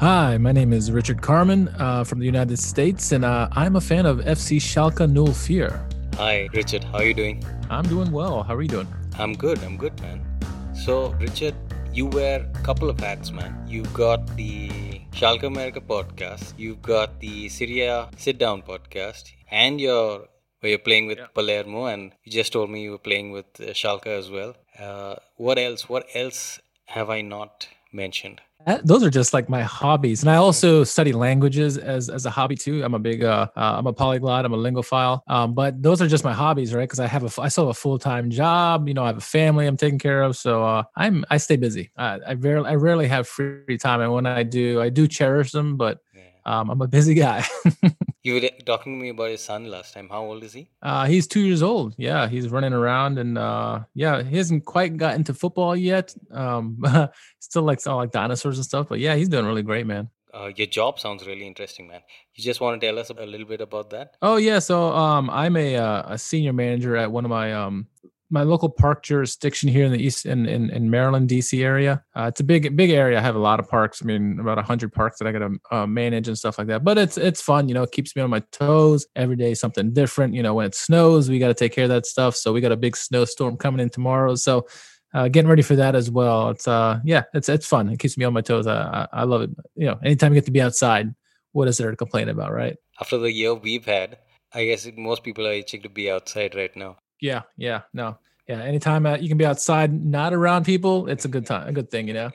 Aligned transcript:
Hi, 0.00 0.38
my 0.38 0.52
name 0.52 0.72
is 0.72 0.92
Richard 0.92 1.20
Kharman 1.20 1.74
uh, 1.80 2.04
from 2.04 2.20
the 2.20 2.24
United 2.24 2.56
States, 2.60 3.10
and 3.10 3.24
uh, 3.24 3.48
I'm 3.50 3.74
a 3.74 3.80
fan 3.80 4.06
of 4.06 4.18
FC 4.18 4.58
Schalke 4.58 5.02
04. 5.34 5.80
Hi, 6.14 6.48
Richard. 6.54 6.84
How 6.84 6.98
are 6.98 7.04
you 7.04 7.14
doing? 7.14 7.42
I'm 7.68 7.82
doing 7.82 8.12
well. 8.12 8.44
How 8.44 8.54
are 8.54 8.62
you 8.62 8.68
doing? 8.68 8.86
I'm 9.18 9.32
good. 9.32 9.58
I'm 9.64 9.76
good, 9.76 10.00
man. 10.00 10.24
So, 10.72 11.14
Richard, 11.14 11.56
you 11.92 12.06
wear 12.06 12.48
a 12.54 12.58
couple 12.60 12.88
of 12.88 13.00
hats, 13.00 13.32
man. 13.32 13.60
You've 13.66 13.92
got 13.92 14.24
the 14.36 14.70
Schalke 15.10 15.42
America 15.42 15.80
podcast, 15.80 16.52
you've 16.56 16.80
got 16.80 17.18
the 17.18 17.48
Serie 17.48 17.80
A 17.80 18.08
Sit 18.16 18.38
Down 18.38 18.62
podcast, 18.62 19.32
and 19.50 19.80
you're 19.80 20.28
where 20.60 20.70
you're 20.70 20.78
playing 20.78 21.08
with 21.08 21.18
yeah. 21.18 21.26
Palermo, 21.34 21.86
and 21.86 22.12
you 22.22 22.30
just 22.30 22.52
told 22.52 22.70
me 22.70 22.84
you 22.84 22.92
were 22.92 22.98
playing 22.98 23.32
with 23.32 23.46
uh, 23.60 23.72
Schalke 23.72 24.06
as 24.06 24.30
well. 24.30 24.54
Uh, 24.78 25.16
what 25.38 25.58
else? 25.58 25.88
What 25.88 26.06
else 26.14 26.60
have 26.86 27.10
I 27.10 27.20
not 27.20 27.66
mentioned? 27.92 28.42
Those 28.84 29.02
are 29.04 29.10
just 29.10 29.32
like 29.32 29.48
my 29.48 29.62
hobbies. 29.62 30.22
And 30.22 30.30
i 30.30 30.36
also 30.36 30.82
study 30.84 31.12
languages 31.12 31.78
as, 31.78 32.08
as 32.10 32.26
a 32.26 32.30
hobby 32.30 32.56
too. 32.56 32.84
I'm 32.84 32.92
a 32.94 32.98
big 32.98 33.22
uh, 33.22 33.48
uh 33.56 33.76
i'm 33.78 33.86
a 33.86 33.92
polyglot. 33.92 34.44
I'm 34.44 34.52
a 34.52 34.58
linguaphile 34.58 35.20
um, 35.28 35.54
but 35.54 35.80
those 35.82 36.02
are 36.02 36.08
just 36.08 36.24
my 36.24 36.32
hobbies 36.32 36.74
right? 36.74 36.82
Because 36.82 36.98
i 36.98 37.06
have 37.06 37.22
a 37.22 37.40
i 37.40 37.48
still 37.48 37.64
have 37.66 37.70
a 37.70 37.74
full-time 37.74 38.30
job. 38.30 38.88
You 38.88 38.94
know 38.94 39.04
i 39.04 39.06
have 39.06 39.18
a 39.18 39.20
family 39.20 39.66
i'm 39.66 39.76
taking 39.76 39.98
care 39.98 40.22
of. 40.22 40.36
So 40.36 40.64
uh, 40.64 40.82
i'm 40.96 41.24
i 41.30 41.36
stay 41.36 41.56
busy. 41.56 41.90
I, 41.96 42.18
I 42.26 42.32
rarely 42.34 42.68
i 42.70 42.74
rarely 42.74 43.06
have 43.08 43.28
free 43.28 43.78
time. 43.78 44.00
And 44.00 44.12
when 44.12 44.26
i 44.26 44.42
do 44.42 44.80
i 44.80 44.88
do 44.88 45.06
cherish 45.06 45.52
them 45.52 45.76
but 45.76 46.00
um, 46.44 46.70
I'm 46.70 46.80
a 46.80 46.88
busy 46.88 47.14
guy. 47.14 47.44
you 48.22 48.34
were 48.34 48.48
talking 48.64 48.98
to 48.98 49.02
me 49.02 49.10
about 49.10 49.30
his 49.30 49.42
son 49.42 49.64
last 49.70 49.94
time. 49.94 50.08
How 50.08 50.22
old 50.22 50.42
is 50.42 50.52
he? 50.52 50.68
Uh, 50.82 51.06
he's 51.06 51.26
two 51.26 51.40
years 51.40 51.62
old. 51.62 51.94
Yeah, 51.96 52.28
he's 52.28 52.48
running 52.48 52.72
around, 52.72 53.18
and 53.18 53.38
uh, 53.38 53.80
yeah, 53.94 54.22
he 54.22 54.36
hasn't 54.36 54.64
quite 54.64 54.96
got 54.96 55.14
into 55.14 55.34
football 55.34 55.76
yet. 55.76 56.14
Um, 56.30 56.82
still 57.38 57.62
likes 57.62 57.86
all 57.86 57.96
like 57.96 58.12
dinosaurs 58.12 58.58
and 58.58 58.64
stuff. 58.64 58.88
But 58.88 59.00
yeah, 59.00 59.14
he's 59.14 59.28
doing 59.28 59.46
really 59.46 59.62
great, 59.62 59.86
man. 59.86 60.10
Uh, 60.32 60.50
your 60.54 60.66
job 60.66 61.00
sounds 61.00 61.26
really 61.26 61.46
interesting, 61.46 61.88
man. 61.88 62.00
You 62.34 62.44
just 62.44 62.60
want 62.60 62.80
to 62.80 62.86
tell 62.86 62.98
us 62.98 63.10
a 63.10 63.26
little 63.26 63.46
bit 63.46 63.60
about 63.60 63.90
that? 63.90 64.16
Oh 64.20 64.36
yeah, 64.36 64.58
so 64.58 64.88
um, 64.92 65.30
I'm 65.30 65.56
a 65.56 65.76
uh, 65.76 66.02
a 66.12 66.18
senior 66.18 66.52
manager 66.52 66.96
at 66.96 67.10
one 67.10 67.24
of 67.24 67.30
my 67.30 67.52
um, 67.54 67.86
my 68.30 68.42
local 68.42 68.68
park 68.68 69.02
jurisdiction 69.02 69.68
here 69.68 69.84
in 69.84 69.92
the 69.92 69.98
east 69.98 70.26
in 70.26 70.46
in, 70.46 70.70
in 70.70 70.90
Maryland, 70.90 71.28
DC 71.28 71.62
area. 71.62 72.02
Uh, 72.14 72.24
it's 72.24 72.40
a 72.40 72.44
big 72.44 72.76
big 72.76 72.90
area. 72.90 73.18
I 73.18 73.20
have 73.20 73.36
a 73.36 73.40
lot 73.40 73.60
of 73.60 73.68
parks. 73.68 74.02
I 74.02 74.04
mean, 74.04 74.38
about 74.38 74.62
hundred 74.64 74.92
parks 74.92 75.18
that 75.18 75.26
I 75.26 75.32
got 75.32 75.38
to 75.38 75.58
uh, 75.70 75.86
manage 75.86 76.28
and 76.28 76.38
stuff 76.38 76.58
like 76.58 76.66
that. 76.68 76.84
But 76.84 76.98
it's 76.98 77.16
it's 77.16 77.40
fun. 77.40 77.68
You 77.68 77.74
know, 77.74 77.82
it 77.82 77.92
keeps 77.92 78.14
me 78.14 78.22
on 78.22 78.30
my 78.30 78.40
toes. 78.52 79.06
Every 79.16 79.36
day 79.36 79.54
something 79.54 79.92
different. 79.92 80.34
You 80.34 80.42
know, 80.42 80.54
when 80.54 80.66
it 80.66 80.74
snows, 80.74 81.30
we 81.30 81.38
got 81.38 81.48
to 81.48 81.54
take 81.54 81.72
care 81.72 81.84
of 81.84 81.90
that 81.90 82.06
stuff. 82.06 82.36
So 82.36 82.52
we 82.52 82.60
got 82.60 82.72
a 82.72 82.76
big 82.76 82.96
snowstorm 82.96 83.56
coming 83.56 83.80
in 83.80 83.90
tomorrow. 83.90 84.34
So. 84.34 84.66
Uh, 85.14 85.26
getting 85.26 85.48
ready 85.48 85.62
for 85.62 85.74
that 85.74 85.94
as 85.94 86.10
well. 86.10 86.50
It's 86.50 86.68
uh, 86.68 87.00
yeah, 87.02 87.22
it's 87.32 87.48
it's 87.48 87.66
fun. 87.66 87.88
It 87.88 87.98
keeps 87.98 88.18
me 88.18 88.26
on 88.26 88.34
my 88.34 88.42
toes. 88.42 88.66
I, 88.66 88.76
I, 88.76 89.20
I 89.20 89.24
love 89.24 89.40
it. 89.40 89.48
You 89.74 89.86
know, 89.86 89.98
anytime 90.04 90.34
you 90.34 90.36
get 90.36 90.44
to 90.44 90.50
be 90.50 90.60
outside, 90.60 91.14
what 91.52 91.66
is 91.66 91.78
there 91.78 91.90
to 91.90 91.96
complain 91.96 92.28
about, 92.28 92.52
right? 92.52 92.76
After 93.00 93.16
the 93.16 93.32
year 93.32 93.54
we've 93.54 93.86
had, 93.86 94.18
I 94.52 94.66
guess 94.66 94.86
most 94.98 95.24
people 95.24 95.46
are 95.46 95.52
itching 95.52 95.80
to 95.80 95.88
be 95.88 96.10
outside 96.10 96.54
right 96.54 96.76
now. 96.76 96.98
Yeah, 97.20 97.42
yeah, 97.56 97.82
no, 97.92 98.18
yeah. 98.48 98.62
Anytime 98.62 99.06
uh, 99.06 99.16
you 99.16 99.28
can 99.28 99.38
be 99.38 99.46
outside, 99.46 99.92
not 99.92 100.32
around 100.32 100.64
people, 100.64 101.08
it's 101.08 101.24
a 101.24 101.28
good 101.28 101.46
time, 101.46 101.68
a 101.68 101.72
good 101.72 101.90
thing, 101.90 102.08
you 102.08 102.14
know. 102.14 102.30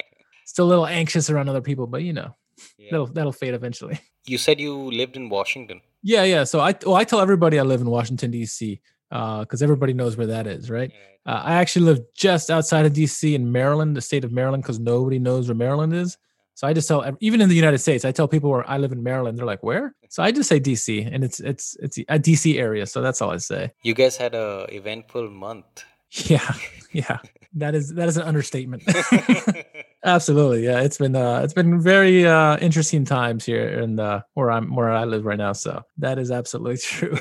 Still 0.46 0.66
a 0.66 0.70
little 0.70 0.88
anxious 0.88 1.30
around 1.30 1.50
other 1.50 1.62
people, 1.62 1.88
but 1.88 2.04
you 2.04 2.14
know, 2.14 2.36
yeah. 2.78 2.90
that'll 2.92 3.08
that'll 3.08 3.32
fade 3.32 3.54
eventually. 3.54 4.00
You 4.26 4.38
said 4.38 4.58
you 4.58 4.90
lived 4.90 5.18
in 5.18 5.28
Washington. 5.28 5.82
Yeah, 6.02 6.24
yeah. 6.24 6.46
So 6.46 6.62
I 6.62 6.76
well, 6.86 6.96
I 6.96 7.04
tell 7.04 7.20
everybody 7.20 7.60
I 7.60 7.64
live 7.64 7.82
in 7.82 7.90
Washington 7.90 8.32
D.C. 8.32 8.80
because 9.10 9.62
uh, 9.62 9.66
everybody 9.66 9.94
knows 9.94 10.16
where 10.16 10.28
that 10.28 10.48
is, 10.48 10.70
right? 10.70 10.92
Uh, 11.26 11.42
I 11.44 11.56
actually 11.56 11.86
live 11.86 12.00
just 12.16 12.50
outside 12.50 12.86
of 12.86 12.94
D.C. 12.94 13.36
in 13.36 13.52
Maryland, 13.52 13.98
the 13.98 14.02
state 14.02 14.24
of 14.24 14.32
Maryland, 14.32 14.64
because 14.64 14.80
nobody 14.80 15.20
knows 15.20 15.48
where 15.48 15.56
Maryland 15.56 15.94
is. 15.94 16.18
So 16.56 16.68
I 16.68 16.74
just 16.74 16.88
tell 16.88 17.04
even 17.20 17.42
in 17.42 17.50
the 17.50 17.56
United 17.56 17.80
States, 17.80 18.06
I 18.06 18.12
tell 18.12 18.28
people 18.28 18.50
where 18.50 18.70
I 18.70 18.78
live 18.78 18.92
in 18.92 19.02
Maryland. 19.02 19.38
They're 19.38 19.46
like, 19.46 19.64
"Where?" 19.64 19.96
So 20.10 20.22
I 20.22 20.32
just 20.32 20.50
say 20.50 20.60
DC, 20.60 21.10
and 21.12 21.24
it's 21.24 21.40
it's 21.40 21.76
it's 21.82 21.98
a 21.98 22.20
DC 22.20 22.60
area. 22.60 22.86
So 22.86 23.02
that's 23.02 23.22
all 23.22 23.32
I 23.32 23.38
say. 23.38 23.72
You 23.82 23.94
guys 23.94 24.18
had 24.18 24.36
a 24.36 24.68
eventful 24.70 25.30
month. 25.30 25.84
Yeah, 26.12 26.54
yeah, 26.92 27.20
that 27.56 27.74
is 27.74 27.94
that 27.96 28.08
is 28.08 28.18
an 28.18 28.24
understatement. 28.24 28.84
Absolutely, 30.06 30.66
yeah. 30.66 30.82
It's 30.82 30.98
been 30.98 31.16
uh, 31.16 31.42
it's 31.44 31.54
been 31.54 31.80
very 31.82 32.28
uh, 32.28 32.58
interesting 32.58 33.06
times 33.06 33.46
here 33.46 33.68
in 33.68 33.96
the 33.96 34.24
where 34.34 34.52
I'm 34.52 34.76
where 34.76 34.92
I 34.92 35.06
live 35.06 35.26
right 35.26 35.38
now. 35.38 35.54
So 35.54 35.84
that 35.98 36.20
is 36.20 36.30
absolutely 36.30 36.78
true. 36.84 37.18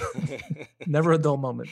Never 0.87 1.13
a 1.13 1.19
dull 1.19 1.37
moment. 1.37 1.71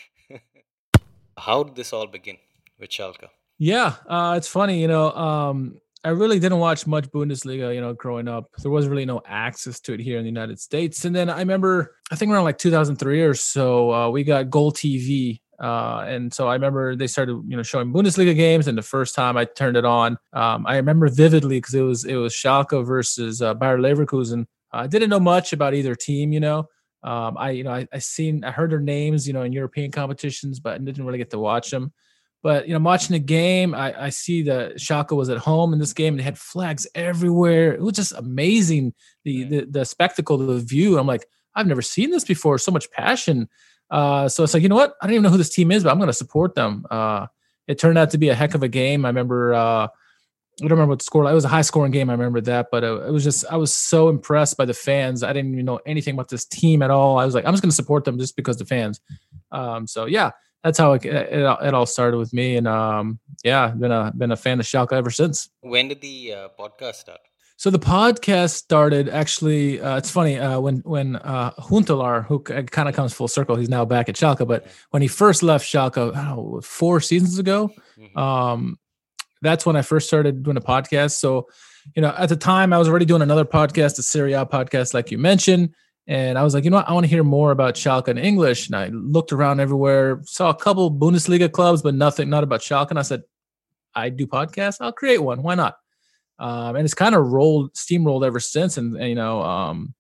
How 1.37 1.65
did 1.65 1.75
this 1.75 1.93
all 1.93 2.07
begin 2.07 2.37
with 2.79 2.91
Schalke? 2.91 3.29
Yeah, 3.59 3.97
uh, 4.07 4.35
it's 4.37 4.47
funny. 4.47 4.81
You 4.81 4.89
know, 4.89 5.11
um, 5.13 5.81
I 6.03 6.11
really 6.11 6.39
didn't 6.39 6.59
watch 6.59 6.87
much 6.87 7.11
Bundesliga, 7.11 7.75
you 7.75 7.81
know, 7.81 7.93
growing 7.93 8.27
up. 8.27 8.51
There 8.63 8.71
was 8.71 8.89
really 8.89 9.05
no 9.05 9.21
access 9.27 9.81
to 9.81 9.93
it 9.93 10.01
here 10.01 10.17
in 10.17 10.25
the 10.25 10.31
United 10.31 10.59
States. 10.59 11.05
And 11.05 11.15
then 11.15 11.29
I 11.29 11.39
remember, 11.39 11.97
I 12.11 12.17
think 12.17 12.33
around 12.33 12.45
like 12.45 12.59
2003 12.59 13.23
or 13.23 13.35
so, 13.35 13.93
uh, 13.93 14.09
we 14.09 14.25
got 14.25 14.47
GolTV. 14.47 15.41
Uh, 15.59 16.05
and 16.07 16.33
so 16.33 16.49
I 16.49 16.55
remember 16.55 16.97
they 16.97 17.07
started, 17.07 17.43
you 17.47 17.55
know, 17.55 17.63
showing 17.63 17.93
Bundesliga 17.93 18.35
games. 18.35 18.67
And 18.67 18.79
the 18.79 18.83
first 18.83 19.15
time 19.15 19.37
I 19.37 19.45
turned 19.45 19.77
it 19.77 19.85
on, 19.85 20.17
um, 20.33 20.67
I 20.67 20.77
remember 20.77 21.09
vividly 21.09 21.59
because 21.59 21.75
it 21.75 21.83
was 21.83 22.05
it 22.07 22.17
was 22.17 22.33
Schalke 22.33 22.85
versus 22.87 23.43
uh, 23.43 23.53
Bayer 23.53 23.77
Leverkusen. 23.77 24.47
I 24.73 24.87
didn't 24.87 25.11
know 25.11 25.21
much 25.21 25.53
about 25.53 25.75
either 25.75 25.95
team, 25.95 26.33
you 26.33 26.41
know. 26.41 26.69
Um, 27.03 27.37
I, 27.39 27.51
you 27.51 27.65
know, 27.65 27.73
I, 27.73 27.89
I 27.93 27.99
seen, 27.99 28.45
I 28.45 28.51
heard 28.51 28.71
their 28.71 28.81
names, 28.81 29.27
you 29.27 29.33
know, 29.33 29.43
in 29.43 29.53
European 29.53 29.91
competitions, 29.91 30.61
but 30.61 30.75
I 30.75 30.79
didn't 30.79 31.05
really 31.05 31.19
get 31.19 31.31
to 31.31 31.39
watch 31.39 31.71
them. 31.71 31.93
But 32.43 32.67
you 32.67 32.75
know, 32.75 32.81
watching 32.81 33.13
the 33.13 33.21
game, 33.21 33.75
I, 33.75 34.07
I 34.07 34.09
see 34.11 34.43
that 34.45 34.77
Schalke 34.77 35.15
was 35.17 35.29
at 35.29 35.39
home 35.39 35.73
in 35.73 35.79
this 35.79 35.93
game. 35.93 36.15
And 36.15 36.21
they 36.21 36.25
had 36.25 36.39
flags 36.39 36.87
everywhere. 36.95 37.75
It 37.75 37.83
was 37.83 37.95
just 37.95 38.13
amazing 38.13 38.95
the 39.25 39.45
the, 39.45 39.67
the 39.67 39.85
spectacle, 39.85 40.39
the 40.39 40.59
view. 40.59 40.99
I'm 40.99 41.07
like, 41.07 41.27
I've 41.55 41.67
never 41.67 41.83
seen 41.83 42.11
this 42.11 42.25
before. 42.25 42.59
So 42.59 42.73
much 42.73 42.91
passion. 42.93 43.49
Uh, 43.91 44.29
so 44.29 44.45
it's 44.45 44.55
like, 44.55 44.63
you 44.63 44.69
know 44.69 44.77
what? 44.77 44.95
I 45.03 45.07
don't 45.07 45.15
even 45.15 45.25
know 45.25 45.31
who 45.31 45.37
this 45.37 45.55
team 45.55 45.73
is, 45.73 45.83
but 45.83 45.91
I'm 45.91 45.99
going 45.99 46.07
to 46.07 46.13
support 46.13 46.55
them. 46.55 46.87
Uh, 46.91 47.27
it 47.67 47.79
turned 47.79 47.99
out 47.99 48.11
to 48.11 48.19
be 48.19 48.29
a 48.29 48.35
heck 48.35 48.55
of 48.55 48.63
a 48.63 48.69
game. 48.69 49.05
I 49.05 49.09
remember. 49.09 49.55
Uh, 49.55 49.89
I 50.61 50.65
don't 50.65 50.73
remember 50.73 50.91
what 50.91 50.99
the 50.99 51.05
score. 51.05 51.31
It 51.31 51.35
was 51.35 51.47
a 51.47 51.49
high 51.49 51.63
scoring 51.63 51.91
game. 51.91 52.11
I 52.11 52.13
remember 52.13 52.41
that, 52.43 52.67
but 52.71 52.85
it, 52.85 52.93
it, 52.93 53.11
was 53.11 53.25
just 53.25 53.47
I 53.51 53.57
was 53.57 53.75
so 53.75 54.11
impressed 54.11 54.59
by 54.59 54.67
the 54.67 54.75
fans. 54.75 55.23
I 55.23 55.33
didn't 55.33 55.53
even 55.53 55.65
know 55.65 55.81
anything 55.87 56.15
about 56.15 56.29
this 56.29 56.45
team 56.45 56.83
at 56.83 56.91
all. 56.91 57.19
I 57.19 57.25
was 57.25 57.35
like, 57.35 57.47
I'm 57.47 57.55
just 57.55 57.63
going 57.63 57.71
to 57.71 57.77
support 57.77 58.05
them 58.05 58.19
just 58.19 58.37
because 58.37 58.59
the 58.59 58.67
fans. 58.67 59.01
Um, 59.53 59.87
so 59.87 60.05
yeah, 60.05 60.33
that's 60.63 60.79
how 60.79 60.93
it, 60.93 61.05
it, 61.05 61.33
it, 61.33 61.75
all 61.75 61.87
started 61.87 62.19
with 62.19 62.33
me. 62.33 62.57
And 62.57 62.69
um, 62.69 63.19
yeah, 63.45 63.69
been 63.69 63.93
a 63.93 64.13
been 64.17 64.33
a 64.33 64.37
fan 64.37 64.61
of 64.61 64.67
Schalke 64.67 64.93
ever 64.93 65.11
since. 65.11 65.49
When 65.61 65.89
did 65.89 66.01
the 66.01 66.35
uh, 66.35 66.49
podcast 66.59 66.97
start? 66.97 67.21
So 67.57 67.69
the 67.71 67.79
podcast 67.79 68.53
started 68.53 69.09
actually. 69.09 69.81
Uh, 69.81 69.97
it's 69.97 70.11
funny 70.11 70.39
uh, 70.39 70.61
when 70.61 70.79
when 70.79 71.17
uh, 71.17 71.53
Huntelaar, 71.53 72.25
who 72.27 72.41
kind 72.41 72.89
of 72.89 72.95
comes 72.95 73.13
full 73.13 73.29
circle, 73.29 73.57
he's 73.57 73.69
now 73.69 73.85
back 73.85 74.09
at 74.09 74.15
Schalke. 74.15 74.47
But 74.47 74.67
when 74.91 75.03
he 75.03 75.09
first 75.09 75.43
left 75.43 75.67
Schalke, 75.67 76.15
know, 76.15 76.61
four 76.63 77.01
seasons 77.01 77.39
ago, 77.39 77.71
mm-hmm. 77.99 78.19
um, 78.19 78.79
that's 79.43 79.65
when 79.65 79.77
I 79.77 79.83
first 79.83 80.07
started 80.07 80.43
doing 80.43 80.57
a 80.57 80.63
podcast. 80.63 81.19
So, 81.19 81.49
you 81.95 82.03
know, 82.03 82.15
at 82.17 82.29
the 82.29 82.37
time 82.37 82.73
I 82.73 82.79
was 82.79 82.89
already 82.89 83.05
doing 83.05 83.23
another 83.23 83.45
podcast, 83.45 83.97
the 83.97 84.03
Serie 84.03 84.33
A 84.35 84.47
podcast, 84.47 84.95
like 84.95 85.11
you 85.11 85.19
mentioned. 85.19 85.75
And 86.07 86.39
I 86.39 86.43
was 86.43 86.55
like, 86.55 86.65
you 86.65 86.71
know 86.71 86.79
what? 86.79 86.89
I 86.89 86.93
want 86.93 87.05
to 87.05 87.11
hear 87.11 87.23
more 87.23 87.53
about 87.53 87.75
Schalke 87.75 88.09
in 88.09 88.19
English. 88.19 88.67
And 88.67 88.77
I 88.77 88.89
looked 88.89 89.33
around 89.33 89.61
everywhere, 89.61 90.21
saw 90.25 90.51
a 90.51 90.55
couple 90.55 90.91
Bundesliga 90.91 91.51
clubs, 91.51 91.83
but 91.83 91.95
nothing, 91.95 92.29
not 92.29 92.43
about 92.43 92.61
Schalke. 92.61 92.91
And 92.91 92.99
I 92.99 93.03
said, 93.03 93.23
I 93.95 94.09
do 94.09 94.27
podcasts. 94.27 94.79
I'll 94.81 94.93
create 94.93 95.23
one. 95.23 95.43
Why 95.43 95.55
not? 95.55 95.77
Um, 96.39 96.75
and 96.75 96.85
it's 96.85 96.95
kind 96.95 97.15
of 97.15 97.27
rolled, 97.27 97.75
steamrolled 97.75 98.27
ever 98.27 98.41
since. 98.41 98.77
And, 98.77 98.97
and 98.97 99.09
you 99.09 99.15
know, 99.15 99.43
um, 99.43 99.95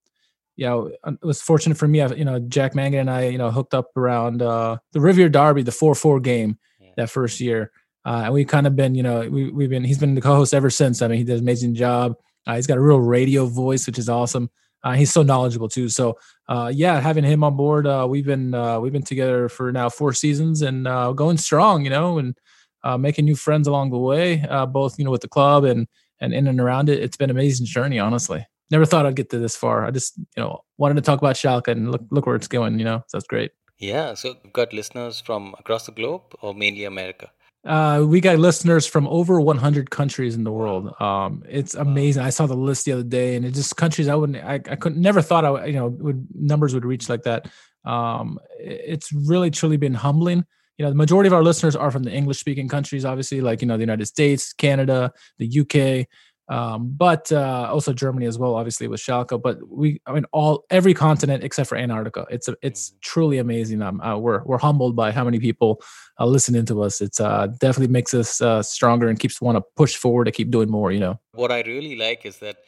you 0.56 0.66
know, 0.66 0.86
it 1.06 1.24
was 1.24 1.40
fortunate 1.40 1.78
for 1.78 1.88
me. 1.88 2.00
I, 2.00 2.08
you 2.08 2.24
know, 2.24 2.38
Jack 2.38 2.74
Mangan 2.74 3.00
and 3.00 3.10
I, 3.10 3.28
you 3.28 3.38
know, 3.38 3.50
hooked 3.50 3.72
up 3.72 3.96
around 3.96 4.42
uh, 4.42 4.78
the 4.92 5.00
Revier 5.00 5.28
Derby, 5.28 5.62
the 5.62 5.72
four-four 5.72 6.20
game 6.20 6.58
yeah. 6.80 6.90
that 6.96 7.08
first 7.08 7.40
year, 7.40 7.70
uh, 8.04 8.22
and 8.24 8.34
we've 8.34 8.46
kind 8.46 8.66
of 8.66 8.76
been, 8.76 8.94
you 8.94 9.02
know, 9.02 9.26
we, 9.28 9.50
we've 9.50 9.70
been. 9.70 9.84
He's 9.84 9.98
been 9.98 10.14
the 10.14 10.20
co-host 10.20 10.52
ever 10.52 10.68
since. 10.68 11.00
I 11.00 11.08
mean, 11.08 11.18
he 11.18 11.24
does 11.24 11.40
an 11.40 11.46
amazing 11.46 11.74
job. 11.76 12.14
Uh, 12.46 12.56
he's 12.56 12.66
got 12.66 12.78
a 12.78 12.80
real 12.80 13.00
radio 13.00 13.46
voice, 13.46 13.86
which 13.86 13.98
is 13.98 14.08
awesome. 14.08 14.50
Uh, 14.82 14.92
he's 14.92 15.12
so 15.12 15.22
knowledgeable 15.22 15.68
too. 15.68 15.88
So 15.88 16.18
uh, 16.48 16.70
yeah, 16.74 17.00
having 17.00 17.24
him 17.24 17.44
on 17.44 17.56
board, 17.56 17.86
uh, 17.86 18.06
we've 18.08 18.24
been 18.24 18.54
uh, 18.54 18.80
we've 18.80 18.92
been 18.92 19.02
together 19.02 19.48
for 19.48 19.72
now 19.72 19.88
four 19.88 20.12
seasons 20.12 20.62
and 20.62 20.88
uh, 20.88 21.12
going 21.12 21.36
strong, 21.36 21.84
you 21.84 21.90
know, 21.90 22.18
and 22.18 22.36
uh, 22.82 22.96
making 22.96 23.24
new 23.24 23.36
friends 23.36 23.68
along 23.68 23.90
the 23.90 23.98
way, 23.98 24.44
both 24.72 24.98
you 24.98 25.04
know 25.04 25.10
with 25.10 25.20
the 25.20 25.28
club 25.28 25.64
and 25.64 25.86
and 26.20 26.32
in 26.34 26.46
and 26.46 26.60
around 26.60 26.88
it. 26.88 27.02
It's 27.02 27.16
been 27.16 27.30
an 27.30 27.36
amazing 27.36 27.66
journey, 27.66 27.98
honestly. 27.98 28.46
Never 28.70 28.84
thought 28.84 29.04
I'd 29.04 29.16
get 29.16 29.30
to 29.30 29.38
this 29.38 29.56
far. 29.56 29.84
I 29.84 29.90
just 29.90 30.16
you 30.16 30.42
know 30.42 30.60
wanted 30.78 30.94
to 30.94 31.02
talk 31.02 31.18
about 31.18 31.36
Schalke 31.36 31.68
and 31.68 31.92
look 31.92 32.02
look 32.10 32.26
where 32.26 32.36
it's 32.36 32.48
going. 32.48 32.78
You 32.78 32.84
know, 32.84 32.98
so 33.08 33.18
that's 33.18 33.26
great. 33.26 33.52
Yeah, 33.78 34.12
so 34.14 34.34
we've 34.44 34.52
got 34.52 34.74
listeners 34.74 35.20
from 35.20 35.54
across 35.58 35.86
the 35.86 35.92
globe 35.92 36.22
or 36.42 36.54
mainly 36.54 36.84
America. 36.84 37.30
Uh, 37.64 38.04
we 38.06 38.20
got 38.20 38.38
listeners 38.38 38.86
from 38.86 39.06
over 39.08 39.38
100 39.40 39.90
countries 39.90 40.34
in 40.34 40.44
the 40.44 40.52
world. 40.52 40.94
Um, 41.00 41.42
it's 41.46 41.74
amazing. 41.74 42.22
I 42.22 42.30
saw 42.30 42.46
the 42.46 42.54
list 42.54 42.86
the 42.86 42.92
other 42.92 43.02
day, 43.02 43.36
and 43.36 43.44
it 43.44 43.52
just 43.52 43.76
countries 43.76 44.08
I 44.08 44.14
wouldn't, 44.14 44.42
I, 44.42 44.54
I 44.54 44.76
couldn't, 44.76 45.00
never 45.00 45.20
thought 45.20 45.44
I, 45.44 45.66
you 45.66 45.74
know, 45.74 45.88
would 45.88 46.26
numbers 46.34 46.72
would 46.72 46.86
reach 46.86 47.08
like 47.10 47.24
that. 47.24 47.50
Um, 47.84 48.38
it's 48.58 49.12
really 49.12 49.50
truly 49.50 49.76
been 49.76 49.94
humbling. 49.94 50.44
You 50.78 50.86
know, 50.86 50.90
the 50.90 50.96
majority 50.96 51.26
of 51.26 51.34
our 51.34 51.42
listeners 51.42 51.76
are 51.76 51.90
from 51.90 52.04
the 52.04 52.12
English 52.12 52.38
speaking 52.38 52.66
countries, 52.66 53.04
obviously, 53.04 53.42
like 53.42 53.60
you 53.60 53.68
know, 53.68 53.76
the 53.76 53.82
United 53.82 54.06
States, 54.06 54.54
Canada, 54.54 55.12
the 55.38 55.60
UK. 55.60 56.08
Um, 56.50 56.92
but 56.96 57.30
uh, 57.30 57.68
also 57.70 57.92
Germany 57.92 58.26
as 58.26 58.36
well, 58.36 58.56
obviously 58.56 58.88
with 58.88 59.00
Schalke. 59.00 59.40
But 59.40 59.58
we, 59.68 60.00
I 60.04 60.12
mean, 60.12 60.24
all 60.32 60.64
every 60.68 60.94
continent 60.94 61.44
except 61.44 61.68
for 61.68 61.78
Antarctica. 61.78 62.26
It's 62.28 62.48
a, 62.48 62.56
it's 62.60 62.90
mm-hmm. 62.90 62.98
truly 63.02 63.38
amazing. 63.38 63.82
Um, 63.82 64.00
uh, 64.00 64.18
we're 64.18 64.42
we're 64.42 64.58
humbled 64.58 64.96
by 64.96 65.12
how 65.12 65.22
many 65.22 65.38
people 65.38 65.80
uh, 66.20 66.26
listening 66.26 66.66
to 66.66 66.82
us. 66.82 67.00
It's 67.00 67.18
uh, 67.18 67.48
definitely 67.58 67.92
makes 67.92 68.12
us 68.14 68.40
uh, 68.40 68.62
stronger 68.62 69.08
and 69.08 69.18
keeps 69.18 69.40
want 69.40 69.56
to 69.56 69.62
push 69.76 69.96
forward 69.96 70.26
to 70.26 70.32
keep 70.32 70.50
doing 70.50 70.70
more. 70.70 70.92
You 70.92 71.00
know. 71.00 71.20
What 71.32 71.50
I 71.50 71.62
really 71.62 71.96
like 71.96 72.26
is 72.26 72.38
that 72.38 72.58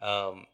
um, 0.00 0.46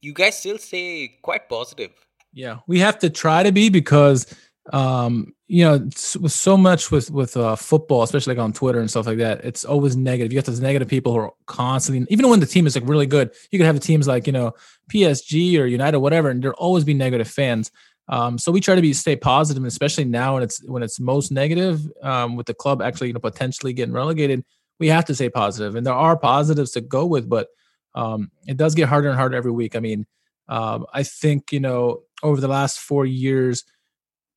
you 0.00 0.12
guys 0.12 0.38
still 0.38 0.58
stay 0.58 1.18
quite 1.20 1.48
positive. 1.48 1.90
Yeah, 2.32 2.58
we 2.66 2.78
have 2.78 2.98
to 3.00 3.10
try 3.10 3.42
to 3.42 3.52
be 3.52 3.68
because 3.68 4.26
um 4.72 5.32
you 5.46 5.64
know 5.64 5.78
with 6.20 6.32
so 6.32 6.54
much 6.54 6.90
with 6.90 7.10
with 7.10 7.36
uh, 7.38 7.56
football 7.56 8.02
especially 8.02 8.34
like 8.34 8.42
on 8.42 8.52
twitter 8.52 8.80
and 8.80 8.90
stuff 8.90 9.06
like 9.06 9.16
that 9.16 9.42
it's 9.42 9.64
always 9.64 9.96
negative 9.96 10.30
you 10.30 10.38
got 10.38 10.44
those 10.44 10.60
negative 10.60 10.88
people 10.88 11.12
who 11.12 11.18
are 11.18 11.32
constantly 11.46 12.06
even 12.10 12.28
when 12.28 12.38
the 12.38 12.44
team 12.44 12.66
is 12.66 12.74
like 12.74 12.86
really 12.86 13.06
good 13.06 13.30
you 13.50 13.58
could 13.58 13.64
have 13.64 13.74
the 13.74 13.80
teams 13.80 14.06
like 14.06 14.26
you 14.26 14.32
know 14.32 14.52
psg 14.92 15.58
or 15.58 15.64
united 15.64 15.96
or 15.96 16.00
whatever 16.00 16.28
and 16.28 16.42
there'll 16.42 16.56
always 16.58 16.84
be 16.84 16.92
negative 16.92 17.28
fans 17.28 17.70
um, 18.08 18.38
so 18.38 18.50
we 18.50 18.60
try 18.60 18.74
to 18.74 18.82
be 18.82 18.92
stay 18.92 19.16
positive, 19.16 19.64
especially 19.64 20.04
now 20.04 20.34
when 20.34 20.42
it's 20.42 20.62
when 20.64 20.82
it's 20.82 20.98
most 20.98 21.30
negative, 21.30 21.80
um, 22.02 22.36
with 22.36 22.46
the 22.46 22.54
club 22.54 22.80
actually 22.80 23.08
you 23.08 23.12
know 23.12 23.20
potentially 23.20 23.72
getting 23.72 23.94
relegated. 23.94 24.44
We 24.80 24.88
have 24.88 25.04
to 25.06 25.14
stay 25.14 25.28
positive, 25.28 25.74
and 25.74 25.86
there 25.86 25.94
are 25.94 26.16
positives 26.16 26.70
to 26.72 26.80
go 26.80 27.04
with, 27.04 27.28
but 27.28 27.48
um, 27.94 28.30
it 28.46 28.56
does 28.56 28.74
get 28.74 28.88
harder 28.88 29.08
and 29.08 29.18
harder 29.18 29.36
every 29.36 29.50
week. 29.50 29.76
I 29.76 29.80
mean, 29.80 30.06
um, 30.48 30.86
I 30.92 31.02
think 31.02 31.52
you 31.52 31.60
know 31.60 32.02
over 32.22 32.40
the 32.40 32.48
last 32.48 32.78
four 32.78 33.04
years, 33.04 33.64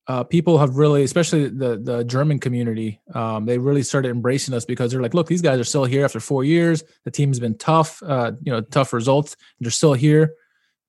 uh, 0.06 0.24
people 0.24 0.58
have 0.58 0.76
really, 0.76 1.02
especially 1.02 1.48
the 1.48 1.78
the 1.82 2.04
German 2.04 2.40
community, 2.40 3.00
um, 3.14 3.46
they 3.46 3.56
really 3.56 3.82
started 3.82 4.10
embracing 4.10 4.52
us 4.52 4.66
because 4.66 4.90
they're 4.90 5.02
like, 5.02 5.14
look, 5.14 5.28
these 5.28 5.42
guys 5.42 5.58
are 5.58 5.64
still 5.64 5.84
here 5.84 6.04
after 6.04 6.20
four 6.20 6.44
years. 6.44 6.84
The 7.04 7.10
team's 7.10 7.40
been 7.40 7.56
tough, 7.56 8.02
uh, 8.02 8.32
you 8.42 8.52
know, 8.52 8.60
tough 8.60 8.92
results. 8.92 9.36
They're 9.60 9.70
still 9.70 9.94
here, 9.94 10.34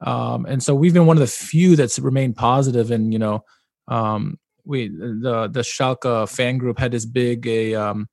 um, 0.03 0.45
and 0.45 0.61
so 0.61 0.75
we've 0.75 0.93
been 0.93 1.05
one 1.05 1.17
of 1.17 1.21
the 1.21 1.27
few 1.27 1.75
that's 1.75 1.99
remained 1.99 2.35
positive. 2.35 2.91
And 2.91 3.11
you 3.11 3.19
know, 3.19 3.43
um, 3.87 4.37
we 4.65 4.89
the 4.89 5.49
the 5.51 5.61
Schalke 5.61 6.29
fan 6.29 6.57
group 6.57 6.79
had 6.79 6.91
this 6.91 7.05
big 7.05 7.47
a 7.47 7.75
um, 7.75 8.09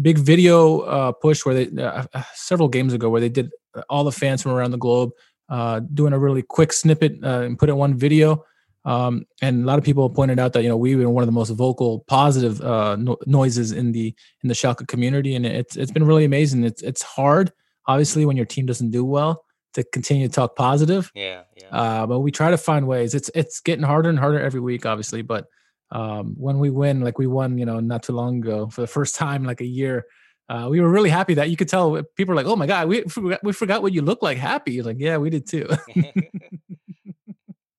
big 0.00 0.18
video 0.18 0.80
uh, 0.80 1.12
push 1.12 1.44
where 1.44 1.64
they 1.64 1.82
uh, 1.82 2.04
uh 2.12 2.22
several 2.34 2.68
games 2.68 2.92
ago 2.92 3.08
where 3.10 3.20
they 3.20 3.28
did 3.28 3.50
all 3.88 4.04
the 4.04 4.12
fans 4.12 4.42
from 4.42 4.52
around 4.52 4.70
the 4.70 4.78
globe 4.78 5.10
uh, 5.48 5.80
doing 5.94 6.12
a 6.12 6.18
really 6.18 6.42
quick 6.42 6.72
snippet 6.72 7.18
uh, 7.22 7.40
and 7.40 7.58
put 7.58 7.68
it 7.68 7.72
in 7.72 7.78
one 7.78 7.96
video 7.96 8.44
um, 8.84 9.26
and 9.40 9.62
a 9.62 9.66
lot 9.66 9.78
of 9.78 9.84
people 9.84 10.08
pointed 10.10 10.38
out 10.38 10.52
that 10.54 10.62
you 10.62 10.68
know 10.68 10.76
we 10.76 10.96
were 10.96 11.08
one 11.08 11.22
of 11.22 11.28
the 11.28 11.32
most 11.32 11.50
vocal, 11.50 12.00
positive 12.08 12.60
uh, 12.60 12.96
no- 12.96 13.18
noises 13.26 13.72
in 13.72 13.92
the 13.92 14.14
in 14.42 14.48
the 14.48 14.54
Schalke 14.54 14.86
community, 14.88 15.34
and 15.34 15.46
it's 15.46 15.76
it's 15.76 15.92
been 15.92 16.04
really 16.04 16.24
amazing. 16.24 16.64
It's 16.64 16.82
it's 16.82 17.02
hard, 17.02 17.52
obviously, 17.86 18.26
when 18.26 18.36
your 18.36 18.46
team 18.46 18.66
doesn't 18.66 18.90
do 18.90 19.04
well, 19.04 19.44
to 19.74 19.84
continue 19.84 20.28
to 20.28 20.32
talk 20.32 20.56
positive. 20.56 21.10
Yeah, 21.14 21.42
yeah. 21.56 21.68
Uh, 21.68 22.06
but 22.06 22.20
we 22.20 22.30
try 22.30 22.50
to 22.50 22.58
find 22.58 22.86
ways. 22.86 23.14
It's 23.14 23.30
it's 23.34 23.60
getting 23.60 23.84
harder 23.84 24.08
and 24.08 24.18
harder 24.18 24.40
every 24.40 24.60
week, 24.60 24.86
obviously. 24.86 25.22
But 25.22 25.46
um, 25.90 26.34
when 26.36 26.58
we 26.58 26.70
win, 26.70 27.00
like 27.00 27.18
we 27.18 27.26
won, 27.26 27.58
you 27.58 27.66
know, 27.66 27.80
not 27.80 28.02
too 28.02 28.12
long 28.12 28.38
ago 28.38 28.68
for 28.68 28.80
the 28.80 28.86
first 28.86 29.14
time, 29.24 29.44
like 29.44 29.60
a 29.60 29.66
year. 29.66 30.06
Uh, 30.48 30.68
we 30.68 30.80
were 30.80 30.90
really 30.90 31.08
happy 31.08 31.34
that 31.34 31.48
you 31.48 31.56
could 31.56 31.68
tell 31.68 32.02
people 32.16 32.32
were 32.32 32.36
like, 32.36 32.46
"Oh 32.46 32.56
my 32.56 32.66
god, 32.66 32.88
we 32.88 33.02
forgot, 33.02 33.40
we 33.42 33.52
forgot 33.52 33.80
what 33.80 33.94
you 33.94 34.02
look 34.02 34.22
like." 34.22 34.36
Happy, 34.36 34.82
like, 34.82 34.96
yeah, 34.98 35.16
we 35.16 35.30
did 35.30 35.46
too. 35.46 35.68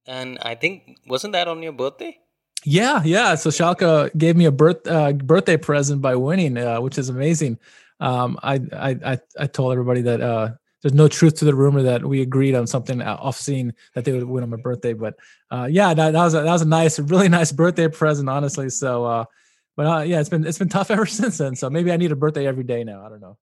And 0.05 0.37
I 0.41 0.55
think 0.55 0.99
wasn't 1.07 1.33
that 1.33 1.47
on 1.47 1.63
your 1.63 1.71
birthday? 1.71 2.17
Yeah, 2.65 3.01
yeah. 3.03 3.35
So 3.35 3.49
Schalke 3.49 4.15
gave 4.17 4.35
me 4.35 4.45
a 4.45 4.51
birth 4.51 4.85
uh, 4.87 5.13
birthday 5.13 5.57
present 5.57 6.01
by 6.01 6.15
winning, 6.15 6.57
uh, 6.57 6.81
which 6.81 6.97
is 6.97 7.09
amazing. 7.09 7.59
Um, 7.99 8.37
I, 8.43 8.59
I 8.73 9.19
I 9.39 9.47
told 9.47 9.71
everybody 9.71 10.01
that 10.03 10.21
uh, 10.21 10.51
there's 10.83 10.93
no 10.93 11.07
truth 11.07 11.35
to 11.35 11.45
the 11.45 11.55
rumor 11.55 11.81
that 11.81 12.05
we 12.05 12.21
agreed 12.21 12.55
on 12.55 12.67
something 12.67 13.01
off 13.01 13.37
scene 13.37 13.73
that 13.95 14.03
they 14.03 14.11
would 14.11 14.25
win 14.25 14.43
on 14.43 14.49
my 14.49 14.57
birthday. 14.57 14.93
But 14.93 15.15
uh, 15.49 15.67
yeah, 15.71 15.93
that, 15.93 16.11
that, 16.11 16.23
was 16.23 16.33
a, 16.33 16.41
that 16.41 16.51
was 16.51 16.61
a 16.61 16.67
nice, 16.67 16.99
really 16.99 17.29
nice 17.39 17.51
birthday 17.51 17.87
present, 17.87 18.29
honestly. 18.29 18.69
So, 18.69 19.05
uh, 19.05 19.25
but 19.75 19.85
uh, 19.87 20.01
yeah, 20.01 20.19
it's 20.19 20.29
been 20.29 20.45
it's 20.45 20.59
been 20.59 20.69
tough 20.69 20.91
ever 20.91 21.05
since 21.05 21.37
then. 21.37 21.55
So 21.55 21.69
maybe 21.69 21.91
I 21.91 21.97
need 21.97 22.11
a 22.11 22.15
birthday 22.15 22.45
every 22.45 22.65
day 22.65 22.83
now. 22.83 23.03
I 23.03 23.09
don't 23.09 23.21
know. 23.21 23.37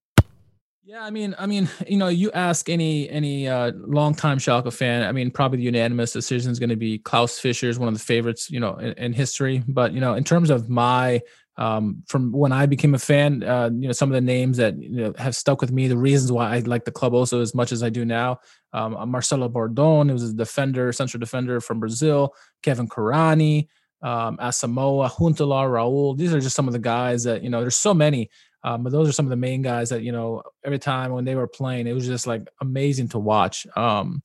Yeah, 0.84 1.04
I 1.04 1.10
mean, 1.10 1.36
I 1.38 1.46
mean, 1.46 1.70
you 1.88 1.98
know, 1.98 2.08
you 2.08 2.32
ask 2.32 2.70
any 2.70 3.10
any 3.10 3.48
uh, 3.48 3.72
longtime 3.76 4.38
Schalke 4.38 4.72
fan. 4.72 5.04
I 5.04 5.12
mean, 5.12 5.32
probably 5.32 5.58
the 5.58 5.64
unanimous 5.64 6.14
decision 6.14 6.52
is 6.52 6.60
going 6.60 6.70
to 6.70 6.76
be 6.76 7.00
Klaus 7.00 7.40
Fischer 7.40 7.70
is 7.70 7.80
one 7.80 7.88
of 7.88 7.94
the 7.94 8.00
favorites, 8.00 8.52
you 8.52 8.60
know, 8.60 8.76
in, 8.76 8.94
in 8.94 9.14
history. 9.14 9.64
But 9.68 9.94
you 9.94 10.00
know, 10.00 10.14
in 10.14 10.24
terms 10.24 10.50
of 10.50 10.70
my 10.70 11.22
um, 11.62 12.02
from 12.08 12.32
when 12.32 12.52
I 12.52 12.66
became 12.66 12.96
a 12.96 13.00
fan, 13.00 13.44
uh, 13.44 13.70
you 13.72 13.86
know, 13.86 13.92
some 13.92 14.10
of 14.10 14.16
the 14.16 14.22
names 14.22 14.58
that 14.58 14.82
you 14.82 14.90
know 14.90 15.14
have 15.20 15.36
stuck 15.36 15.62
with 15.62 15.72
me, 15.72 15.88
the 15.88 15.96
reasons 15.96 16.32
why 16.32 16.56
I 16.56 16.60
like 16.62 16.86
the 16.86 16.92
club 16.92 17.14
also 17.14 17.40
as 17.40 17.54
much 17.54 17.72
as 17.72 17.84
I 17.84 17.90
do 17.90 18.04
now. 18.04 18.40
Um, 18.74 18.98
Marcelo 19.12 19.48
Bordon, 19.48 20.08
who 20.08 20.14
was 20.14 20.32
a 20.32 20.34
defender, 20.34 20.92
central 20.92 21.20
defender 21.20 21.62
from 21.62 21.80
Brazil. 21.80 22.34
Kevin 22.64 22.88
Kurányi, 22.88 23.68
um, 24.02 24.38
Asamoah, 24.38 25.12
Huntelaar, 25.12 25.70
Raul. 25.70 26.18
These 26.18 26.34
are 26.34 26.40
just 26.40 26.56
some 26.56 26.66
of 26.66 26.74
the 26.74 26.80
guys 26.80 27.26
that 27.26 27.44
you 27.44 27.50
know. 27.52 27.62
There's 27.62 27.78
so 27.78 27.94
many. 27.94 28.32
Um, 28.64 28.82
but 28.82 28.92
those 28.92 29.08
are 29.08 29.14
some 29.14 29.28
of 29.28 29.32
the 29.32 29.36
main 29.36 29.62
guys 29.62 29.90
that 29.90 30.02
you 30.02 30.12
know 30.12 30.42
every 30.66 30.80
time 30.80 31.12
when 31.12 31.26
they 31.26 31.36
were 31.36 31.48
playing, 31.48 31.86
it 31.86 31.94
was 31.94 32.08
just 32.08 32.26
like 32.26 32.48
amazing 32.60 33.10
to 33.10 33.20
watch. 33.20 33.68
Um, 33.76 34.24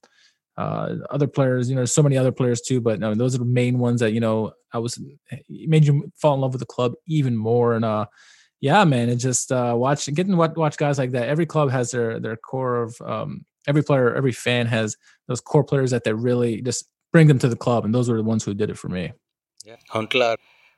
uh, 0.57 0.97
other 1.11 1.27
players, 1.27 1.69
you 1.69 1.77
know, 1.77 1.85
so 1.85 2.03
many 2.03 2.17
other 2.17 2.33
players 2.33 2.61
too, 2.61 2.81
but 2.81 2.99
no, 3.01 3.15
those 3.15 3.35
are 3.35 3.39
the 3.39 3.45
main 3.45 3.79
ones 3.79 4.01
that 4.01 4.13
you 4.13 4.21
know 4.21 4.53
I 4.73 4.79
was 4.79 4.99
made 5.49 5.85
you 5.85 6.11
fall 6.17 6.35
in 6.35 6.41
love 6.41 6.53
with 6.53 6.61
the 6.61 6.67
club 6.67 6.95
even 7.07 7.37
more. 7.37 7.75
And 7.75 7.85
uh, 7.85 8.07
yeah, 8.61 8.85
man, 8.85 9.09
and 9.09 9.21
just 9.21 9.53
uh, 9.53 9.75
watch 9.77 10.07
getting 10.07 10.33
to 10.33 10.53
watch 10.57 10.77
guys 10.77 10.99
like 10.99 11.11
that. 11.13 11.29
Every 11.29 11.47
club 11.47 11.71
has 11.71 11.91
their 11.91 12.21
their 12.21 12.37
core 12.37 12.83
of 12.83 13.01
um, 13.03 13.45
every 13.67 13.83
player, 13.83 14.15
every 14.15 14.33
fan 14.33 14.67
has 14.67 14.97
those 15.29 15.41
core 15.41 15.65
players 15.65 15.91
that 15.91 16.05
they 16.05 16.13
really 16.13 16.63
just 16.63 16.89
bring 17.13 17.27
them 17.27 17.39
to 17.41 17.49
the 17.49 17.57
club, 17.57 17.85
and 17.85 17.95
those 17.95 18.09
were 18.09 18.17
the 18.17 18.23
ones 18.23 18.45
who 18.45 18.55
did 18.55 18.71
it 18.71 18.79
for 18.79 18.89
me. 18.89 19.13
Yeah, 19.65 19.77
Huntelaar, 19.93 20.37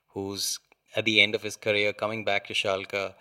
who's 0.08 0.58
at 0.96 1.04
the 1.04 1.20
end 1.20 1.34
of 1.34 1.42
his 1.42 1.56
career 1.56 1.92
coming 1.92 2.24
back 2.24 2.46
to 2.46 2.54
Schalke 2.54 3.12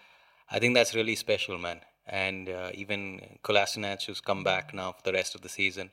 I 0.49 0.59
think 0.59 0.75
that's 0.75 0.95
really 0.95 1.15
special, 1.15 1.57
man. 1.57 1.81
And 2.05 2.49
uh, 2.49 2.71
even 2.73 3.37
Kolasinac, 3.43 4.05
who's 4.05 4.21
come 4.21 4.43
back 4.43 4.73
now 4.73 4.93
for 4.93 5.03
the 5.03 5.11
rest 5.13 5.35
of 5.35 5.41
the 5.41 5.49
season. 5.49 5.91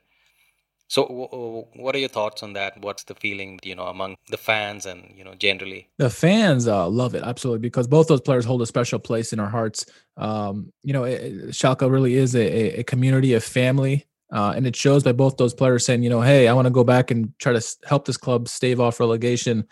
So, 0.87 1.67
what 1.73 1.95
are 1.95 1.97
your 1.97 2.09
thoughts 2.09 2.43
on 2.43 2.53
that? 2.53 2.79
What's 2.79 3.03
the 3.05 3.15
feeling, 3.15 3.59
you 3.63 3.75
know, 3.75 3.87
among 3.87 4.15
the 4.29 4.37
fans 4.37 4.85
and 4.85 5.11
you 5.15 5.23
know, 5.23 5.33
generally? 5.33 5.89
The 5.97 6.11
fans 6.11 6.67
uh, 6.67 6.87
love 6.87 7.15
it 7.15 7.23
absolutely 7.23 7.59
because 7.59 7.87
both 7.87 8.07
those 8.07 8.21
players 8.21 8.45
hold 8.45 8.61
a 8.61 8.67
special 8.67 8.99
place 8.99 9.33
in 9.33 9.39
our 9.39 9.49
hearts. 9.49 9.85
Um, 10.17 10.71
you 10.83 10.93
know, 10.93 11.03
it, 11.03 11.49
Schalke 11.49 11.89
really 11.89 12.15
is 12.15 12.35
a, 12.35 12.79
a 12.79 12.83
community, 12.83 13.33
a 13.33 13.39
family, 13.39 14.05
uh, 14.31 14.53
and 14.55 14.67
it 14.67 14.75
shows 14.75 15.03
by 15.03 15.11
both 15.11 15.37
those 15.37 15.55
players 15.55 15.85
saying, 15.85 16.03
you 16.03 16.09
know, 16.09 16.21
hey, 16.21 16.47
I 16.47 16.53
want 16.53 16.67
to 16.67 16.71
go 16.71 16.83
back 16.83 17.09
and 17.09 17.33
try 17.39 17.53
to 17.53 17.75
help 17.85 18.05
this 18.05 18.17
club 18.17 18.47
stave 18.47 18.79
off 18.79 18.99
relegation. 18.99 19.67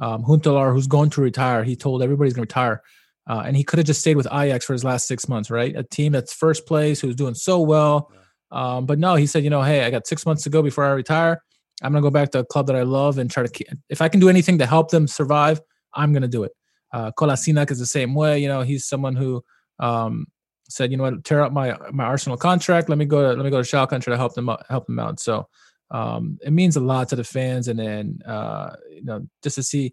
Um, 0.00 0.22
Huntelaar, 0.22 0.72
who's 0.74 0.86
going 0.86 1.10
to 1.10 1.22
retire, 1.22 1.64
he 1.64 1.76
told 1.76 2.02
everybody's 2.02 2.34
going 2.34 2.46
to 2.46 2.52
retire. 2.52 2.82
Uh, 3.26 3.42
and 3.46 3.56
he 3.56 3.64
could 3.64 3.78
have 3.78 3.86
just 3.86 4.00
stayed 4.00 4.16
with 4.16 4.26
Ajax 4.26 4.64
for 4.64 4.72
his 4.72 4.84
last 4.84 5.06
six 5.06 5.28
months, 5.28 5.50
right? 5.50 5.76
A 5.76 5.82
team 5.82 6.12
that's 6.12 6.32
first 6.32 6.66
place, 6.66 7.00
who's 7.00 7.16
doing 7.16 7.34
so 7.34 7.60
well. 7.60 8.10
Um, 8.50 8.86
but 8.86 8.98
no, 8.98 9.14
he 9.14 9.26
said, 9.26 9.44
you 9.44 9.50
know, 9.50 9.62
hey, 9.62 9.84
I 9.84 9.90
got 9.90 10.06
six 10.06 10.24
months 10.24 10.42
to 10.44 10.50
go 10.50 10.62
before 10.62 10.84
I 10.84 10.90
retire. 10.90 11.42
I'm 11.82 11.92
gonna 11.92 12.02
go 12.02 12.10
back 12.10 12.30
to 12.32 12.40
a 12.40 12.44
club 12.44 12.66
that 12.66 12.76
I 12.76 12.82
love 12.82 13.18
and 13.18 13.30
try 13.30 13.42
to. 13.42 13.48
Keep, 13.48 13.68
if 13.88 14.02
I 14.02 14.08
can 14.08 14.20
do 14.20 14.28
anything 14.28 14.58
to 14.58 14.66
help 14.66 14.90
them 14.90 15.06
survive, 15.06 15.60
I'm 15.94 16.12
gonna 16.12 16.28
do 16.28 16.44
it. 16.44 16.52
Uh, 16.92 17.12
Kolasinac 17.12 17.70
is 17.70 17.78
the 17.78 17.86
same 17.86 18.14
way. 18.14 18.38
You 18.38 18.48
know, 18.48 18.62
he's 18.62 18.86
someone 18.86 19.14
who 19.14 19.44
um, 19.78 20.26
said, 20.68 20.90
you 20.90 20.96
know 20.96 21.04
what, 21.04 21.24
tear 21.24 21.42
up 21.42 21.52
my 21.52 21.76
my 21.92 22.04
Arsenal 22.04 22.36
contract. 22.36 22.88
Let 22.88 22.98
me 22.98 23.04
go 23.04 23.22
to 23.22 23.36
let 23.36 23.44
me 23.44 23.50
go 23.50 23.62
to 23.62 23.68
Schalke 23.68 23.92
and 23.92 24.02
try 24.02 24.12
to 24.12 24.16
help 24.16 24.34
them 24.34 24.48
out, 24.48 24.64
help 24.68 24.86
them 24.86 24.98
out. 24.98 25.20
So 25.20 25.48
um, 25.90 26.38
it 26.42 26.52
means 26.52 26.76
a 26.76 26.80
lot 26.80 27.08
to 27.10 27.16
the 27.16 27.24
fans, 27.24 27.68
and 27.68 27.78
then 27.78 28.20
uh, 28.26 28.74
you 28.90 29.04
know 29.04 29.26
just 29.42 29.56
to 29.56 29.62
see 29.62 29.92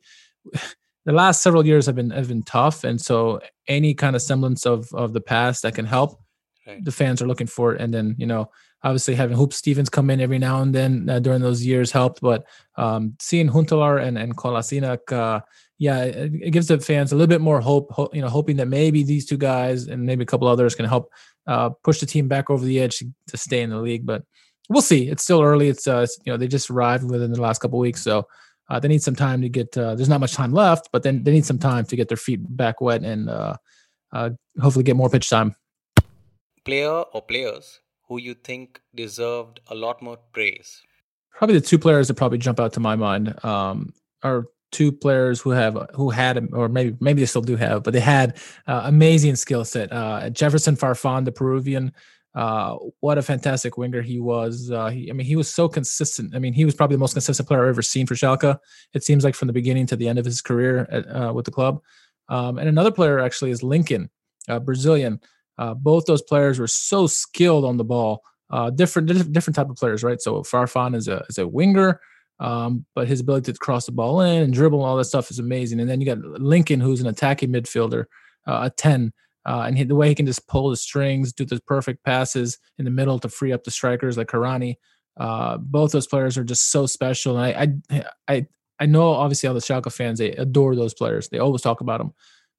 the 1.06 1.14
last 1.14 1.42
several 1.44 1.66
years 1.66 1.86
have 1.86 1.96
been 1.96 2.10
have 2.10 2.28
been 2.28 2.44
tough, 2.44 2.84
and 2.84 3.00
so 3.00 3.40
any 3.68 3.94
kind 3.94 4.16
of 4.16 4.22
semblance 4.22 4.66
of 4.66 4.88
of 4.94 5.14
the 5.14 5.22
past 5.22 5.64
that 5.64 5.76
can 5.76 5.86
help, 5.86 6.20
right. 6.68 6.84
the 6.84 6.92
fans 6.92 7.22
are 7.22 7.28
looking 7.28 7.48
for 7.48 7.74
it. 7.74 7.82
And 7.82 7.94
then 7.94 8.16
you 8.18 8.26
know, 8.26 8.50
obviously 8.84 9.16
having 9.16 9.38
Huub 9.38 9.54
Stevens 9.54 9.90
come 9.90 10.10
in 10.10 10.22
every 10.22 10.40
now 10.40 10.62
and 10.62 10.74
then 10.74 11.10
uh, 11.10 11.20
during 11.20 11.42
those 11.42 11.66
years 11.66 11.92
helped, 11.92 12.22
but 12.22 12.46
um, 12.78 13.16
seeing 13.20 13.50
Huntelaar 13.50 14.02
and 14.02 14.18
and 14.18 14.36
Kolasinac, 14.38 15.12
uh, 15.12 15.42
yeah, 15.78 16.04
it, 16.04 16.32
it, 16.42 16.52
gives 16.52 16.68
the 16.68 16.80
fans 16.80 17.12
a 17.12 17.16
little 17.16 17.28
bit 17.28 17.42
more 17.42 17.60
hope. 17.60 17.92
Ho- 17.92 18.10
you 18.14 18.22
know, 18.22 18.30
hoping 18.30 18.58
that 18.58 18.68
maybe 18.68 19.04
these 19.04 19.26
two 19.26 19.38
guys 19.38 19.88
and 19.88 20.06
maybe 20.06 20.24
a 20.24 20.26
couple 20.26 20.48
others 20.48 20.76
can 20.76 20.86
help 20.86 21.12
uh, 21.48 21.70
push 21.84 22.00
the 22.00 22.06
team 22.06 22.28
back 22.28 22.50
over 22.50 22.64
the 22.64 22.80
edge 22.80 22.98
to, 22.98 23.06
to, 23.28 23.38
stay 23.38 23.62
in 23.62 23.70
the 23.70 23.78
league. 23.78 24.06
But 24.06 24.24
we'll 24.70 24.82
see. 24.82 25.10
It's 25.10 25.24
still 25.24 25.42
early. 25.42 25.68
It's 25.68 25.88
uh, 25.88 26.08
you 26.26 26.32
know 26.32 26.38
they 26.38 26.48
just 26.48 26.70
arrived 26.70 27.10
within 27.10 27.32
the 27.32 27.42
last 27.42 27.60
couple 27.60 27.80
weeks, 27.80 28.02
so 28.02 28.26
uh, 28.70 28.80
they 28.80 28.88
need 28.88 29.04
some 29.04 29.16
time 29.16 29.42
to 29.42 29.50
get. 29.50 29.78
Uh, 29.78 29.96
there's 29.96 30.10
not 30.10 30.22
much 30.22 30.34
time 30.34 30.54
left, 30.54 30.90
but 30.92 31.04
then 31.04 31.24
they 31.24 31.32
need 31.32 31.46
some 31.46 31.60
time 31.60 31.86
to 31.86 31.96
get 31.96 32.08
their 32.08 32.18
feet 32.18 32.40
back 32.56 32.82
wet 32.82 33.04
and 33.04 33.30
uh, 33.30 33.56
uh, 34.14 34.30
hopefully 34.62 34.84
get 34.84 34.96
more 34.96 35.10
pitch 35.10 35.30
time. 35.30 35.56
Player 36.66 37.02
or 37.14 37.22
players 37.22 37.80
who 38.08 38.18
you 38.20 38.34
think 38.34 38.82
deserved 38.94 39.60
a 39.68 39.76
lot 39.76 40.02
more 40.02 40.18
praise? 40.34 40.82
Probably 41.32 41.60
the 41.60 41.66
two 41.66 41.80
players 41.80 42.08
that 42.08 42.16
probably 42.16 42.38
jump 42.38 42.60
out 42.60 42.74
to 42.74 42.80
my 42.80 42.96
mind 42.96 43.44
um, 43.46 43.94
are 44.24 44.46
two 44.72 44.92
players 44.92 45.40
who 45.40 45.52
have 45.52 45.78
who 45.94 46.10
had 46.10 46.50
or 46.54 46.68
maybe 46.68 46.98
maybe 47.00 47.22
they 47.22 47.26
still 47.26 47.42
do 47.42 47.56
have, 47.56 47.84
but 47.84 47.94
they 47.94 48.00
had 48.00 48.38
uh, 48.68 48.82
amazing 48.86 49.36
skill 49.36 49.64
set. 49.64 49.92
Uh, 49.92 50.30
Jefferson 50.30 50.76
Farfan, 50.76 51.24
the 51.24 51.32
Peruvian, 51.32 51.94
uh, 52.36 52.76
what 53.00 53.18
a 53.18 53.22
fantastic 53.22 53.78
winger 53.78 54.02
he 54.02 54.20
was. 54.20 54.70
Uh, 54.70 54.90
he, 54.90 55.10
I 55.10 55.14
mean, 55.14 55.26
he 55.26 55.38
was 55.38 55.50
so 55.50 55.70
consistent. 55.70 56.36
I 56.36 56.40
mean, 56.40 56.54
he 56.54 56.66
was 56.66 56.76
probably 56.76 56.96
the 56.96 57.00
most 57.00 57.14
consistent 57.14 57.48
player 57.48 57.64
I've 57.64 57.70
ever 57.70 57.82
seen 57.82 58.06
for 58.06 58.16
Schalke. 58.16 58.58
It 58.94 59.04
seems 59.04 59.24
like 59.24 59.36
from 59.36 59.48
the 59.48 59.54
beginning 59.54 59.86
to 59.88 59.96
the 59.96 60.10
end 60.10 60.20
of 60.20 60.26
his 60.26 60.42
career 60.42 60.86
at, 60.92 61.08
uh, 61.08 61.34
with 61.34 61.46
the 61.46 61.52
club. 61.52 61.82
Um, 62.28 62.58
and 62.58 62.68
another 62.68 62.92
player 62.92 63.20
actually 63.20 63.52
is 63.52 63.64
Lincoln, 63.64 64.10
uh, 65.58 65.74
both 65.74 66.06
those 66.06 66.22
players 66.22 66.60
were 66.60 66.68
so 66.68 67.08
skilled 67.08 67.66
on 67.66 67.78
the 67.78 67.84
ball. 67.84 68.22
different 68.76 69.08
different 69.32 69.56
type 69.56 69.70
of 69.70 69.76
players, 69.76 70.04
right? 70.04 70.22
So 70.22 70.42
Farfan 70.42 70.96
is 70.96 71.08
a 71.08 71.24
is 71.30 71.38
a 71.38 71.48
winger. 71.48 72.00
Um, 72.40 72.86
but 72.96 73.08
his 73.08 73.22
ability 73.22 73.54
to 73.54 73.58
cross 73.58 73.86
the 73.86 73.92
ball 73.92 74.22
in 74.22 74.44
and 74.44 74.54
dribble 74.54 74.80
and 74.80 74.88
all 74.88 74.98
that 74.98 75.06
stuff 75.06 75.32
is 75.32 75.40
amazing. 75.40 75.80
And 75.80 75.90
then 75.90 76.02
you 76.02 76.06
got 76.06 76.20
Lincoln, 76.20 76.82
who's 76.82 77.02
an 77.02 77.08
attacking 77.08 77.52
midfielder, 77.52 78.06
uh, 78.46 78.62
a 78.64 78.70
10. 78.70 79.14
Uh, 79.46 79.64
and 79.68 79.78
he, 79.78 79.84
the 79.84 79.96
way 79.96 80.10
he 80.10 80.16
can 80.16 80.26
just 80.26 80.48
pull 80.48 80.70
the 80.70 80.76
strings, 80.76 81.32
do 81.32 81.46
the 81.46 81.62
perfect 81.68 82.04
passes 82.04 82.58
in 82.78 82.86
the 82.86 82.92
middle 82.92 83.20
to 83.20 83.30
free 83.30 83.54
up 83.54 83.64
the 83.64 83.72
strikers 83.72 84.18
like 84.18 84.28
Kurányi. 84.28 84.76
Uh, 85.18 85.58
both 85.58 85.92
those 85.92 86.08
players 86.08 86.38
are 86.38 86.44
just 86.44 86.72
so 86.72 86.86
special. 86.86 87.38
And 87.38 87.82
I, 87.92 87.96
I, 87.96 88.06
I, 88.28 88.48
I 88.80 88.86
know 88.86 89.12
obviously 89.12 89.48
all 89.48 89.54
the 89.54 89.62
Schalke 89.62 89.92
fans 89.94 90.20
they 90.20 90.32
adore 90.32 90.76
those 90.76 90.94
players. 90.94 91.30
They 91.30 91.40
always 91.40 91.62
talk 91.62 91.80
about 91.80 92.00
them. 92.00 92.14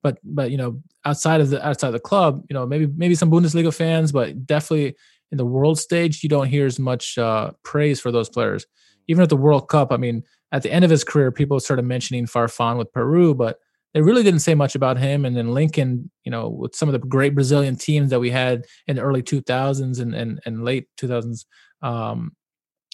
But 0.06 0.18
but 0.22 0.50
you 0.50 0.56
know 0.56 0.80
outside 1.04 1.40
of 1.40 1.50
the 1.50 1.66
outside 1.66 1.88
of 1.88 1.92
the 1.94 2.00
club, 2.00 2.42
you 2.48 2.54
know 2.54 2.66
maybe 2.66 2.86
maybe 2.86 3.14
some 3.14 3.30
Bundesliga 3.30 3.74
fans, 3.74 4.12
but 4.12 4.46
definitely 4.46 4.96
in 5.32 5.38
the 5.38 5.46
world 5.46 5.78
stage, 5.78 6.22
you 6.22 6.28
don't 6.28 6.46
hear 6.46 6.66
as 6.66 6.78
much 6.78 7.18
uh, 7.18 7.50
praise 7.64 8.00
for 8.00 8.12
those 8.12 8.28
players 8.28 8.66
even 9.08 9.22
at 9.22 9.28
the 9.28 9.36
World 9.36 9.68
Cup, 9.68 9.92
I 9.92 9.96
mean, 9.96 10.22
at 10.52 10.62
the 10.62 10.72
end 10.72 10.84
of 10.84 10.90
his 10.90 11.04
career, 11.04 11.30
people 11.30 11.58
started 11.60 11.84
mentioning 11.84 12.26
Farfan 12.26 12.78
with 12.78 12.92
Peru, 12.92 13.34
but 13.34 13.58
they 13.94 14.02
really 14.02 14.22
didn't 14.22 14.40
say 14.40 14.54
much 14.54 14.74
about 14.74 14.98
him. 14.98 15.24
And 15.24 15.36
then 15.36 15.54
Lincoln, 15.54 16.10
you 16.24 16.30
know, 16.30 16.48
with 16.48 16.74
some 16.74 16.88
of 16.88 16.92
the 16.92 16.98
great 17.06 17.34
Brazilian 17.34 17.76
teams 17.76 18.10
that 18.10 18.20
we 18.20 18.30
had 18.30 18.64
in 18.86 18.96
the 18.96 19.02
early 19.02 19.22
2000s 19.22 20.00
and 20.00 20.14
and, 20.14 20.40
and 20.44 20.64
late 20.64 20.88
2000s, 20.98 21.46
um, 21.82 22.32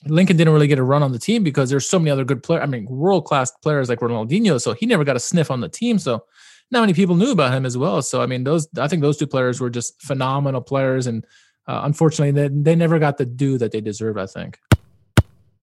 Lincoln 0.07 0.37
didn't 0.37 0.52
really 0.52 0.66
get 0.66 0.78
a 0.78 0.83
run 0.83 1.02
on 1.02 1.12
the 1.12 1.19
team 1.19 1.45
because 1.45 1.71
there's 1.71 1.88
so 1.88 1.99
many 1.99 2.11
other 2.11 2.25
good 2.25 2.42
players. 2.42 2.62
I 2.62 2.66
mean, 2.66 2.87
world 2.87 3.25
class 3.25 3.52
players 3.62 3.88
like 3.88 4.00
Ronaldinho. 4.00 4.61
So 4.61 4.73
he 4.73 4.87
never 4.87 5.04
got 5.04 5.16
a 5.16 5.21
sniff 5.21 5.50
on 5.50 5.61
the 5.61 5.69
team. 5.69 5.99
So 5.99 6.25
not 6.73 6.81
many 6.81 6.95
people 6.95 7.14
knew 7.14 7.31
about 7.31 7.52
him 7.52 7.64
as 7.64 7.79
well. 7.79 8.02
So 8.02 8.23
I 8.23 8.26
mean, 8.26 8.43
those 8.43 8.67
I 8.76 8.88
think 8.88 9.02
those 9.02 9.17
two 9.17 9.26
players 9.29 9.61
were 9.61 9.71
just 9.71 10.00
phenomenal 10.02 10.61
players, 10.61 11.07
and 11.07 11.25
uh, 11.69 11.83
unfortunately, 11.85 12.33
they, 12.33 12.49
they 12.49 12.75
never 12.75 12.99
got 12.99 13.19
the 13.19 13.26
due 13.26 13.59
that 13.59 13.71
they 13.71 13.81
deserve. 13.81 14.19
I 14.19 14.26
think 14.26 14.59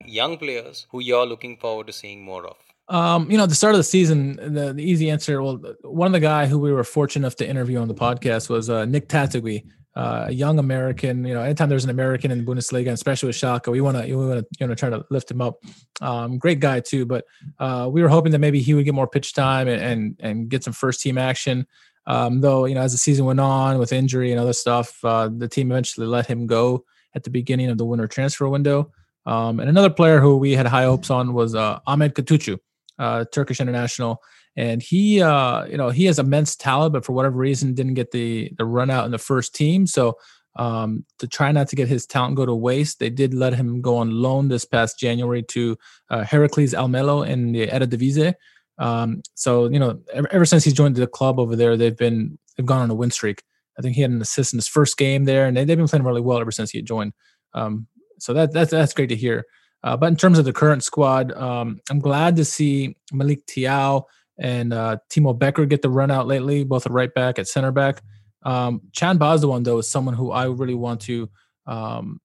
young 0.10 0.38
players 0.38 0.88
who 0.90 1.00
you're 1.00 1.26
looking 1.26 1.58
forward 1.58 1.88
to 1.88 1.94
seeing 1.94 2.24
more 2.24 2.48
of? 2.48 2.58
Um, 2.88 3.30
you 3.30 3.38
know, 3.38 3.44
at 3.44 3.50
the 3.50 3.56
start 3.56 3.76
of 3.76 3.80
the 3.80 3.84
season, 3.84 4.36
the, 4.54 4.74
the 4.74 4.84
easy 4.84 5.10
answer. 5.10 5.42
Well, 5.44 5.62
one 5.84 6.08
of 6.08 6.14
the 6.14 6.20
guy 6.20 6.48
who 6.48 6.58
we 6.58 6.72
were 6.72 6.84
fortunate 6.84 7.26
enough 7.26 7.36
to 7.38 7.48
interview 7.48 7.78
on 7.78 7.88
the 7.88 7.94
podcast 7.94 8.50
was 8.50 8.70
uh, 8.70 8.86
Nick 8.86 9.08
Taitague, 9.08 9.64
uh, 10.00 10.28
a 10.28 10.32
young 10.32 10.60
American. 10.60 11.26
You 11.26 11.34
know, 11.34 11.42
anytime 11.42 11.68
there's 11.68 11.84
an 11.84 11.90
American 11.90 12.32
in 12.32 12.46
the 12.46 12.50
Bundesliga, 12.50 12.92
especially 12.94 13.28
with 13.28 13.36
Schalke, 13.36 13.70
we 13.70 13.82
want 13.82 13.98
to 13.98 14.06
we 14.06 14.16
want 14.16 14.40
to 14.40 14.48
you 14.58 14.68
know 14.68 14.74
try 14.74 14.90
to 14.90 15.06
lift 15.10 15.30
him 15.30 15.42
up. 15.42 15.62
Um, 16.00 16.38
great 16.38 16.62
guy 16.62 16.80
too, 16.80 17.06
but 17.06 17.26
uh, 17.60 17.90
we 17.92 18.02
were 18.02 18.08
hoping 18.08 18.32
that 18.32 18.40
maybe 18.40 18.62
he 18.62 18.74
would 18.74 18.86
get 18.86 18.94
more 18.94 19.10
pitch 19.10 19.34
time 19.34 19.68
and 19.68 19.82
and, 19.82 20.16
and 20.22 20.50
get 20.50 20.64
some 20.64 20.72
first 20.72 21.02
team 21.02 21.18
action. 21.18 21.68
Um, 22.08 22.40
though 22.40 22.64
you 22.64 22.76
know, 22.76 22.82
as 22.82 22.94
the 22.94 22.98
season 22.98 23.26
went 23.26 23.42
on 23.42 23.78
with 23.78 23.92
injury 23.92 24.32
and 24.32 24.40
other 24.40 24.54
stuff, 24.54 25.04
uh, 25.04 25.30
the 25.36 25.50
team 25.50 25.70
eventually 25.70 26.08
let 26.08 26.28
him 26.28 26.48
go 26.48 26.86
at 27.14 27.24
the 27.26 27.30
beginning 27.30 27.70
of 27.70 27.78
the 27.78 27.86
winter 27.86 28.08
transfer 28.08 28.48
window. 28.48 28.94
Um, 29.26 29.60
and 29.60 29.70
another 29.70 29.90
player 29.90 30.22
who 30.22 30.38
we 30.38 30.54
had 30.54 30.66
high 30.66 30.86
hopes 30.86 31.10
on 31.10 31.34
was 31.34 31.56
uh, 31.56 31.80
Ahmed 31.86 32.16
Kutucu, 32.16 32.58
uh, 33.00 33.26
Turkish 33.34 33.60
international, 33.60 34.24
and 34.56 34.82
he, 34.82 35.22
uh, 35.22 35.66
you 35.66 35.78
know, 35.78 35.90
he 35.90 36.06
has 36.06 36.20
immense 36.20 36.56
talent, 36.56 36.94
but 36.94 37.06
for 37.06 37.14
whatever 37.14 37.38
reason 37.38 37.74
didn't 37.74 37.94
get 37.94 38.12
the 38.12 38.52
the 38.58 38.66
run 38.66 38.90
out 38.90 39.06
in 39.06 39.12
the 39.12 39.18
first 39.18 39.56
team. 39.56 39.88
So 39.88 40.18
um, 40.56 41.06
to 41.20 41.28
try 41.28 41.52
not 41.52 41.68
to 41.70 41.76
get 41.76 41.88
his 41.88 42.06
talent 42.06 42.36
go 42.36 42.46
to 42.46 42.56
waste, 42.56 43.00
they 43.00 43.10
did 43.10 43.34
let 43.34 43.54
him 43.54 43.82
go 43.82 43.98
on 43.98 44.12
loan 44.12 44.48
this 44.48 44.66
past 44.66 45.00
January 45.00 45.44
to 45.44 45.78
uh, 46.10 46.24
Heracles 46.24 46.74
Almelo 46.74 47.28
in 47.28 47.52
the 47.52 47.68
Eredivisie. 47.68 48.34
Um, 48.78 49.22
so 49.36 49.70
you 49.70 49.80
know, 49.80 50.00
ever, 50.14 50.28
ever, 50.32 50.46
since 50.46 50.64
he's 50.64 50.74
joined 50.74 50.96
the 50.96 51.08
club 51.08 51.40
over 51.40 51.56
there, 51.56 51.78
they've 51.78 51.96
been 51.96 52.38
they've 52.58 52.66
gone 52.66 52.82
on 52.82 52.90
a 52.90 52.96
win 52.96 53.12
streak. 53.12 53.44
I 53.78 53.82
think 53.82 53.96
he 53.96 54.02
had 54.02 54.12
an 54.12 54.22
assist 54.22 54.54
in 54.54 54.58
his 54.58 54.68
first 54.68 54.98
game 54.98 55.26
there, 55.26 55.46
and 55.46 55.56
they, 55.56 55.62
have 55.62 55.68
been 55.68 55.88
playing 55.88 56.04
really 56.04 56.22
well 56.22 56.40
ever 56.40 56.52
since 56.52 56.72
he 56.72 56.82
joined. 56.82 57.14
Um, 57.54 57.88
so 58.18 58.34
that 58.34 58.52
that's 58.52 58.72
that's 58.72 58.94
great 58.94 59.10
to 59.10 59.16
hear. 59.16 59.46
Uh, 59.84 59.96
but 59.96 60.08
in 60.08 60.16
terms 60.18 60.38
of 60.38 60.46
the 60.46 60.54
current 60.54 60.84
squad, 60.84 61.32
um, 61.34 61.80
I'm 61.90 62.00
glad 62.00 62.36
to 62.36 62.46
see 62.46 62.98
Malick 63.14 63.46
Thiaw 63.46 64.04
and 64.40 64.74
uh, 64.74 64.98
Timo 65.10 65.38
Becker 65.38 65.66
get 65.66 65.82
the 65.82 65.90
run 65.90 66.10
out 66.10 66.28
lately, 66.28 66.64
both 66.64 66.86
at 66.86 66.92
right 66.92 67.14
back 67.14 67.38
at 67.38 67.48
center 67.48 67.72
back. 67.72 68.02
Um, 68.44 68.82
Can 68.96 69.20
Bozdogan 69.20 69.64
though 69.64 69.80
is 69.80 69.90
someone 69.90 70.16
who 70.16 70.32
I 70.32 70.46
really 70.46 70.76
want 70.76 71.02
to 71.02 71.30
um, 71.68 72.20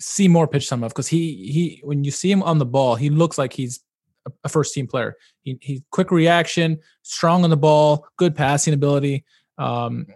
see 0.00 0.28
more 0.28 0.48
pitch 0.48 0.68
time 0.68 0.82
of 0.82 0.90
because 0.90 1.08
he 1.08 1.50
he 1.50 1.80
when 1.84 2.04
you 2.04 2.10
see 2.10 2.30
him 2.30 2.42
on 2.42 2.58
the 2.58 2.66
ball, 2.66 2.96
he 2.96 3.08
looks 3.08 3.38
like 3.38 3.52
he's 3.52 3.80
a 4.44 4.48
first 4.48 4.74
team 4.74 4.86
player. 4.86 5.14
He, 5.42 5.58
he 5.62 5.82
quick 5.90 6.10
reaction, 6.10 6.78
strong 7.02 7.44
on 7.44 7.50
the 7.50 7.56
ball, 7.56 8.06
good 8.16 8.34
passing 8.34 8.74
ability. 8.74 9.24
Um, 9.58 10.06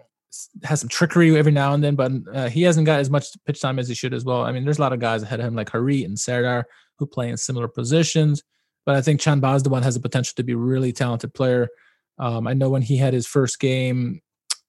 has 0.63 0.81
some 0.81 0.89
trickery 0.89 1.35
every 1.37 1.51
now 1.51 1.73
and 1.73 1.83
then, 1.83 1.95
but 1.95 2.11
uh, 2.33 2.49
he 2.49 2.63
hasn't 2.63 2.85
got 2.85 2.99
as 2.99 3.09
much 3.09 3.27
pitch 3.45 3.61
time 3.61 3.79
as 3.79 3.87
he 3.87 3.95
should 3.95 4.13
as 4.13 4.25
well. 4.25 4.41
I 4.41 4.51
mean, 4.51 4.65
there's 4.65 4.79
a 4.79 4.81
lot 4.81 4.91
of 4.91 4.99
guys 4.99 5.23
ahead 5.23 5.39
of 5.39 5.45
him 5.45 5.55
like 5.55 5.69
Harit 5.69 6.05
and 6.05 6.19
Serdar 6.19 6.67
who 6.97 7.05
play 7.05 7.29
in 7.29 7.37
similar 7.37 7.67
positions, 7.67 8.43
but 8.85 8.95
I 8.95 9.01
think 9.01 9.21
Can 9.21 9.41
Bozdogan 9.41 9.83
has 9.83 9.95
the 9.95 9.99
potential 9.99 10.33
to 10.35 10.43
be 10.43 10.53
a 10.53 10.57
really 10.57 10.93
talented 10.93 11.33
player. 11.33 11.69
Um, 12.17 12.47
I 12.47 12.53
know 12.53 12.69
when 12.69 12.81
he 12.81 12.97
had 12.97 13.13
his 13.13 13.27
first 13.27 13.59
game 13.59 14.21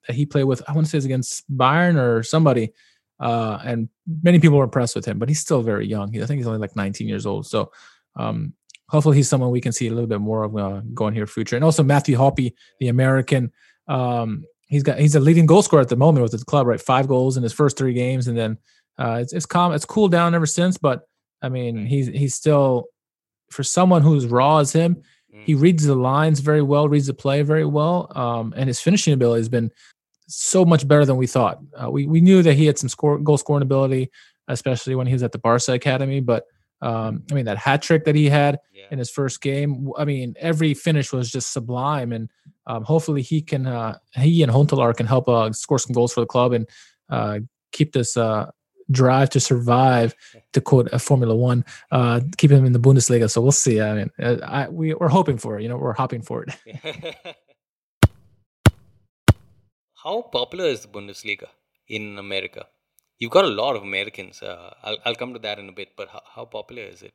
that 0.07 0.17
he 0.17 0.27
played 0.27 0.45
with, 0.45 0.63
I 0.69 0.73
want 0.73 0.87
to 0.87 0.91
say 0.91 0.99
it's 0.99 1.05
against 1.05 1.45
Bayern 1.55 1.97
or 1.97 2.23
somebody, 2.23 2.73
uh, 3.21 3.59
and 3.65 3.89
many 4.23 4.39
people 4.39 4.59
were 4.59 4.65
impressed 4.65 4.95
with 4.95 5.05
him, 5.05 5.19
but 5.19 5.29
he's 5.29 5.41
still 5.41 5.63
very 5.63 5.87
young. 5.87 6.09
I 6.21 6.27
think 6.27 6.39
he's 6.39 6.47
only 6.47 6.59
like 6.59 6.77
19 6.77 7.09
years 7.09 7.27
old. 7.27 7.47
So 7.47 7.71
um, 8.17 8.55
hopefully 8.89 9.17
he's 9.17 9.29
someone 9.29 9.51
we 9.51 9.61
can 9.61 9.73
see 9.73 9.87
a 9.87 9.93
little 9.93 10.07
bit 10.07 10.21
more 10.21 10.45
of 10.45 10.57
uh, 10.57 10.81
going 10.95 11.15
here 11.15 11.27
future. 11.27 11.57
And 11.57 11.65
also 11.65 11.83
Matthew 11.83 12.17
Hoppe, 12.17 12.53
the 12.81 12.89
American. 12.89 13.53
Um, 13.89 14.45
he's 14.67 14.83
got 14.83 14.99
he's 14.99 15.15
a 15.15 15.21
leading 15.21 15.47
goal 15.47 15.63
scorer 15.63 15.83
at 15.83 15.89
the 15.89 15.97
moment 15.97 16.23
with 16.23 16.33
the 16.33 16.45
club, 16.45 16.67
right? 16.67 16.81
Five 16.81 17.09
goals 17.09 17.37
in 17.37 17.43
his 17.43 17.53
first 17.53 17.77
three 17.77 17.95
games, 17.95 18.29
and 18.29 18.37
then 18.37 18.59
uh, 18.99 19.19
it's 19.23 19.33
it's 19.33 19.47
calm, 19.47 19.73
it's 19.73 19.85
cooled 19.85 20.13
down 20.13 20.35
ever 20.35 20.47
since. 20.47 20.77
But 20.77 21.03
I 21.43 21.49
mean, 21.49 21.87
he's 21.87 22.09
he's 22.09 22.35
still 22.35 22.87
for 23.51 23.63
someone 23.63 24.03
who's 24.03 24.27
raw 24.27 24.59
as 24.59 24.73
him. 24.73 25.03
He 25.45 25.55
mm. 25.55 25.61
reads 25.61 25.85
the 25.85 25.95
lines 25.95 26.41
very 26.41 26.63
well, 26.63 26.89
reads 26.89 27.07
the 27.07 27.15
play 27.15 27.43
very 27.43 27.65
well, 27.65 28.11
um, 28.17 28.55
and 28.57 28.69
his 28.69 28.81
finishing 28.81 29.13
ability 29.13 29.41
has 29.41 29.49
been 29.49 29.71
so 30.29 30.65
much 30.65 30.87
better 30.89 31.05
than 31.05 31.17
we 31.17 31.27
thought. 31.27 31.59
Uh, 31.81 31.91
we 31.91 32.07
we 32.07 32.21
knew 32.21 32.43
that 32.43 32.55
he 32.55 32.67
had 32.67 32.79
some 32.79 32.89
score 32.89 33.19
goal 33.19 33.37
scoring 33.37 33.63
ability, 33.63 34.11
especially 34.49 34.95
when 34.95 35.07
he 35.07 35.13
was 35.13 35.23
at 35.23 35.33
the 35.33 35.39
Barca 35.39 35.73
academy, 35.73 36.21
but 36.21 36.45
um, 36.83 37.23
I 37.31 37.35
mean 37.35 37.45
that 37.47 37.59
hat 37.59 37.83
trick 37.83 38.05
that 38.05 38.15
he 38.15 38.29
had 38.29 38.59
yeah. 38.73 38.85
in 38.91 38.99
his 38.99 39.11
first 39.11 39.41
game. 39.41 39.91
I 39.97 40.05
mean 40.05 40.35
every 40.39 40.75
finish 40.75 41.13
was 41.13 41.31
just 41.31 41.53
sublime, 41.53 42.13
and 42.13 42.31
um, 42.67 42.85
hopefully 42.85 43.23
he 43.23 43.41
can 43.41 43.67
uh, 43.67 43.99
he 44.15 44.43
and 44.43 44.53
Huntelaar 44.53 44.97
can 44.97 45.07
help 45.07 45.29
uh, 45.29 45.53
score 45.53 45.79
some 45.79 45.93
goals 45.93 46.13
for 46.13 46.21
the 46.21 46.27
club 46.27 46.53
and 46.53 46.69
uh, 47.09 47.41
keep 47.73 47.93
this 47.93 48.17
uh, 48.17 48.51
drive 48.91 49.31
to 49.31 49.41
survive. 49.41 50.15
To 50.53 50.61
quote 50.61 50.89
a 50.93 50.99
Formula 50.99 51.37
One, 51.37 51.65
uh, 51.91 52.21
keep 52.39 52.51
him 52.51 52.65
in 52.65 52.73
the 52.73 52.81
Bundesliga. 52.81 53.31
So 53.31 53.43
we'll 53.43 53.53
see. 53.53 53.81
I 53.81 53.95
mean, 53.95 54.11
uh, 54.19 54.37
I, 54.43 54.69
we 54.69 54.95
we're 54.95 55.09
hoping 55.09 55.37
for 55.37 55.59
it. 55.59 55.63
You 55.63 55.69
know, 55.69 55.77
we're 55.77 55.93
hopping 55.93 56.23
for 56.23 56.45
it. 56.45 56.55
How 60.03 60.23
popular 60.23 60.67
is 60.67 60.81
the 60.81 60.89
Bundesliga 60.89 61.49
in 61.89 62.17
America? 62.19 62.67
you've 63.19 63.31
got 63.31 63.45
a 63.45 63.49
lot 63.49 63.77
of 63.77 63.83
Americans. 63.83 64.43
Uh, 64.43 64.75
I'll, 64.83 64.99
I'll 65.05 65.15
come 65.15 65.33
to 65.35 65.39
that 65.41 65.59
in 65.59 65.69
a 65.69 65.73
bit, 65.73 65.91
but 65.97 66.09
how, 66.09 66.23
how 66.35 66.45
popular 66.45 66.83
is 66.83 67.03
it? 67.03 67.13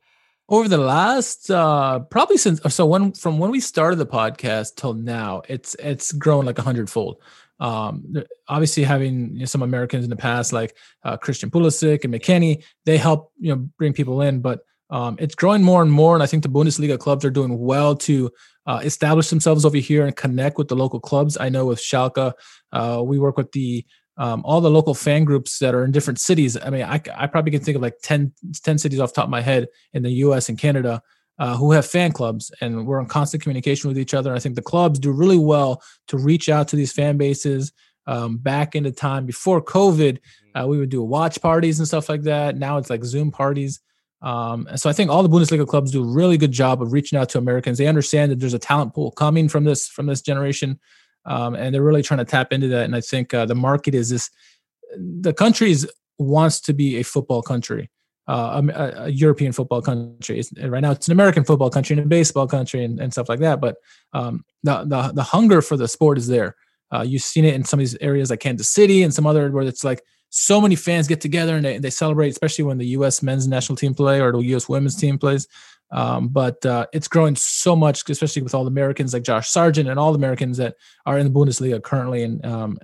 Over 0.48 0.68
the 0.68 0.78
last 0.78 1.50
uh, 1.50 2.00
probably 2.00 2.36
since 2.36 2.60
so 2.74 2.84
when 2.84 3.12
from 3.12 3.38
when 3.38 3.50
we 3.50 3.60
started 3.60 3.96
the 3.96 4.06
podcast 4.06 4.74
till 4.74 4.92
now, 4.92 5.42
it's 5.48 5.76
it's 5.78 6.12
grown 6.12 6.44
like 6.44 6.58
a 6.58 6.62
hundredfold. 6.62 7.18
Um, 7.62 8.14
obviously, 8.48 8.82
having 8.82 9.34
you 9.34 9.38
know, 9.40 9.44
some 9.44 9.62
Americans 9.62 10.02
in 10.02 10.10
the 10.10 10.16
past, 10.16 10.52
like 10.52 10.76
uh, 11.04 11.16
Christian 11.16 11.48
Pulisic 11.48 12.04
and 12.04 12.12
McKennie, 12.12 12.64
they 12.86 12.98
help 12.98 13.32
you 13.38 13.54
know 13.54 13.68
bring 13.78 13.92
people 13.92 14.20
in, 14.20 14.40
but 14.40 14.60
um, 14.90 15.16
it's 15.20 15.36
growing 15.36 15.62
more 15.62 15.80
and 15.80 15.90
more. 15.90 16.14
And 16.14 16.24
I 16.24 16.26
think 16.26 16.42
the 16.42 16.48
Bundesliga 16.48 16.98
clubs 16.98 17.24
are 17.24 17.30
doing 17.30 17.56
well 17.56 17.94
to 17.96 18.30
uh, 18.66 18.80
establish 18.82 19.30
themselves 19.30 19.64
over 19.64 19.76
here 19.76 20.04
and 20.04 20.16
connect 20.16 20.58
with 20.58 20.68
the 20.68 20.74
local 20.74 20.98
clubs. 20.98 21.38
I 21.38 21.50
know 21.50 21.66
with 21.66 21.78
Schalke, 21.78 22.32
uh, 22.72 23.02
we 23.04 23.20
work 23.20 23.36
with 23.36 23.52
the 23.52 23.86
um, 24.18 24.42
all 24.44 24.60
the 24.60 24.70
local 24.70 24.94
fan 24.94 25.24
groups 25.24 25.58
that 25.60 25.74
are 25.74 25.84
in 25.84 25.92
different 25.92 26.20
cities. 26.20 26.58
I 26.60 26.68
mean, 26.68 26.82
I, 26.82 27.00
I 27.14 27.28
probably 27.28 27.52
can 27.52 27.62
think 27.62 27.76
of 27.76 27.82
like 27.82 27.94
10, 28.02 28.32
10 28.62 28.78
cities 28.78 29.00
off 29.00 29.12
top 29.12 29.24
of 29.24 29.30
my 29.30 29.40
head 29.40 29.68
in 29.94 30.02
the 30.02 30.10
US 30.10 30.48
and 30.48 30.58
Canada 30.58 31.00
uh, 31.38 31.56
who 31.56 31.72
have 31.72 31.86
fan 31.86 32.12
clubs, 32.12 32.50
and 32.60 32.86
we're 32.86 33.00
in 33.00 33.06
constant 33.06 33.42
communication 33.42 33.88
with 33.88 33.98
each 33.98 34.14
other. 34.14 34.34
I 34.34 34.38
think 34.38 34.54
the 34.54 34.62
clubs 34.62 34.98
do 34.98 35.10
really 35.10 35.38
well 35.38 35.82
to 36.08 36.18
reach 36.18 36.48
out 36.48 36.68
to 36.68 36.76
these 36.76 36.92
fan 36.92 37.16
bases. 37.16 37.72
Um, 38.06 38.38
back 38.38 38.74
in 38.74 38.82
the 38.82 38.90
time 38.90 39.26
before 39.26 39.62
COVID, 39.62 40.18
uh, 40.54 40.66
we 40.66 40.78
would 40.78 40.88
do 40.88 41.02
watch 41.02 41.40
parties 41.40 41.78
and 41.78 41.86
stuff 41.86 42.08
like 42.08 42.22
that. 42.22 42.56
Now 42.56 42.76
it's 42.78 42.90
like 42.90 43.04
Zoom 43.04 43.30
parties. 43.30 43.80
Um, 44.22 44.66
and 44.68 44.80
so 44.80 44.88
I 44.88 44.92
think 44.92 45.10
all 45.10 45.22
the 45.22 45.28
Bundesliga 45.28 45.66
clubs 45.66 45.90
do 45.90 46.02
a 46.02 46.06
really 46.06 46.38
good 46.38 46.52
job 46.52 46.80
of 46.80 46.92
reaching 46.92 47.18
out 47.18 47.28
to 47.30 47.38
Americans. 47.38 47.78
They 47.78 47.88
understand 47.88 48.30
that 48.30 48.38
there's 48.38 48.54
a 48.54 48.58
talent 48.58 48.94
pool 48.94 49.10
coming 49.10 49.48
from 49.48 49.64
this 49.64 49.88
from 49.88 50.06
this 50.06 50.20
generation, 50.20 50.78
um, 51.26 51.54
and 51.54 51.74
they're 51.74 51.82
really 51.82 52.02
trying 52.02 52.18
to 52.18 52.24
tap 52.24 52.52
into 52.52 52.68
that. 52.68 52.84
And 52.84 52.94
I 52.94 53.00
think 53.00 53.34
uh, 53.34 53.46
the 53.46 53.56
market 53.56 53.94
is 53.94 54.10
this: 54.10 54.30
the 54.96 55.32
country 55.32 55.74
wants 56.18 56.60
to 56.60 56.72
be 56.72 56.98
a 56.98 57.02
football 57.02 57.42
country, 57.42 57.90
uh, 58.32 58.62
a, 58.74 59.04
a, 59.04 59.08
European 59.10 59.52
football 59.52 59.82
country. 59.82 60.42
Right 60.62 60.80
now, 60.80 60.92
it's 60.92 61.06
an 61.06 61.12
American 61.12 61.44
football 61.44 61.68
country 61.68 61.94
and 61.94 62.06
a 62.06 62.08
baseball 62.08 62.46
country 62.46 62.82
and, 62.82 62.98
and 62.98 63.12
stuff 63.12 63.28
like 63.28 63.40
that. 63.40 63.60
But 63.60 63.76
um, 64.14 64.44
the, 64.62 64.84
the 64.84 65.12
the 65.12 65.22
hunger 65.22 65.60
for 65.60 65.76
the 65.76 65.86
sport 65.86 66.16
is 66.16 66.28
there. 66.28 66.56
Uh, 66.90 67.02
you've 67.02 67.22
seen 67.22 67.44
it 67.44 67.54
in 67.54 67.64
some 67.64 67.78
of 67.78 67.82
these 67.82 67.96
areas 68.00 68.30
like 68.30 68.40
Kansas 68.40 68.70
City 68.70 69.02
and 69.02 69.12
some 69.12 69.26
other 69.26 69.50
where 69.50 69.64
it's 69.64 69.84
like 69.84 70.02
so 70.30 70.62
many 70.62 70.76
fans 70.76 71.08
get 71.08 71.20
together 71.20 71.56
and 71.56 71.64
they, 71.64 71.76
they 71.76 71.90
celebrate, 71.90 72.30
especially 72.30 72.64
when 72.64 72.78
the 72.78 72.86
U.S. 72.98 73.22
men's 73.22 73.46
national 73.46 73.76
team 73.76 73.94
play 73.94 74.18
or 74.18 74.32
the 74.32 74.38
U.S. 74.38 74.66
women's 74.66 74.96
team 74.96 75.18
plays. 75.18 75.46
Um, 75.90 76.28
but 76.28 76.64
uh, 76.64 76.86
it's 76.94 77.08
growing 77.08 77.36
so 77.36 77.76
much, 77.76 78.08
especially 78.08 78.40
with 78.40 78.54
all 78.54 78.64
the 78.64 78.70
Americans 78.70 79.12
like 79.12 79.24
Josh 79.24 79.50
Sargent 79.50 79.90
and 79.90 79.98
all 79.98 80.10
the 80.10 80.18
Americans 80.18 80.56
that 80.56 80.76
are 81.04 81.18
in 81.18 81.30
the 81.30 81.38
Bundesliga 81.38 81.82
currently. 81.82 82.22
And 82.22 82.44
um, 82.46 82.78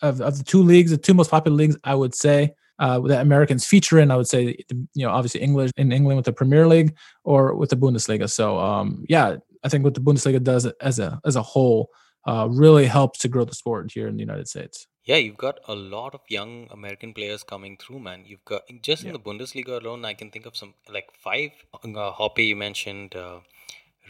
of, 0.00 0.22
of 0.22 0.38
the 0.38 0.44
two 0.44 0.62
leagues, 0.62 0.90
the 0.90 0.96
two 0.96 1.12
most 1.12 1.30
popular 1.30 1.54
leagues, 1.54 1.76
I 1.84 1.94
would 1.94 2.14
say 2.14 2.54
uh, 2.80 2.98
that 3.00 3.20
Americans 3.20 3.66
feature 3.66 3.98
in, 3.98 4.10
I 4.10 4.16
would 4.16 4.26
say, 4.26 4.56
you 4.94 5.06
know, 5.06 5.10
obviously 5.10 5.42
English 5.42 5.70
in 5.76 5.92
England 5.92 6.16
with 6.16 6.26
the 6.26 6.32
Premier 6.32 6.66
League 6.66 6.96
or 7.24 7.54
with 7.54 7.70
the 7.70 7.76
Bundesliga. 7.76 8.28
So 8.28 8.58
um, 8.58 9.04
yeah, 9.08 9.36
I 9.62 9.68
think 9.68 9.84
what 9.84 9.94
the 9.94 10.00
Bundesliga 10.00 10.42
does 10.42 10.66
as 10.80 10.98
a 10.98 11.20
as 11.24 11.36
a 11.36 11.42
whole 11.42 11.90
uh, 12.26 12.48
really 12.50 12.86
helps 12.86 13.18
to 13.20 13.28
grow 13.28 13.44
the 13.44 13.54
sport 13.54 13.92
here 13.92 14.08
in 14.08 14.16
the 14.16 14.20
United 14.20 14.48
States. 14.48 14.86
Yeah, 15.04 15.16
you've 15.16 15.36
got 15.36 15.58
a 15.68 15.74
lot 15.74 16.14
of 16.14 16.20
young 16.28 16.68
American 16.70 17.14
players 17.14 17.42
coming 17.42 17.76
through, 17.76 18.00
man. 18.00 18.24
You've 18.26 18.44
got 18.44 18.62
just 18.82 19.02
in 19.02 19.08
yeah. 19.08 19.12
the 19.12 19.18
Bundesliga 19.18 19.80
alone, 19.80 20.04
I 20.04 20.14
can 20.14 20.30
think 20.30 20.46
of 20.46 20.56
some 20.56 20.74
like 20.88 21.08
five. 21.18 21.50
Uh, 21.74 22.12
Hoppe, 22.12 22.46
you 22.46 22.56
mentioned 22.56 23.14
uh, 23.14 23.40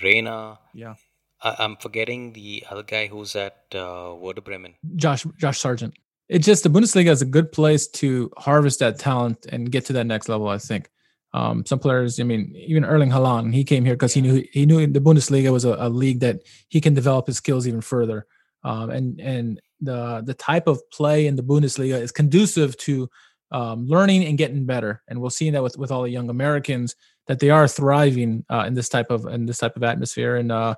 Reyna. 0.03 0.59
Yeah. 0.75 0.95
I- 1.43 1.65
am 1.65 1.77
forgetting 1.77 2.33
the 2.35 2.65
other 2.71 2.83
guy 2.83 3.07
who's 3.07 3.35
at 3.35 3.65
uh, 3.75 4.15
Werder 4.17 4.43
Bremen. 4.43 4.75
Josh 4.97 5.25
Josh 5.39 5.59
Sargent. 5.59 5.95
It's 6.31 6.47
just 6.47 6.63
the 6.63 6.71
Bundesliga 6.71 7.11
is 7.11 7.23
a 7.23 7.27
good 7.27 7.51
place 7.51 7.89
to 7.89 8.31
harvest 8.39 8.79
that 8.79 9.01
talent 9.01 9.47
and 9.47 9.71
get 9.71 9.85
to 9.87 9.93
that 9.95 10.07
next 10.07 10.29
level. 10.29 10.49
I 10.49 10.59
think. 10.59 10.89
Um, 11.33 11.65
some 11.65 11.79
players, 11.79 12.19
I 12.19 12.25
mean, 12.25 12.53
even 12.57 12.85
Erling 12.85 13.11
Haaland, 13.11 13.55
he 13.55 13.63
came 13.63 13.85
here 13.85 13.95
because 13.95 14.17
yeah. 14.17 14.23
he 14.23 14.29
knew 14.29 14.45
he 14.53 14.67
knew 14.67 14.87
the 14.87 15.01
Bundesliga 15.01 15.53
was 15.53 15.65
a, 15.65 15.77
a, 15.79 15.89
league 15.89 16.21
that 16.21 16.43
he 16.69 16.81
can 16.81 16.93
develop 16.93 17.29
his 17.29 17.37
skills 17.37 17.69
even 17.69 17.81
further. 17.81 18.27
Um, 18.65 18.91
and 18.91 19.21
and 19.21 19.61
the 19.81 20.23
the 20.25 20.35
type 20.35 20.67
of 20.67 20.81
play 20.91 21.27
in 21.27 21.37
the 21.37 21.43
Bundesliga 21.43 22.01
is 22.01 22.13
conducive 22.13 22.77
to 22.79 23.09
um, 23.53 23.87
learning 23.87 24.25
and 24.25 24.39
getting 24.39 24.67
better. 24.67 25.03
And 25.09 25.21
we'll 25.21 25.31
see 25.31 25.51
that 25.51 25.63
with 25.63 25.77
with 25.79 25.91
all 25.91 26.03
the 26.03 26.11
young 26.11 26.31
Americans 26.31 26.97
that 27.27 27.39
they 27.39 27.51
are 27.51 27.69
thriving 27.69 28.45
uh, 28.51 28.65
in 28.67 28.75
this 28.75 28.89
type 28.89 29.11
of 29.11 29.27
in 29.27 29.47
this 29.47 29.59
type 29.59 29.77
of 29.77 29.83
atmosphere. 29.83 30.37
And 30.37 30.51
uh, 30.51 30.75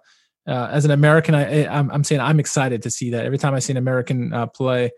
uh, 0.46 0.68
as 0.70 0.84
an 0.84 0.90
American, 0.90 1.34
I, 1.34 1.66
I'm, 1.66 1.90
I'm 1.90 2.04
saying 2.04 2.20
I'm 2.20 2.40
excited 2.40 2.82
to 2.82 2.90
see 2.90 3.10
that 3.10 3.24
every 3.24 3.38
time 3.38 3.54
I 3.54 3.58
see 3.58 3.72
an 3.72 3.78
American 3.78 4.32
uh, 4.32 4.46
play 4.46 4.90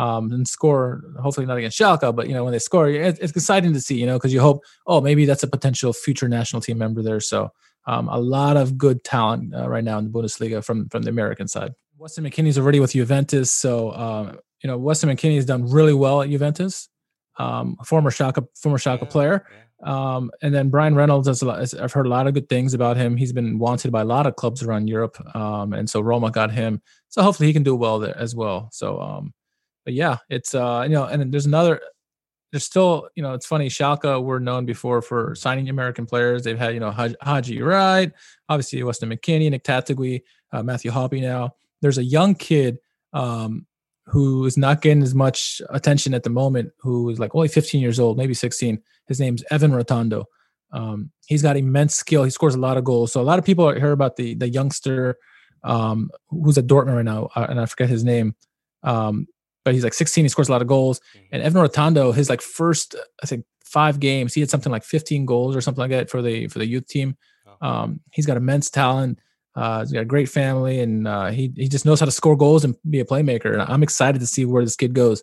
um, 0.00 0.32
and 0.32 0.48
score. 0.48 1.02
Hopefully 1.20 1.46
not 1.46 1.58
against 1.58 1.78
Schalke, 1.78 2.14
but 2.14 2.26
you 2.26 2.34
know 2.34 2.42
when 2.42 2.52
they 2.52 2.58
score, 2.58 2.88
it's, 2.88 3.18
it's 3.18 3.32
exciting 3.32 3.74
to 3.74 3.80
see. 3.80 3.96
You 4.00 4.06
know 4.06 4.16
because 4.16 4.32
you 4.32 4.40
hope, 4.40 4.64
oh, 4.86 5.00
maybe 5.00 5.26
that's 5.26 5.42
a 5.42 5.46
potential 5.46 5.92
future 5.92 6.28
national 6.28 6.62
team 6.62 6.78
member 6.78 7.02
there. 7.02 7.20
So 7.20 7.50
um, 7.86 8.08
a 8.08 8.18
lot 8.18 8.56
of 8.56 8.78
good 8.78 9.04
talent 9.04 9.54
uh, 9.54 9.68
right 9.68 9.84
now 9.84 9.98
in 9.98 10.04
the 10.04 10.10
Bundesliga 10.10 10.64
from 10.64 10.88
from 10.88 11.02
the 11.02 11.10
American 11.10 11.48
side. 11.48 11.72
Weston 11.98 12.24
McKennie's 12.24 12.58
already 12.58 12.80
with 12.80 12.92
Juventus, 12.92 13.50
so 13.50 13.92
um, 13.92 14.38
you 14.62 14.68
know 14.68 14.78
Weston 14.78 15.10
McKennie 15.10 15.36
has 15.36 15.44
done 15.44 15.68
really 15.68 15.94
well 15.94 16.22
at 16.22 16.30
Juventus. 16.30 16.88
Um, 17.38 17.76
former 17.84 18.10
Schalke 18.10 18.46
former 18.56 18.78
Schalke 18.78 19.02
yeah, 19.02 19.08
player. 19.08 19.46
Yeah. 19.50 19.56
Um, 19.82 20.30
and 20.42 20.54
then 20.54 20.68
Bryan 20.68 20.94
Reynolds, 20.94 21.26
has 21.26 21.40
a 21.40 21.46
lot, 21.46 21.74
I've 21.80 21.92
heard 21.92 22.04
a 22.04 22.10
lot 22.10 22.26
of 22.26 22.34
good 22.34 22.50
things 22.50 22.74
about 22.74 22.98
him. 22.98 23.16
He's 23.16 23.32
been 23.32 23.58
wanted 23.58 23.90
by 23.90 24.02
a 24.02 24.04
lot 24.04 24.26
of 24.26 24.36
clubs 24.36 24.62
around 24.62 24.88
Europe, 24.88 25.16
um, 25.34 25.72
and 25.72 25.88
so 25.88 26.02
Roma 26.02 26.30
got 26.30 26.50
him. 26.50 26.82
So 27.08 27.22
hopefully 27.22 27.46
he 27.46 27.54
can 27.54 27.62
do 27.62 27.74
well 27.74 27.98
there 27.98 28.16
as 28.16 28.34
well. 28.34 28.68
So 28.72 29.00
um, 29.00 29.32
but 29.84 29.94
yeah, 29.94 30.18
it's 30.28 30.54
uh, 30.54 30.84
you 30.86 30.94
know, 30.94 31.04
and 31.04 31.32
there's 31.32 31.46
another. 31.46 31.80
There's 32.52 32.64
still, 32.64 33.08
you 33.14 33.22
know, 33.22 33.34
it's 33.34 33.46
funny. 33.46 33.68
Schalke 33.68 34.20
were 34.20 34.40
known 34.40 34.66
before 34.66 35.02
for 35.02 35.36
signing 35.36 35.68
American 35.68 36.04
players. 36.04 36.42
They've 36.42 36.58
had, 36.58 36.74
you 36.74 36.80
know, 36.80 36.90
Haji 36.90 37.62
Wright, 37.62 38.10
obviously 38.48 38.82
Weston 38.82 39.08
McKennie, 39.08 39.48
Nick 39.48 39.62
Taitague, 39.62 40.22
uh, 40.52 40.62
Matthew 40.64 40.90
Hoppe. 40.90 41.20
Now 41.20 41.54
there's 41.80 41.98
a 41.98 42.02
young 42.02 42.34
kid 42.34 42.78
um, 43.12 43.66
who 44.06 44.46
is 44.46 44.56
not 44.56 44.82
getting 44.82 45.04
as 45.04 45.14
much 45.14 45.62
attention 45.70 46.12
at 46.12 46.24
the 46.24 46.30
moment. 46.30 46.72
Who 46.80 47.08
is 47.10 47.20
like 47.20 47.36
only 47.36 47.46
15 47.46 47.80
years 47.80 48.00
old, 48.00 48.16
maybe 48.16 48.34
16. 48.34 48.82
His 49.06 49.20
name's 49.20 49.44
Evan 49.52 49.72
Rotundo. 49.72 50.24
Um, 50.72 51.10
he's 51.26 51.42
got 51.42 51.56
immense 51.56 51.94
skill. 51.96 52.24
He 52.24 52.30
scores 52.30 52.54
a 52.54 52.60
lot 52.60 52.76
of 52.76 52.84
goals. 52.84 53.12
So 53.12 53.20
a 53.20 53.22
lot 53.22 53.38
of 53.38 53.44
people 53.44 53.72
hear 53.72 53.92
about 53.92 54.16
the 54.16 54.34
the 54.34 54.48
youngster 54.48 55.18
um, 55.64 56.10
who's 56.28 56.58
at 56.58 56.66
Dortmund 56.66 56.96
right 56.96 57.04
now, 57.04 57.28
uh, 57.34 57.46
and 57.48 57.60
I 57.60 57.66
forget 57.66 57.88
his 57.88 58.04
name. 58.04 58.34
Um, 58.82 59.26
but 59.64 59.74
he's 59.74 59.84
like 59.84 59.94
16. 59.94 60.24
He 60.24 60.28
scores 60.28 60.48
a 60.48 60.52
lot 60.52 60.62
of 60.62 60.68
goals. 60.68 61.00
Mm-hmm. 61.00 61.26
And 61.32 61.42
Evan 61.42 61.62
Rotundo, 61.62 62.12
his 62.12 62.28
like 62.28 62.40
first, 62.40 62.94
I 63.22 63.26
think 63.26 63.44
five 63.64 64.00
games, 64.00 64.34
he 64.34 64.40
had 64.40 64.50
something 64.50 64.72
like 64.72 64.84
15 64.84 65.26
goals 65.26 65.56
or 65.56 65.60
something 65.60 65.80
like 65.80 65.90
that 65.90 66.10
for 66.10 66.22
the 66.22 66.48
for 66.48 66.58
the 66.58 66.66
youth 66.66 66.86
team. 66.86 67.16
Oh. 67.46 67.68
Um, 67.68 68.00
he's 68.12 68.26
got 68.26 68.36
immense 68.36 68.70
talent. 68.70 69.20
Uh, 69.54 69.80
he's 69.80 69.92
got 69.92 70.02
a 70.02 70.06
great 70.06 70.28
family, 70.28 70.80
and 70.80 71.08
uh, 71.08 71.28
he 71.30 71.52
he 71.56 71.68
just 71.68 71.84
knows 71.84 72.00
how 72.00 72.06
to 72.06 72.12
score 72.12 72.36
goals 72.36 72.64
and 72.64 72.76
be 72.88 73.00
a 73.00 73.04
playmaker. 73.04 73.52
And 73.52 73.62
I'm 73.62 73.82
excited 73.82 74.20
to 74.20 74.26
see 74.26 74.44
where 74.44 74.64
this 74.64 74.76
kid 74.76 74.94
goes. 74.94 75.22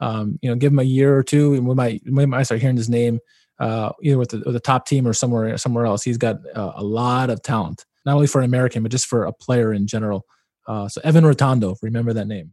Um, 0.00 0.38
you 0.42 0.50
know, 0.50 0.56
give 0.56 0.72
him 0.72 0.78
a 0.78 0.84
year 0.84 1.16
or 1.16 1.22
two, 1.22 1.54
and 1.54 1.66
we 1.66 1.74
might 1.74 2.02
we 2.04 2.26
might 2.26 2.42
start 2.42 2.60
hearing 2.60 2.76
his 2.76 2.88
name 2.88 3.20
uh, 3.60 3.90
either 4.02 4.18
with 4.18 4.30
the, 4.30 4.38
with 4.38 4.54
the 4.54 4.60
top 4.60 4.86
team 4.86 5.06
or 5.06 5.12
somewhere 5.12 5.56
somewhere 5.58 5.86
else. 5.86 6.02
He's 6.02 6.18
got 6.18 6.36
uh, 6.54 6.72
a 6.76 6.82
lot 6.82 7.30
of 7.30 7.42
talent, 7.42 7.84
not 8.04 8.14
only 8.14 8.26
for 8.26 8.40
an 8.40 8.44
American 8.44 8.82
but 8.82 8.92
just 8.92 9.06
for 9.06 9.24
a 9.24 9.32
player 9.32 9.72
in 9.72 9.86
general. 9.86 10.24
Uh, 10.66 10.88
so 10.88 11.00
Evan 11.02 11.24
Rotundo, 11.24 11.76
remember 11.82 12.12
that 12.12 12.26
name. 12.26 12.52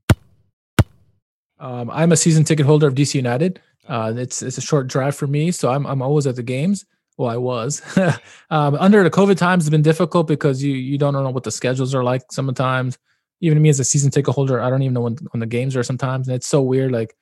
Um, 1.59 1.89
I'm 1.89 2.11
a 2.11 2.17
season 2.17 2.43
ticket 2.43 2.65
holder 2.65 2.87
of 2.87 2.95
DC 2.95 3.15
United. 3.15 3.61
Uh, 3.87 4.13
it's 4.15 4.41
it's 4.41 4.57
a 4.57 4.61
short 4.61 4.87
drive 4.87 5.15
for 5.15 5.27
me, 5.27 5.51
so 5.51 5.71
I'm 5.71 5.85
I'm 5.85 6.01
always 6.01 6.27
at 6.27 6.35
the 6.35 6.43
games. 6.43 6.85
Well, 7.17 7.29
I 7.29 7.37
was. 7.37 7.81
um, 8.49 8.75
under 8.75 9.03
the 9.03 9.09
COVID 9.09 9.37
times, 9.37 9.63
it's 9.63 9.69
been 9.69 9.81
difficult 9.81 10.27
because 10.27 10.63
you 10.63 10.73
you 10.73 10.97
don't 10.97 11.13
know 11.13 11.29
what 11.29 11.43
the 11.43 11.51
schedules 11.51 11.93
are 11.95 12.03
like 12.03 12.23
sometimes. 12.31 12.97
Even 13.41 13.61
me 13.61 13.69
as 13.69 13.79
a 13.79 13.83
season 13.83 14.11
ticket 14.11 14.33
holder, 14.33 14.61
I 14.61 14.69
don't 14.69 14.81
even 14.81 14.93
know 14.93 15.01
when 15.01 15.17
when 15.31 15.39
the 15.39 15.45
games 15.45 15.75
are 15.75 15.83
sometimes, 15.83 16.27
and 16.27 16.35
it's 16.35 16.47
so 16.47 16.61
weird. 16.61 16.91
Like 16.91 17.15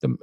the 0.00 0.16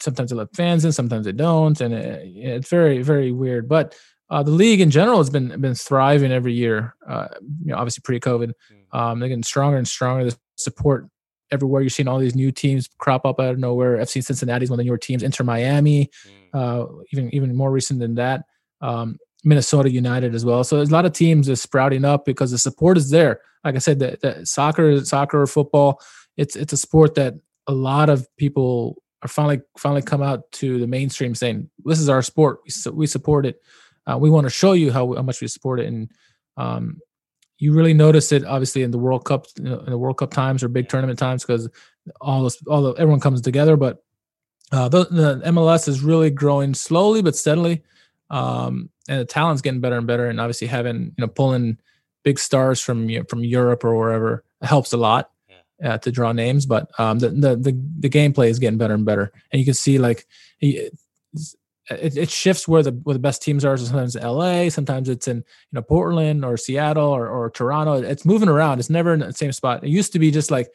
sometimes 0.00 0.30
they 0.30 0.36
let 0.36 0.54
fans 0.54 0.84
in, 0.84 0.92
sometimes 0.92 1.26
they 1.26 1.32
don't, 1.32 1.80
and 1.80 1.94
it, 1.94 2.22
it's 2.36 2.68
very 2.68 3.02
very 3.02 3.32
weird. 3.32 3.68
But 3.68 3.96
uh, 4.30 4.42
the 4.42 4.50
league 4.50 4.80
in 4.80 4.90
general 4.90 5.18
has 5.18 5.30
been 5.30 5.60
been 5.60 5.74
thriving 5.74 6.32
every 6.32 6.54
year. 6.54 6.94
Uh, 7.06 7.28
you 7.64 7.72
know, 7.72 7.76
obviously 7.76 8.02
pre-COVID, 8.02 8.52
hmm. 8.68 8.98
um, 8.98 9.20
they're 9.20 9.28
getting 9.28 9.42
stronger 9.42 9.76
and 9.76 9.86
stronger. 9.86 10.24
The 10.24 10.38
support 10.56 11.08
everywhere. 11.50 11.82
You're 11.82 11.90
seeing 11.90 12.08
all 12.08 12.18
these 12.18 12.34
new 12.34 12.52
teams 12.52 12.88
crop 12.98 13.24
up 13.24 13.40
out 13.40 13.50
of 13.50 13.58
nowhere. 13.58 13.96
FC 13.98 14.24
Cincinnati's 14.24 14.70
one 14.70 14.78
of 14.78 14.84
the 14.84 14.88
newer 14.88 14.98
teams. 14.98 15.22
Inter 15.22 15.44
Miami, 15.44 16.10
mm. 16.26 16.54
uh, 16.54 16.86
even 17.12 17.34
even 17.34 17.54
more 17.54 17.70
recent 17.70 18.00
than 18.00 18.14
that. 18.16 18.44
Um, 18.80 19.18
Minnesota 19.44 19.90
United 19.90 20.34
as 20.34 20.44
well. 20.44 20.64
So 20.64 20.76
there's 20.76 20.90
a 20.90 20.92
lot 20.92 21.06
of 21.06 21.12
teams 21.12 21.48
are 21.48 21.56
sprouting 21.56 22.04
up 22.04 22.24
because 22.24 22.50
the 22.50 22.58
support 22.58 22.96
is 22.96 23.10
there. 23.10 23.40
Like 23.64 23.76
I 23.76 23.78
said, 23.78 23.98
that, 24.00 24.20
that 24.22 24.48
soccer, 24.48 25.04
soccer 25.04 25.42
or 25.42 25.46
football, 25.46 26.00
it's 26.36 26.56
it's 26.56 26.72
a 26.72 26.76
sport 26.76 27.14
that 27.14 27.34
a 27.66 27.72
lot 27.72 28.08
of 28.08 28.26
people 28.36 29.02
are 29.22 29.28
finally 29.28 29.60
finally 29.76 30.02
come 30.02 30.22
out 30.22 30.50
to 30.52 30.78
the 30.78 30.86
mainstream 30.86 31.34
saying 31.34 31.70
this 31.84 32.00
is 32.00 32.08
our 32.08 32.22
sport. 32.22 32.60
We, 32.64 32.92
we 32.92 33.06
support 33.06 33.46
it. 33.46 33.60
Uh, 34.06 34.16
we 34.16 34.30
want 34.30 34.46
to 34.46 34.50
show 34.50 34.72
you 34.72 34.90
how, 34.90 35.14
how 35.14 35.22
much 35.22 35.40
we 35.40 35.48
support 35.48 35.80
it. 35.80 35.86
And 35.86 36.10
um, 36.56 36.98
you 37.58 37.72
really 37.72 37.94
notice 37.94 38.32
it 38.32 38.44
obviously 38.44 38.82
in 38.82 38.90
the 38.90 38.98
World 38.98 39.24
Cup 39.24 39.46
in 39.56 39.84
the 39.86 39.98
World 39.98 40.18
Cup 40.18 40.30
times 40.30 40.62
or 40.62 40.68
big 40.68 40.88
tournament 40.88 41.18
times 41.18 41.44
because 41.44 41.68
all 42.20 42.44
this 42.44 42.62
all 42.66 42.82
the, 42.82 42.92
everyone 42.94 43.20
comes 43.20 43.40
together. 43.40 43.76
But 43.76 44.02
uh, 44.70 44.88
the, 44.88 45.04
the, 45.04 45.42
MLS 45.46 45.88
is 45.88 46.02
really 46.02 46.30
growing 46.30 46.74
slowly 46.74 47.22
but 47.22 47.34
steadily, 47.34 47.82
um, 48.30 48.90
and 49.08 49.20
the 49.20 49.24
talent's 49.24 49.62
getting 49.62 49.80
better 49.80 49.98
and 49.98 50.06
better. 50.06 50.26
And 50.26 50.40
obviously 50.40 50.68
having 50.68 51.14
you 51.16 51.24
know 51.24 51.28
pulling 51.28 51.78
big 52.22 52.38
stars 52.38 52.80
from 52.80 53.10
you 53.10 53.18
know, 53.18 53.24
from 53.28 53.42
Europe 53.42 53.84
or 53.84 53.96
wherever 53.96 54.44
helps 54.62 54.92
a 54.92 54.98
lot. 54.98 55.30
Uh, 55.80 55.96
to 55.96 56.10
draw 56.10 56.32
names, 56.32 56.66
but 56.66 56.90
um, 56.98 57.20
the, 57.20 57.28
the 57.28 57.54
the 57.54 57.80
the 58.00 58.10
gameplay 58.10 58.48
is 58.48 58.58
getting 58.58 58.78
better 58.78 58.94
and 58.94 59.04
better, 59.04 59.30
and 59.52 59.60
you 59.60 59.64
can 59.64 59.74
see 59.74 59.96
like 59.96 60.26
it, 61.90 62.16
it, 62.16 62.30
shifts 62.30 62.68
where 62.68 62.82
the 62.82 62.92
where 63.02 63.14
the 63.14 63.20
best 63.20 63.42
teams 63.42 63.64
are. 63.64 63.76
Sometimes 63.76 64.16
LA, 64.16 64.68
sometimes 64.68 65.08
it's 65.08 65.28
in 65.28 65.38
you 65.38 65.44
know 65.72 65.82
Portland 65.82 66.44
or 66.44 66.56
Seattle 66.56 67.08
or, 67.08 67.28
or 67.28 67.50
Toronto. 67.50 67.94
It's 67.94 68.24
moving 68.24 68.48
around. 68.48 68.78
It's 68.78 68.90
never 68.90 69.14
in 69.14 69.20
the 69.20 69.32
same 69.32 69.52
spot. 69.52 69.84
It 69.84 69.90
used 69.90 70.12
to 70.12 70.18
be 70.18 70.30
just 70.30 70.50
like 70.50 70.68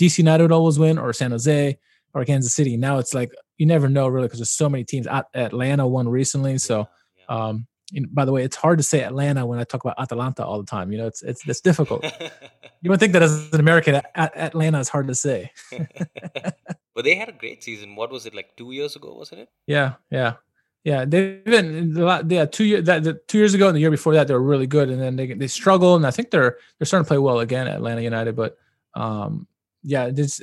DC 0.00 0.18
United 0.18 0.44
would 0.44 0.52
always 0.52 0.78
win 0.78 0.98
or 0.98 1.12
San 1.12 1.30
Jose 1.32 1.78
or 2.14 2.24
Kansas 2.24 2.54
City. 2.54 2.76
Now 2.76 2.98
it's 2.98 3.14
like 3.14 3.32
you 3.58 3.66
never 3.66 3.88
know 3.88 4.08
really 4.08 4.26
because 4.26 4.38
there's 4.38 4.50
so 4.50 4.68
many 4.68 4.84
teams. 4.84 5.06
At 5.06 5.26
Atlanta 5.34 5.86
won 5.86 6.08
recently, 6.08 6.58
so. 6.58 6.88
Um, 7.28 7.68
you 7.92 8.02
know, 8.02 8.08
by 8.12 8.24
the 8.24 8.32
way, 8.32 8.44
it's 8.44 8.56
hard 8.56 8.78
to 8.78 8.84
say 8.84 9.02
Atlanta 9.02 9.44
when 9.44 9.58
I 9.58 9.64
talk 9.64 9.82
about 9.82 9.98
Atalanta 9.98 10.44
all 10.44 10.58
the 10.58 10.66
time. 10.66 10.92
You 10.92 10.98
know, 10.98 11.06
it's 11.06 11.22
it's 11.22 11.46
it's 11.48 11.60
difficult. 11.60 12.04
you 12.82 12.90
would 12.90 13.00
think 13.00 13.12
that 13.12 13.22
as 13.22 13.52
an 13.52 13.60
American, 13.60 14.00
Atlanta 14.14 14.78
is 14.78 14.88
hard 14.88 15.08
to 15.08 15.14
say. 15.14 15.50
but 16.94 17.04
they 17.04 17.14
had 17.14 17.28
a 17.28 17.32
great 17.32 17.62
season. 17.62 17.96
What 17.96 18.10
was 18.10 18.26
it 18.26 18.34
like 18.34 18.56
two 18.56 18.72
years 18.72 18.96
ago? 18.96 19.14
Wasn't 19.14 19.40
it? 19.40 19.48
Yeah, 19.66 19.94
yeah. 20.10 20.34
Yeah, 20.82 21.04
they've 21.04 21.44
been 21.44 21.94
yeah 22.28 22.46
two 22.46 22.64
years 22.64 22.84
that 22.86 23.04
the, 23.04 23.20
two 23.28 23.36
years 23.36 23.52
ago 23.52 23.68
and 23.68 23.76
the 23.76 23.80
year 23.80 23.90
before 23.90 24.14
that 24.14 24.28
they 24.28 24.34
were 24.34 24.40
really 24.40 24.66
good, 24.66 24.88
and 24.88 25.00
then 25.00 25.16
they 25.16 25.34
they 25.34 25.46
struggle, 25.46 25.94
and 25.94 26.06
I 26.06 26.10
think 26.10 26.30
they're 26.30 26.56
they're 26.78 26.86
starting 26.86 27.04
to 27.04 27.08
play 27.08 27.18
well 27.18 27.40
again 27.40 27.66
at 27.66 27.76
Atlanta 27.76 28.00
United. 28.00 28.34
But 28.34 28.56
um, 28.94 29.46
yeah, 29.82 30.08
this 30.08 30.40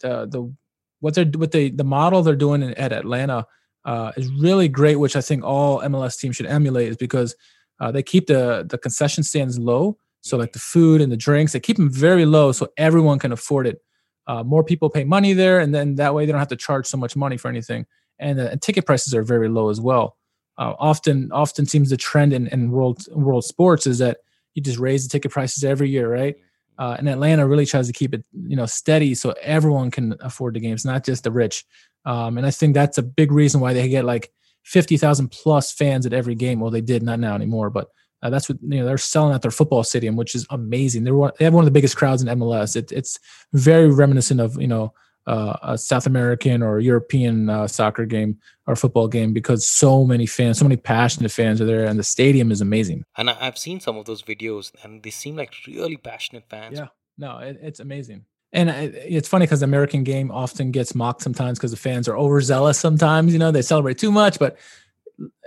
the 0.00 0.52
what 0.98 1.14
they're 1.14 1.26
what 1.26 1.52
they 1.52 1.70
the 1.70 1.84
model 1.84 2.22
they're 2.22 2.34
doing 2.34 2.62
in, 2.62 2.74
at 2.74 2.92
Atlanta 2.92 3.46
uh, 3.84 4.10
is 4.16 4.28
really 4.32 4.66
great, 4.66 4.96
which 4.96 5.14
I 5.14 5.20
think 5.20 5.44
all 5.44 5.80
MLS 5.82 6.18
teams 6.18 6.34
should 6.34 6.46
emulate, 6.46 6.88
is 6.88 6.96
because 6.96 7.36
uh, 7.78 7.92
they 7.92 8.02
keep 8.02 8.26
the 8.26 8.66
the 8.68 8.78
concession 8.78 9.22
stands 9.22 9.60
low, 9.60 9.96
so 10.22 10.36
like 10.36 10.54
the 10.54 10.58
food 10.58 11.00
and 11.00 11.12
the 11.12 11.16
drinks, 11.16 11.52
they 11.52 11.60
keep 11.60 11.76
them 11.76 11.88
very 11.90 12.26
low, 12.26 12.50
so 12.50 12.66
everyone 12.76 13.20
can 13.20 13.30
afford 13.30 13.68
it. 13.68 13.80
Uh, 14.26 14.42
more 14.42 14.64
people 14.64 14.90
pay 14.90 15.04
money 15.04 15.34
there, 15.34 15.60
and 15.60 15.72
then 15.72 15.94
that 15.94 16.14
way 16.14 16.26
they 16.26 16.32
don't 16.32 16.40
have 16.40 16.48
to 16.48 16.56
charge 16.56 16.88
so 16.88 16.96
much 16.96 17.14
money 17.14 17.36
for 17.36 17.46
anything 17.46 17.86
and, 18.18 18.40
uh, 18.40 18.56
ticket 18.60 18.86
prices 18.86 19.14
are 19.14 19.22
very 19.22 19.48
low 19.48 19.68
as 19.68 19.80
well. 19.80 20.16
Uh, 20.56 20.74
often, 20.78 21.30
often 21.32 21.66
seems 21.66 21.90
the 21.90 21.96
trend 21.96 22.32
in, 22.32 22.48
in 22.48 22.70
world 22.70 23.06
world 23.12 23.44
sports 23.44 23.86
is 23.86 23.98
that 23.98 24.18
you 24.54 24.62
just 24.62 24.78
raise 24.78 25.04
the 25.06 25.10
ticket 25.10 25.30
prices 25.30 25.62
every 25.62 25.88
year, 25.88 26.12
right? 26.12 26.36
Uh, 26.78 26.96
and 26.98 27.08
Atlanta 27.08 27.46
really 27.46 27.66
tries 27.66 27.86
to 27.88 27.92
keep 27.92 28.14
it, 28.14 28.24
you 28.46 28.56
know, 28.56 28.66
steady 28.66 29.14
so 29.14 29.34
everyone 29.42 29.90
can 29.90 30.14
afford 30.20 30.54
the 30.54 30.60
games, 30.60 30.84
not 30.84 31.04
just 31.04 31.24
the 31.24 31.30
rich. 31.30 31.64
Um, 32.04 32.38
and 32.38 32.46
I 32.46 32.50
think 32.50 32.74
that's 32.74 32.98
a 32.98 33.02
big 33.02 33.32
reason 33.32 33.60
why 33.60 33.72
they 33.72 33.88
get 33.88 34.04
like 34.04 34.32
fifty 34.62 34.96
thousand 34.96 35.28
plus 35.28 35.72
fans 35.72 36.06
at 36.06 36.12
every 36.12 36.34
game. 36.34 36.60
Well, 36.60 36.70
they 36.70 36.80
did 36.80 37.02
not 37.02 37.18
now 37.18 37.34
anymore, 37.34 37.70
but 37.70 37.88
uh, 38.22 38.30
that's 38.30 38.48
what 38.48 38.58
you 38.62 38.78
know. 38.78 38.84
They're 38.84 38.98
selling 38.98 39.34
out 39.34 39.42
their 39.42 39.50
football 39.50 39.82
stadium, 39.82 40.16
which 40.16 40.34
is 40.34 40.46
amazing. 40.50 41.04
They're 41.04 41.14
one, 41.14 41.32
they 41.38 41.44
have 41.44 41.54
one 41.54 41.62
of 41.62 41.66
the 41.66 41.72
biggest 41.72 41.96
crowds 41.96 42.22
in 42.22 42.28
MLS. 42.38 42.76
It, 42.76 42.92
it's 42.92 43.18
very 43.52 43.90
reminiscent 43.90 44.40
of 44.40 44.60
you 44.60 44.68
know 44.68 44.92
uh, 45.28 45.56
a 45.62 45.78
South 45.78 46.06
American 46.06 46.62
or 46.62 46.80
European 46.80 47.50
uh, 47.50 47.68
soccer 47.68 48.06
game 48.06 48.38
or 48.66 48.74
football 48.74 49.08
game 49.08 49.32
because 49.32 49.68
so 49.68 50.04
many 50.04 50.26
fans, 50.26 50.58
so 50.58 50.64
many 50.64 50.76
passionate 50.76 51.30
fans 51.30 51.60
are 51.60 51.66
there, 51.66 51.84
and 51.84 51.98
the 51.98 52.04
stadium 52.04 52.50
is 52.50 52.60
amazing. 52.60 53.04
And 53.16 53.28
I've 53.28 53.58
seen 53.58 53.78
some 53.78 53.96
of 53.98 54.06
those 54.06 54.22
videos, 54.22 54.72
and 54.82 55.02
they 55.02 55.10
seem 55.10 55.36
like 55.36 55.52
really 55.66 55.98
passionate 55.98 56.44
fans. 56.48 56.78
Yeah, 56.78 56.88
no, 57.18 57.38
it, 57.38 57.58
it's 57.62 57.78
amazing. 57.78 58.24
And 58.54 58.70
it's 58.70 59.28
funny 59.28 59.44
because 59.44 59.60
the 59.60 59.64
American 59.64 60.04
game 60.04 60.30
often 60.30 60.70
gets 60.70 60.94
mocked 60.94 61.20
sometimes 61.20 61.58
because 61.58 61.72
the 61.72 61.76
fans 61.76 62.08
are 62.08 62.16
overzealous. 62.16 62.78
Sometimes, 62.78 63.34
you 63.34 63.38
know, 63.38 63.50
they 63.50 63.60
celebrate 63.60 63.98
too 63.98 64.10
much, 64.10 64.38
but 64.38 64.56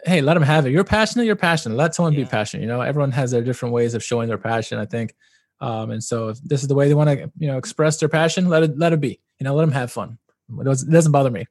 hey, 0.05 0.21
let 0.21 0.35
them 0.35 0.43
have 0.43 0.67
it. 0.67 0.71
You're 0.71 0.83
passionate. 0.83 1.25
You're 1.25 1.35
passionate. 1.35 1.75
Let 1.75 1.95
someone 1.95 2.13
yeah. 2.13 2.25
be 2.25 2.25
passionate. 2.25 2.61
You 2.61 2.67
know, 2.67 2.81
everyone 2.81 3.11
has 3.13 3.31
their 3.31 3.41
different 3.41 3.73
ways 3.73 3.95
of 3.95 4.03
showing 4.03 4.27
their 4.27 4.37
passion. 4.37 4.77
I 4.77 4.85
think 4.85 5.15
um, 5.61 5.91
and 5.91 6.03
so 6.03 6.29
if 6.29 6.41
this 6.41 6.63
is 6.63 6.67
the 6.67 6.75
way 6.75 6.87
they 6.87 6.95
want 6.95 7.09
to, 7.09 7.31
you 7.37 7.47
know, 7.47 7.57
express 7.57 7.97
their 7.97 8.09
passion, 8.09 8.49
let 8.49 8.63
it 8.63 8.77
let 8.77 8.93
it 8.93 8.99
be. 8.99 9.19
You 9.39 9.43
know, 9.43 9.55
let 9.55 9.63
them 9.63 9.71
have 9.71 9.91
fun. 9.91 10.17
It 10.59 10.65
doesn't, 10.65 11.11
bother 11.11 11.29
me. 11.29 11.45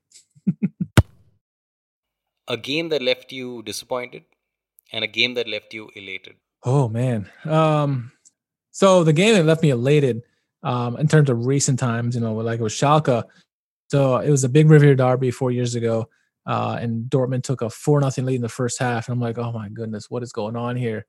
a 2.48 2.56
game 2.56 2.90
that 2.90 3.00
left 3.00 3.32
you 3.32 3.62
disappointed, 3.62 4.24
and 4.92 5.04
a 5.04 5.06
game 5.06 5.34
that 5.34 5.48
left 5.48 5.72
you 5.72 5.90
elated. 5.94 6.34
Oh 6.64 6.88
man. 6.88 7.30
Um, 7.44 8.12
so 8.72 9.04
the 9.04 9.12
game 9.12 9.34
that 9.34 9.44
left 9.44 9.62
me 9.62 9.70
elated, 9.70 10.22
um, 10.62 10.96
in 10.98 11.08
terms 11.08 11.30
of 11.30 11.46
recent 11.46 11.78
times, 11.78 12.14
you 12.14 12.20
know, 12.20 12.34
like 12.34 12.60
it 12.60 12.62
was 12.62 12.74
Schalke. 12.74 13.22
So 13.88 14.18
it 14.18 14.30
was 14.30 14.44
a 14.44 14.48
big 14.48 14.68
Revier 14.68 14.94
derby 14.94 15.30
four 15.30 15.50
years 15.50 15.76
ago, 15.76 16.08
uh, 16.46 16.78
and 16.80 17.08
Dortmund 17.08 17.44
took 17.44 17.62
a 17.62 17.70
four 17.70 18.00
nothing 18.00 18.26
lead 18.26 18.36
in 18.36 18.42
the 18.42 18.48
first 18.48 18.78
half, 18.80 19.08
and 19.08 19.14
I'm 19.14 19.20
like, 19.20 19.38
oh 19.38 19.52
my 19.52 19.68
goodness, 19.68 20.10
what 20.10 20.24
is 20.24 20.32
going 20.32 20.56
on 20.56 20.76
here? 20.76 21.06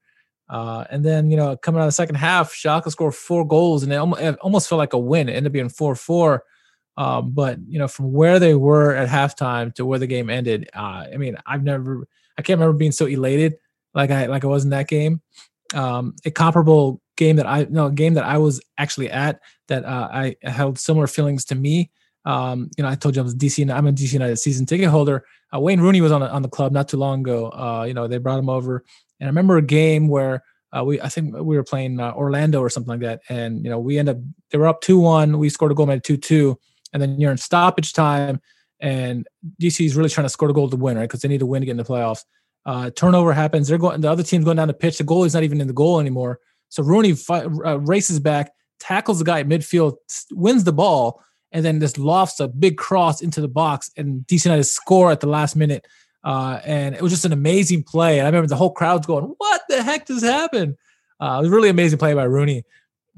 Uh, 0.52 0.84
and 0.90 1.04
then, 1.06 1.32
you 1.32 1.38
know, 1.38 1.56
coming 1.56 1.80
out 1.80 1.86
of 1.86 1.88
the 1.88 1.94
second 1.94 2.16
half, 2.16 2.52
Schalke 2.52 2.92
scored 2.92 3.16
four 3.16 3.48
goals 3.48 3.84
and 3.84 3.94
it 3.94 3.96
almost, 3.96 4.68
felt 4.68 4.80
like 4.80 4.92
a 4.92 5.00
win. 5.00 5.30
It 5.30 5.32
ended 5.32 5.48
up 5.48 5.54
being 5.54 5.70
4 5.70 5.96
4. 5.96 6.44
Um, 6.98 7.32
but, 7.32 7.58
you 7.66 7.80
know, 7.80 7.88
from 7.88 8.12
where 8.12 8.38
they 8.38 8.54
were 8.54 8.94
at 8.94 9.08
halftime 9.08 9.74
to 9.76 9.86
where 9.86 9.98
the 9.98 10.08
game 10.08 10.30
ended, 10.30 10.70
uh, 10.76 11.06
I 11.12 11.16
mean, 11.16 11.38
I've 11.46 11.64
never, 11.64 12.06
I 12.38 12.42
can't 12.42 12.60
remember 12.60 12.78
being 12.78 12.92
so 12.92 13.06
elated 13.06 13.56
like 13.94 14.12
I, 14.12 14.26
like 14.26 14.44
I 14.44 14.48
was 14.48 14.66
in 14.66 14.72
that 14.72 14.90
game. 14.90 15.22
Um, 15.74 16.16
a 16.26 16.32
comparable 16.32 17.02
game 17.16 17.38
that 17.38 17.48
I, 17.48 17.66
no, 17.70 17.90
game 17.90 18.16
that 18.16 18.26
I 18.26 18.38
was 18.38 18.62
actually 18.78 19.10
at 19.10 19.40
that 19.70 19.86
uh, 19.86 20.10
I 20.12 20.36
held 20.44 20.78
similar 20.78 21.08
feelings 21.08 21.46
to 21.46 21.56
me. 21.56 21.92
Um, 22.26 22.70
you 22.78 22.84
know, 22.84 22.90
I 22.90 22.96
told 22.96 23.16
you 23.16 23.22
I 23.22 23.24
was 23.24 23.36
DC, 23.36 23.74
I'm 23.74 23.88
a 23.88 23.94
DC 23.94 24.12
United 24.12 24.36
season 24.36 24.66
ticket 24.66 24.90
holder. 24.90 25.24
Uh, 25.56 25.62
Wayne 25.62 25.80
Rooney 25.80 26.02
was 26.02 26.12
on, 26.12 26.22
on 26.22 26.42
the 26.42 26.50
club 26.50 26.74
not 26.74 26.90
too 26.90 26.98
long 26.98 27.22
ago. 27.22 27.50
Uh, 27.52 27.86
you 27.88 27.94
know, 27.94 28.08
they 28.08 28.18
brought 28.18 28.38
him 28.38 28.50
over 28.50 28.84
and 29.22 29.28
I 29.28 29.30
remember 29.30 29.58
a 29.58 29.62
game 29.62 30.08
where 30.08 30.44
uh, 30.76 30.84
we 30.84 31.00
I 31.00 31.08
think 31.08 31.34
we 31.34 31.56
were 31.56 31.64
playing 31.64 32.00
uh, 32.00 32.12
Orlando 32.14 32.60
or 32.60 32.70
something 32.70 32.90
like 32.90 33.02
that, 33.02 33.22
and 33.30 33.64
you 33.64 33.70
know 33.70 33.80
we 33.80 34.00
end 34.00 34.10
up 34.10 34.18
they 34.50 34.58
were 34.58 34.68
up 34.68 34.82
two 34.82 35.00
one. 35.00 35.38
We 35.38 35.50
scored 35.50 35.72
a 35.72 35.76
goal, 35.76 35.86
made 35.86 36.04
two 36.04 36.18
two, 36.18 36.58
and 36.92 37.02
then 37.02 37.20
you're 37.20 37.32
in 37.32 37.38
stoppage 37.38 37.94
time, 37.94 38.42
and 38.80 39.28
DC 39.62 39.86
is 39.86 39.96
really 39.96 40.10
trying 40.10 40.26
to 40.26 40.30
score 40.30 40.50
a 40.50 40.54
goal 40.54 40.70
to 40.70 40.76
win, 40.76 40.98
right? 40.98 41.04
Because 41.04 41.22
they 41.22 41.30
need 41.30 41.40
to 41.40 41.46
win 41.46 41.62
to 41.62 41.66
get 41.66 41.72
in 41.72 41.78
the 41.78 41.84
playoffs. 41.84 42.24
Uh, 42.66 42.90
turnover 42.90 43.32
happens. 43.32 43.68
They're 43.68 43.78
going. 43.78 44.02
The 44.02 44.10
other 44.10 44.24
team's 44.24 44.44
going 44.44 44.58
down 44.58 44.68
the 44.68 44.74
pitch. 44.74 44.98
The 44.98 45.04
goalie's 45.04 45.36
not 45.36 45.44
even 45.44 45.62
in 45.62 45.68
the 45.68 45.74
goal 45.74 46.00
anymore. 46.00 46.40
So 46.70 46.82
Rooney 46.82 47.14
fi- 47.14 47.44
uh, 47.44 47.78
races 47.78 48.20
back, 48.20 48.52
tackles 48.80 49.20
the 49.20 49.26
guy 49.26 49.42
at 49.42 49.48
midfield, 49.48 49.98
wins 50.32 50.64
the 50.64 50.74
ball, 50.74 51.22
and 51.52 51.64
then 51.64 51.80
just 51.80 52.00
lofts 52.00 52.40
a 52.40 52.48
big 52.48 52.78
cross 52.78 53.22
into 53.22 53.40
the 53.40 53.48
box, 53.48 53.92
and 53.98 54.26
DC 54.26 54.46
United 54.46 54.64
score 54.64 55.12
at 55.12 55.20
the 55.20 55.28
last 55.28 55.56
minute. 55.56 55.86
Uh, 56.24 56.60
and 56.66 56.96
it 56.96 57.02
was 57.02 57.12
just 57.12 57.26
an 57.26 57.34
amazing 57.34 57.84
play. 57.84 58.20
And 58.20 58.28
I 58.28 58.30
remember 58.30 58.48
the 58.48 58.56
whole 58.56 58.72
crowd's 58.72 59.08
going, 59.08 59.34
"What 59.38 59.62
the 59.70 59.82
heck 59.82 60.08
just 60.08 60.24
happened?" 60.24 60.76
Uh, 61.20 61.38
it 61.40 61.42
was 61.42 61.50
really 61.50 61.70
amazing 61.70 62.00
play 62.00 62.14
by 62.14 62.24
Rooney 62.24 62.64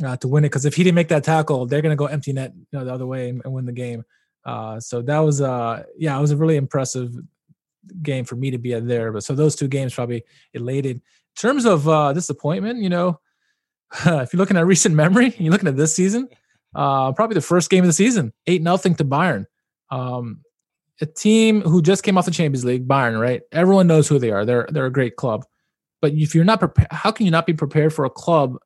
uh, 0.03 0.17
to 0.17 0.27
win 0.27 0.43
it 0.43 0.49
because 0.49 0.65
if 0.65 0.75
he 0.75 0.83
didn't 0.83 0.95
make 0.95 1.09
that 1.09 1.23
tackle, 1.23 1.65
they're 1.65 1.81
gonna 1.81 1.95
go 1.95 2.05
empty 2.05 2.33
net 2.33 2.53
you 2.55 2.79
know, 2.79 2.85
the 2.85 2.93
other 2.93 3.05
way 3.05 3.29
and, 3.29 3.41
and 3.43 3.53
win 3.53 3.65
the 3.65 3.71
game. 3.71 4.03
Uh, 4.45 4.79
so 4.79 5.01
that 5.01 5.19
was 5.19 5.41
uh, 5.41 5.83
yeah, 5.97 6.17
it 6.17 6.21
was 6.21 6.31
a 6.31 6.37
really 6.37 6.55
impressive 6.55 7.13
game 8.01 8.25
for 8.25 8.35
me 8.35 8.51
to 8.51 8.57
be 8.57 8.77
there. 8.79 9.11
But 9.11 9.23
so 9.23 9.35
those 9.35 9.55
two 9.55 9.67
games 9.67 9.93
probably 9.93 10.23
elated. 10.53 10.97
In 10.97 11.01
terms 11.35 11.65
of 11.65 11.87
uh, 11.87 12.13
disappointment, 12.13 12.79
you 12.79 12.89
know, 12.89 13.19
if 14.05 14.33
you're 14.33 14.39
looking 14.39 14.57
at 14.57 14.65
recent 14.65 14.95
memory, 14.95 15.33
you're 15.37 15.51
looking 15.51 15.67
at 15.67 15.77
this 15.77 15.95
season, 15.95 16.29
uh, 16.75 17.11
probably 17.11 17.35
the 17.35 17.41
first 17.41 17.69
game 17.69 17.83
of 17.83 17.87
the 17.87 17.93
season, 17.93 18.33
eight 18.47 18.61
nothing 18.61 18.95
to 18.95 19.05
Bayern. 19.05 19.45
Um, 19.89 20.41
a 21.03 21.05
team 21.05 21.61
who 21.61 21.81
just 21.81 22.01
came 22.01 22.17
off 22.17 22.25
the 22.25 22.31
Champions 22.31 22.63
League, 22.63 22.87
Bayern, 22.87 23.19
right? 23.19 23.41
Everyone 23.51 23.87
knows 23.87 24.07
who 24.07 24.17
they 24.19 24.31
are. 24.31 24.45
They're 24.45 24.67
they're 24.71 24.85
a 24.85 24.91
great 24.91 25.17
club. 25.17 25.45
But 26.01 26.13
if 26.13 26.33
you're 26.33 26.45
not 26.45 26.59
prepared, 26.59 26.87
how 26.91 27.11
can 27.11 27.25
you 27.25 27.31
not 27.31 27.45
be 27.45 27.53
prepared 27.53 27.93
for 27.93 28.05
a 28.05 28.09
club 28.09 28.57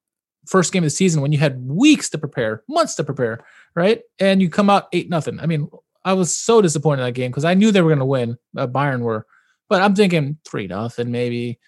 first 0.45 0.71
game 0.71 0.83
of 0.83 0.85
the 0.85 0.91
season 0.91 1.21
when 1.21 1.31
you 1.31 1.39
had 1.39 1.59
weeks 1.67 2.09
to 2.11 2.17
prepare, 2.17 2.63
months 2.69 2.95
to 2.95 3.03
prepare, 3.03 3.43
right? 3.75 4.01
And 4.19 4.41
you 4.41 4.49
come 4.49 4.69
out 4.69 4.87
eight 4.93 5.09
nothing. 5.09 5.39
I 5.39 5.47
mean, 5.47 5.69
I 6.05 6.13
was 6.13 6.35
so 6.35 6.61
disappointed 6.61 7.01
in 7.01 7.07
that 7.07 7.13
game 7.13 7.31
because 7.31 7.43
I 7.43 7.55
knew 7.55 7.71
they 7.71 7.81
were 7.81 7.89
going 7.89 7.99
to 7.99 8.05
win. 8.05 8.37
Uh, 8.55 8.67
Bayern 8.67 9.01
were, 9.01 9.25
but 9.67 9.81
I'm 9.81 9.95
thinking 9.95 10.37
three 10.47 10.67
nothing, 10.67 11.11
maybe 11.11 11.59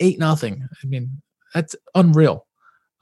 eight 0.00 0.20
nothing. 0.20 0.66
I 0.82 0.86
mean, 0.86 1.22
that's 1.52 1.74
unreal. 1.94 2.46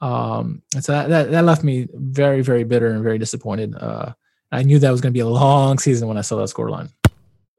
Um, 0.01 0.63
and 0.73 0.83
so 0.83 0.91
that, 0.91 1.09
that, 1.09 1.31
that 1.31 1.45
left 1.45 1.63
me 1.63 1.87
very 1.93 2.41
very 2.41 2.63
bitter 2.63 2.89
and 2.89 3.03
very 3.03 3.19
disappointed. 3.19 3.75
Uh, 3.75 4.13
I 4.51 4.63
knew 4.63 4.77
that 4.79 4.91
was 4.91 5.01
going 5.01 5.13
to 5.13 5.17
be 5.17 5.21
a 5.21 5.27
long 5.27 5.79
season 5.79 6.07
when 6.07 6.17
I 6.17 6.21
saw 6.21 6.37
that 6.37 6.49
scoreline. 6.49 6.91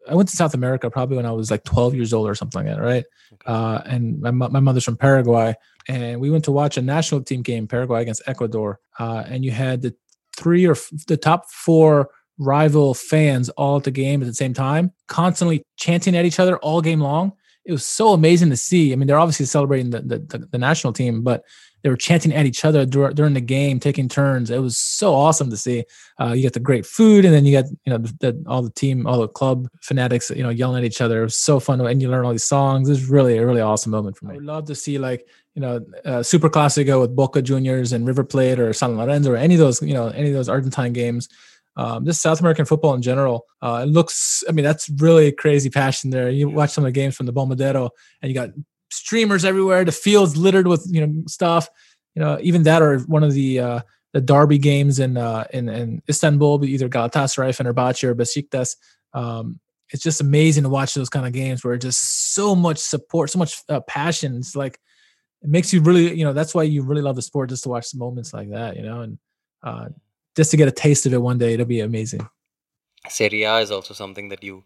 I 0.09 0.15
went 0.15 0.29
to 0.29 0.37
South 0.37 0.55
America 0.55 0.91
probably 0.91 1.17
when 1.17 1.27
I 1.27 1.33
was 1.33 1.51
like 1.51 1.65
12 1.65 1.95
years 1.95 2.13
old 2.13 2.29
or 2.29 2.35
something 2.35 2.65
like 2.65 2.77
that, 2.77 2.83
right? 2.83 3.05
Okay. 3.33 3.43
Uh, 3.47 3.81
and 3.87 4.21
my, 4.21 4.31
my 4.31 4.61
mother's 4.61 4.85
from 4.85 4.97
Paraguay, 4.97 5.55
and 5.89 6.21
we 6.21 6.31
went 6.31 6.45
to 6.45 6.53
watch 6.53 6.77
a 6.77 6.83
national 6.83 7.23
team 7.23 7.43
game, 7.43 7.67
Paraguay 7.67 8.03
against 8.03 8.23
Ecuador. 8.27 8.81
Uh, 8.99 9.25
and 9.27 9.45
you 9.45 9.51
had 9.51 9.83
the 9.83 9.95
three 10.37 10.67
or 10.67 10.73
f- 10.73 10.91
the 11.07 11.17
top 11.17 11.51
four 11.51 12.11
rival 12.39 12.95
fans 12.95 13.49
all 13.51 13.77
at 13.77 13.85
the 13.85 13.91
game 13.91 14.23
at 14.23 14.27
the 14.27 14.35
same 14.35 14.55
time, 14.55 14.93
constantly 15.07 15.65
chanting 15.77 16.17
at 16.17 16.25
each 16.25 16.41
other 16.41 16.59
all 16.59 16.81
game 16.81 17.01
long. 17.01 17.33
It 17.65 17.73
was 17.73 17.87
so 17.87 18.13
amazing 18.13 18.51
to 18.51 18.57
see. 18.57 18.93
I 18.93 18.97
mean, 18.97 19.07
they're 19.07 19.19
obviously 19.19 19.47
celebrating 19.47 19.91
the, 19.91 20.01
the, 20.01 20.19
the, 20.19 20.39
the 20.53 20.59
national 20.59 20.93
team, 20.93 21.23
but 21.23 21.45
they 21.85 21.91
were 21.91 21.97
chanting 21.97 22.33
at 22.33 22.47
each 22.47 22.65
other 22.65 22.87
dur- 22.87 23.13
during 23.13 23.35
the 23.35 23.43
game, 23.43 23.79
taking 23.79 24.09
turns. 24.09 24.51
It 24.51 24.59
was 24.59 24.79
so 24.79 25.15
awesome 25.15 25.51
to 25.51 25.57
see. 25.57 25.85
Uh, 26.19 26.33
you 26.33 26.43
got 26.43 26.55
the 26.55 26.61
great 26.61 26.87
food, 26.87 27.27
and 27.27 27.35
then 27.35 27.45
you 27.45 27.53
got 27.53 27.71
you 27.85 27.91
know 27.93 27.99
the, 27.99 28.15
the, 28.21 28.45
all 28.49 28.63
the 28.63 28.71
team, 28.71 29.07
all 29.07 29.21
the 29.21 29.29
club 29.29 29.69
fanatics, 29.83 30.31
you 30.31 30.43
know, 30.43 30.49
yelling 30.49 30.79
at 30.79 30.85
each 30.85 31.03
other. 31.03 31.21
It 31.21 31.25
was 31.25 31.37
so 31.37 31.61
fun, 31.61 31.83
and 31.83 32.01
you 32.01 32.11
learn 32.11 32.25
all 32.25 32.33
these 32.33 32.43
songs. 32.43 32.89
It 32.89 32.93
was 32.93 33.11
really 33.11 33.37
a 33.37 33.45
really 33.45 33.61
awesome 33.61 33.93
moment 33.93 34.17
for 34.17 34.25
me. 34.25 34.33
I 34.33 34.35
would 34.37 34.47
love 34.47 34.65
to 34.67 34.75
see 34.75 34.97
like 34.97 35.29
you 35.55 35.61
know 35.61 35.85
uh, 36.07 36.23
Super 36.23 36.49
Classico 36.49 37.03
with 37.03 37.15
Boca 37.15 37.43
Juniors 37.43 37.93
and 37.93 38.07
River 38.07 38.25
Plate 38.25 38.59
or 38.59 38.73
San 38.73 38.97
Lorenzo 38.97 39.33
or 39.33 39.37
any 39.37 39.55
of 39.55 39.61
those 39.61 39.83
you 39.83 39.95
know 39.95 40.09
any 40.09 40.29
of 40.29 40.35
those 40.35 40.49
Argentine 40.49 40.95
games. 40.95 41.29
Um, 41.77 42.07
just 42.07 42.23
South 42.23 42.41
American 42.41 42.65
football 42.65 42.95
in 42.95 43.03
general. 43.03 43.47
Uh, 43.61 43.81
it 43.83 43.91
looks, 43.91 44.45
I 44.49 44.53
mean, 44.53 44.65
that's 44.65 44.89
really 44.89 45.27
a 45.27 45.33
crazy 45.33 45.69
passion 45.69 46.11
there. 46.11 46.31
You 46.31 46.49
watch 46.49 46.71
some 46.71 46.85
of 46.85 46.87
the 46.87 46.93
games 46.93 47.17
from 47.17 47.27
the 47.27 47.33
Bombadero, 47.33 47.91
and 48.23 48.31
you 48.31 48.35
got 48.35 48.51
streamers 48.91 49.45
everywhere. 49.45 49.85
The 49.85 49.93
fields 49.93 50.37
littered 50.37 50.67
with 50.67 50.87
you 50.91 51.07
know 51.07 51.23
stuff. 51.27 51.69
You 52.15 52.23
know, 52.23 52.39
even 52.41 52.63
that 52.63 52.81
or 52.81 53.01
one 53.01 53.25
of 53.25 53.33
the 53.33 53.59
uh, 53.59 53.81
the 54.13 54.21
derby 54.21 54.59
games 54.59 54.99
in 55.01 55.17
uh, 55.17 55.45
in, 55.53 55.69
in 55.69 56.03
Istanbul, 56.09 56.65
either 56.65 56.89
Galatasaray, 56.89 57.51
Fenerbahce, 57.51 58.05
or 58.05 58.15
Besiktas. 58.15 58.77
Um, 59.13 59.61
it's 59.91 60.03
just 60.03 60.21
amazing 60.21 60.63
to 60.63 60.69
watch 60.69 60.95
those 60.95 61.09
kind 61.09 61.27
of 61.27 61.33
games 61.33 61.63
where 61.63 61.77
just 61.77 62.35
so 62.35 62.55
much 62.55 62.79
support, 62.79 63.31
so 63.31 63.39
much 63.39 63.63
uh, 63.69 63.81
passion. 63.81 64.37
It's 64.37 64.57
like 64.57 64.79
it 65.43 65.51
makes 65.51 65.73
you 65.73 65.81
really, 65.81 66.17
you 66.17 66.25
know, 66.25 66.33
that's 66.33 66.55
why 66.55 66.63
you 66.63 66.83
really 66.83 67.03
love 67.03 67.17
the 67.17 67.23
sport 67.23 67.51
just 67.51 67.65
to 67.65 67.69
watch 67.69 67.95
moments 67.95 68.33
like 68.33 68.51
that, 68.51 68.77
you 68.77 68.83
know, 68.83 69.03
and 69.03 69.19
uh, 69.63 69.89
just 70.37 70.51
to 70.53 70.57
get 70.57 70.69
a 70.69 70.73
taste 70.73 71.07
of 71.07 71.13
it 71.13 71.21
one 71.21 71.39
day, 71.39 71.55
it'll 71.55 71.67
be 71.67 71.81
amazing. 71.81 72.27
Serie 73.09 73.43
A 73.43 73.59
is 73.59 73.71
also 73.71 73.93
something 73.93 74.31
that 74.31 74.43
you 74.43 74.65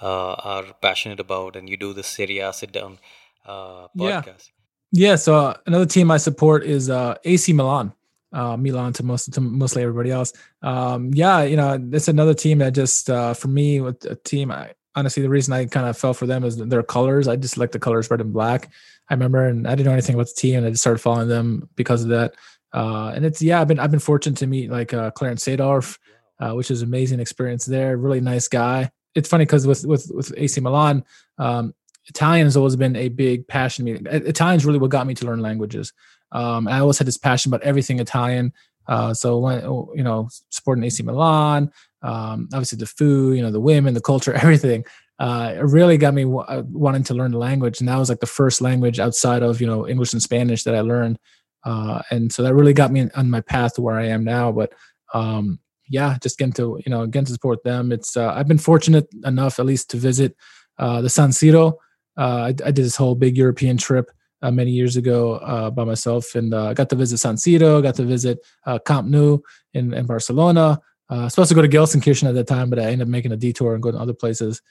uh, 0.00 0.34
are 0.34 0.64
passionate 0.80 1.20
about, 1.20 1.56
and 1.56 1.68
you 1.68 1.76
do 1.76 1.92
the 1.92 2.02
Serie 2.02 2.38
A 2.38 2.52
sit 2.52 2.72
down 2.72 2.98
uh, 3.44 3.88
Yeah. 3.94 4.22
podcast. 4.22 4.50
Yeah. 4.92 5.16
So 5.16 5.34
uh, 5.34 5.54
another 5.66 5.86
team 5.86 6.10
I 6.10 6.18
support 6.18 6.64
is 6.64 6.90
uh, 6.90 7.16
AC 7.24 7.52
Milan. 7.52 7.92
Uh, 8.32 8.56
Milan 8.56 8.92
to 8.94 9.04
most 9.04 9.32
to 9.34 9.40
mostly 9.40 9.82
everybody 9.82 10.10
else. 10.10 10.32
Um, 10.62 11.12
yeah, 11.14 11.42
you 11.42 11.56
know, 11.56 11.78
it's 11.92 12.08
another 12.08 12.34
team 12.34 12.58
that 12.58 12.74
just 12.74 13.08
uh, 13.08 13.32
for 13.32 13.46
me 13.48 13.80
with 13.80 14.04
a 14.06 14.16
team. 14.16 14.50
I, 14.50 14.72
honestly, 14.96 15.22
the 15.22 15.28
reason 15.28 15.52
I 15.54 15.66
kind 15.66 15.86
of 15.86 15.96
fell 15.96 16.14
for 16.14 16.26
them 16.26 16.42
is 16.42 16.56
their 16.56 16.82
colors. 16.82 17.28
I 17.28 17.36
just 17.36 17.58
like 17.58 17.70
the 17.70 17.78
colors 17.78 18.10
red 18.10 18.20
and 18.20 18.32
black. 18.32 18.72
I 19.08 19.14
remember, 19.14 19.46
and 19.46 19.68
I 19.68 19.74
didn't 19.76 19.86
know 19.86 19.92
anything 19.92 20.16
about 20.16 20.26
the 20.26 20.34
team, 20.34 20.56
and 20.56 20.66
I 20.66 20.70
just 20.70 20.82
started 20.82 20.98
following 20.98 21.28
them 21.28 21.68
because 21.76 22.02
of 22.02 22.08
that. 22.08 22.34
Uh, 22.72 23.12
and 23.14 23.24
it's 23.24 23.40
yeah, 23.40 23.60
I've 23.60 23.68
been 23.68 23.78
I've 23.78 23.92
been 23.92 24.00
fortunate 24.00 24.38
to 24.38 24.48
meet 24.48 24.68
like 24.68 24.92
uh, 24.92 25.12
Clarence 25.12 25.44
Seedorf, 25.44 25.96
uh, 26.40 26.54
which 26.54 26.72
is 26.72 26.82
an 26.82 26.88
amazing 26.88 27.20
experience 27.20 27.64
there. 27.64 27.96
Really 27.96 28.20
nice 28.20 28.48
guy. 28.48 28.90
It's 29.14 29.28
funny 29.28 29.44
because 29.44 29.64
with 29.64 29.86
with 29.86 30.10
with 30.12 30.34
AC 30.36 30.60
Milan, 30.60 31.04
um, 31.38 31.72
Italian 32.06 32.46
has 32.46 32.56
always 32.56 32.76
been 32.76 32.96
a 32.96 33.08
big 33.08 33.46
passion. 33.48 33.86
to 33.86 33.92
Me, 33.92 34.00
Italian's 34.10 34.66
really 34.66 34.78
what 34.78 34.90
got 34.90 35.06
me 35.06 35.14
to 35.14 35.26
learn 35.26 35.40
languages. 35.40 35.92
Um, 36.32 36.68
I 36.68 36.80
always 36.80 36.98
had 36.98 37.06
this 37.06 37.18
passion 37.18 37.50
about 37.50 37.62
everything 37.62 38.00
Italian. 38.00 38.52
Uh, 38.86 39.14
so 39.14 39.38
when 39.38 39.62
you 39.94 40.02
know 40.02 40.28
supporting 40.50 40.84
AC 40.84 41.02
Milan, 41.02 41.70
um, 42.02 42.48
obviously 42.52 42.76
the 42.76 42.86
food, 42.86 43.36
you 43.36 43.42
know 43.42 43.50
the 43.50 43.60
women, 43.60 43.94
the 43.94 44.00
culture, 44.00 44.32
everything. 44.34 44.84
Uh, 45.18 45.54
it 45.56 45.64
really 45.64 45.96
got 45.96 46.12
me 46.12 46.24
w- 46.24 46.40
uh, 46.40 46.62
wanting 46.70 47.04
to 47.04 47.14
learn 47.14 47.30
the 47.30 47.38
language, 47.38 47.80
and 47.80 47.88
that 47.88 47.96
was 47.96 48.08
like 48.08 48.20
the 48.20 48.26
first 48.26 48.60
language 48.60 48.98
outside 48.98 49.42
of 49.42 49.60
you 49.60 49.66
know 49.66 49.88
English 49.88 50.12
and 50.12 50.22
Spanish 50.22 50.64
that 50.64 50.74
I 50.74 50.80
learned. 50.80 51.18
Uh, 51.64 52.02
and 52.10 52.30
so 52.30 52.42
that 52.42 52.54
really 52.54 52.74
got 52.74 52.92
me 52.92 53.08
on 53.14 53.30
my 53.30 53.40
path 53.40 53.74
to 53.74 53.80
where 53.80 53.98
I 53.98 54.08
am 54.08 54.22
now. 54.22 54.52
But 54.52 54.74
um, 55.14 55.58
yeah, 55.88 56.18
just 56.22 56.36
getting 56.36 56.52
to 56.54 56.78
you 56.84 56.90
know 56.90 57.06
getting 57.06 57.26
to 57.26 57.32
support 57.32 57.62
them. 57.64 57.92
It's 57.92 58.16
uh, 58.16 58.32
I've 58.34 58.48
been 58.48 58.58
fortunate 58.58 59.06
enough 59.24 59.58
at 59.58 59.66
least 59.66 59.90
to 59.90 59.96
visit 59.96 60.36
uh, 60.78 61.00
the 61.00 61.08
San 61.10 61.30
Siro. 61.30 61.74
Uh, 62.16 62.20
I, 62.38 62.48
I 62.48 62.70
did 62.70 62.76
this 62.76 62.96
whole 62.96 63.14
big 63.14 63.36
European 63.36 63.76
trip 63.76 64.10
uh, 64.42 64.50
many 64.50 64.70
years 64.70 64.96
ago 64.96 65.34
uh, 65.36 65.70
by 65.70 65.84
myself, 65.84 66.34
and 66.34 66.54
I 66.54 66.74
got 66.74 66.90
to 66.90 66.96
visit 66.96 67.18
San 67.18 67.36
Siro, 67.36 67.82
got 67.82 67.94
to 67.96 68.04
visit 68.04 68.38
Camp 68.86 69.08
Nou 69.08 69.38
in, 69.72 69.92
in 69.94 70.06
Barcelona. 70.06 70.80
Uh, 71.10 71.28
supposed 71.28 71.50
to 71.50 71.54
go 71.54 71.62
to 71.62 71.68
Gelsenkirchen 71.68 72.28
at 72.28 72.34
that 72.34 72.46
time, 72.46 72.70
but 72.70 72.78
I 72.78 72.84
ended 72.84 73.02
up 73.02 73.08
making 73.08 73.32
a 73.32 73.36
detour 73.36 73.74
and 73.74 73.82
going 73.82 73.94
to 73.94 74.00
other 74.00 74.14
places 74.14 74.62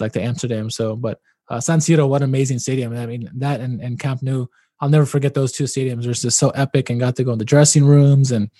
like 0.00 0.12
to 0.12 0.22
Amsterdam. 0.22 0.70
So, 0.70 0.96
but 0.96 1.20
San 1.60 1.78
Siro, 1.78 2.08
what 2.08 2.22
an 2.22 2.28
amazing 2.28 2.58
stadium! 2.58 2.94
I 2.94 3.06
mean, 3.06 3.30
that 3.36 3.60
and, 3.60 3.80
and 3.80 3.98
Camp 3.98 4.22
Nou, 4.22 4.46
I'll 4.80 4.90
never 4.90 5.06
forget 5.06 5.34
those 5.34 5.52
two 5.52 5.64
stadiums. 5.64 6.04
They're 6.04 6.12
just 6.12 6.38
so 6.38 6.50
epic, 6.50 6.90
and 6.90 7.00
got 7.00 7.16
to 7.16 7.24
go 7.24 7.32
in 7.32 7.38
the 7.38 7.44
dressing 7.44 7.86
rooms, 7.86 8.32
and 8.32 8.50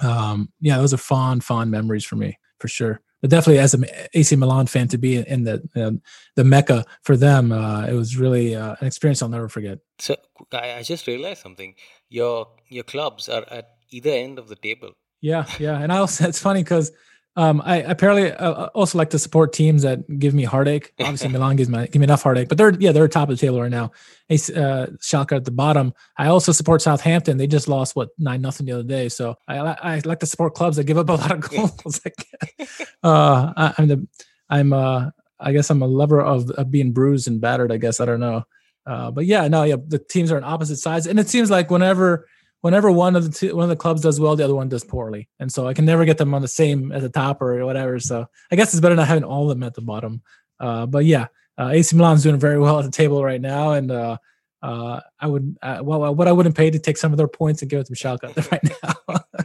um, 0.00 0.52
yeah, 0.60 0.78
those 0.78 0.92
are 0.92 0.98
fond, 0.98 1.44
fond 1.44 1.70
memories 1.70 2.04
for 2.04 2.16
me 2.16 2.38
for 2.58 2.68
sure. 2.68 3.00
But 3.22 3.30
definitely, 3.30 3.60
as 3.60 3.72
an 3.72 3.86
AC 4.14 4.34
Milan 4.34 4.66
fan, 4.66 4.88
to 4.88 4.98
be 4.98 5.16
in 5.16 5.44
the 5.44 5.62
know, 5.76 5.98
the 6.34 6.42
mecca 6.42 6.84
for 7.02 7.16
them, 7.16 7.52
uh, 7.52 7.86
it 7.86 7.94
was 7.94 8.16
really 8.16 8.56
uh, 8.56 8.74
an 8.80 8.86
experience 8.88 9.22
I'll 9.22 9.28
never 9.28 9.48
forget. 9.48 9.78
So 10.00 10.16
I, 10.52 10.74
I 10.74 10.82
just 10.82 11.06
realized 11.06 11.40
something. 11.40 11.76
Your 12.08 12.48
your 12.68 12.82
clubs 12.82 13.28
are 13.28 13.44
at 13.48 13.76
either 13.90 14.10
end 14.10 14.40
of 14.40 14.48
the 14.48 14.56
table. 14.56 14.90
Yeah, 15.20 15.46
yeah, 15.60 15.78
and 15.78 15.92
I 15.92 15.98
also 15.98 16.26
it's 16.26 16.40
funny 16.40 16.64
because 16.64 16.90
um, 17.34 17.62
I 17.64 17.76
apparently 17.78 18.30
uh, 18.30 18.66
also 18.66 18.98
like 18.98 19.10
to 19.10 19.18
support 19.18 19.52
teams 19.52 19.82
that 19.82 20.18
give 20.18 20.34
me 20.34 20.44
heartache. 20.44 20.92
Obviously, 21.00 21.28
Milan 21.28 21.56
gives 21.56 21.70
me 21.70 21.86
give 21.86 22.00
me 22.00 22.04
enough 22.04 22.22
heartache, 22.22 22.48
but 22.48 22.58
they're 22.58 22.74
yeah 22.74 22.92
they're 22.92 23.08
top 23.08 23.30
of 23.30 23.38
the 23.38 23.40
table 23.40 23.60
right 23.60 23.70
now. 23.70 23.90
Ace, 24.28 24.50
uh, 24.50 24.88
Schalke 25.00 25.32
at 25.32 25.44
the 25.44 25.50
bottom. 25.50 25.94
I 26.18 26.26
also 26.26 26.52
support 26.52 26.82
Southampton. 26.82 27.38
They 27.38 27.46
just 27.46 27.68
lost 27.68 27.96
what 27.96 28.10
nine 28.18 28.42
nothing 28.42 28.66
the 28.66 28.72
other 28.72 28.82
day. 28.82 29.08
So 29.08 29.36
I 29.48 29.58
I 29.58 30.02
like 30.04 30.20
to 30.20 30.26
support 30.26 30.54
clubs 30.54 30.76
that 30.76 30.84
give 30.84 30.98
up 30.98 31.08
a 31.08 31.12
lot 31.12 31.32
of 31.32 31.40
goals. 31.40 32.00
uh, 33.02 33.52
I, 33.56 33.74
I'm 33.78 33.88
the 33.88 34.06
I'm 34.50 34.72
uh 34.74 35.10
I 35.40 35.52
guess 35.52 35.70
I'm 35.70 35.82
a 35.82 35.86
lover 35.86 36.20
of, 36.20 36.50
of 36.50 36.70
being 36.70 36.92
bruised 36.92 37.28
and 37.28 37.40
battered. 37.40 37.72
I 37.72 37.78
guess 37.78 37.98
I 37.98 38.04
don't 38.04 38.20
know. 38.20 38.44
Uh, 38.86 39.10
but 39.10 39.26
yeah, 39.26 39.48
no, 39.48 39.62
yeah, 39.62 39.76
the 39.86 39.98
teams 39.98 40.30
are 40.32 40.36
on 40.36 40.44
opposite 40.44 40.76
sides, 40.76 41.06
and 41.06 41.18
it 41.18 41.28
seems 41.28 41.50
like 41.50 41.70
whenever 41.70 42.26
whenever 42.62 42.90
one 42.90 43.14
of 43.14 43.24
the 43.24 43.30
two, 43.30 43.54
one 43.54 43.64
of 43.64 43.68
the 43.68 43.76
clubs 43.76 44.00
does 44.00 44.18
well, 44.18 44.34
the 44.34 44.44
other 44.44 44.54
one 44.54 44.68
does 44.68 44.84
poorly, 44.84 45.28
and 45.38 45.52
so 45.52 45.68
I 45.68 45.74
can 45.74 45.84
never 45.84 46.04
get 46.04 46.16
them 46.16 46.32
on 46.32 46.42
the 46.42 46.48
same 46.48 46.90
at 46.92 47.02
the 47.02 47.10
top 47.10 47.42
or 47.42 47.64
whatever. 47.66 48.00
So 48.00 48.26
I 48.50 48.56
guess 48.56 48.72
it's 48.72 48.80
better 48.80 48.96
not 48.96 49.08
having 49.08 49.24
all 49.24 49.50
of 49.50 49.56
them 49.56 49.62
at 49.62 49.74
the 49.74 49.82
bottom. 49.82 50.22
Uh, 50.58 50.86
but 50.86 51.04
yeah, 51.04 51.26
uh, 51.58 51.68
AC 51.68 51.94
Milan's 51.94 52.22
doing 52.22 52.38
very 52.38 52.58
well 52.58 52.78
at 52.78 52.84
the 52.84 52.90
table 52.90 53.22
right 53.22 53.40
now, 53.40 53.72
and 53.72 53.90
uh, 53.90 54.16
uh, 54.62 55.00
I 55.20 55.26
would 55.26 55.56
uh, 55.60 55.80
well, 55.82 56.14
what 56.14 56.28
I 56.28 56.32
wouldn't 56.32 56.56
pay 56.56 56.70
to 56.70 56.78
take 56.78 56.96
some 56.96 57.12
of 57.12 57.18
their 57.18 57.28
points 57.28 57.62
and 57.62 57.70
give 57.70 57.80
it 57.80 57.86
to 57.86 57.94
Schalke 57.94 58.50
right 58.52 58.62
now. 58.82 59.20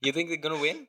you 0.00 0.12
think 0.12 0.28
they're 0.28 0.38
gonna 0.38 0.60
win? 0.60 0.86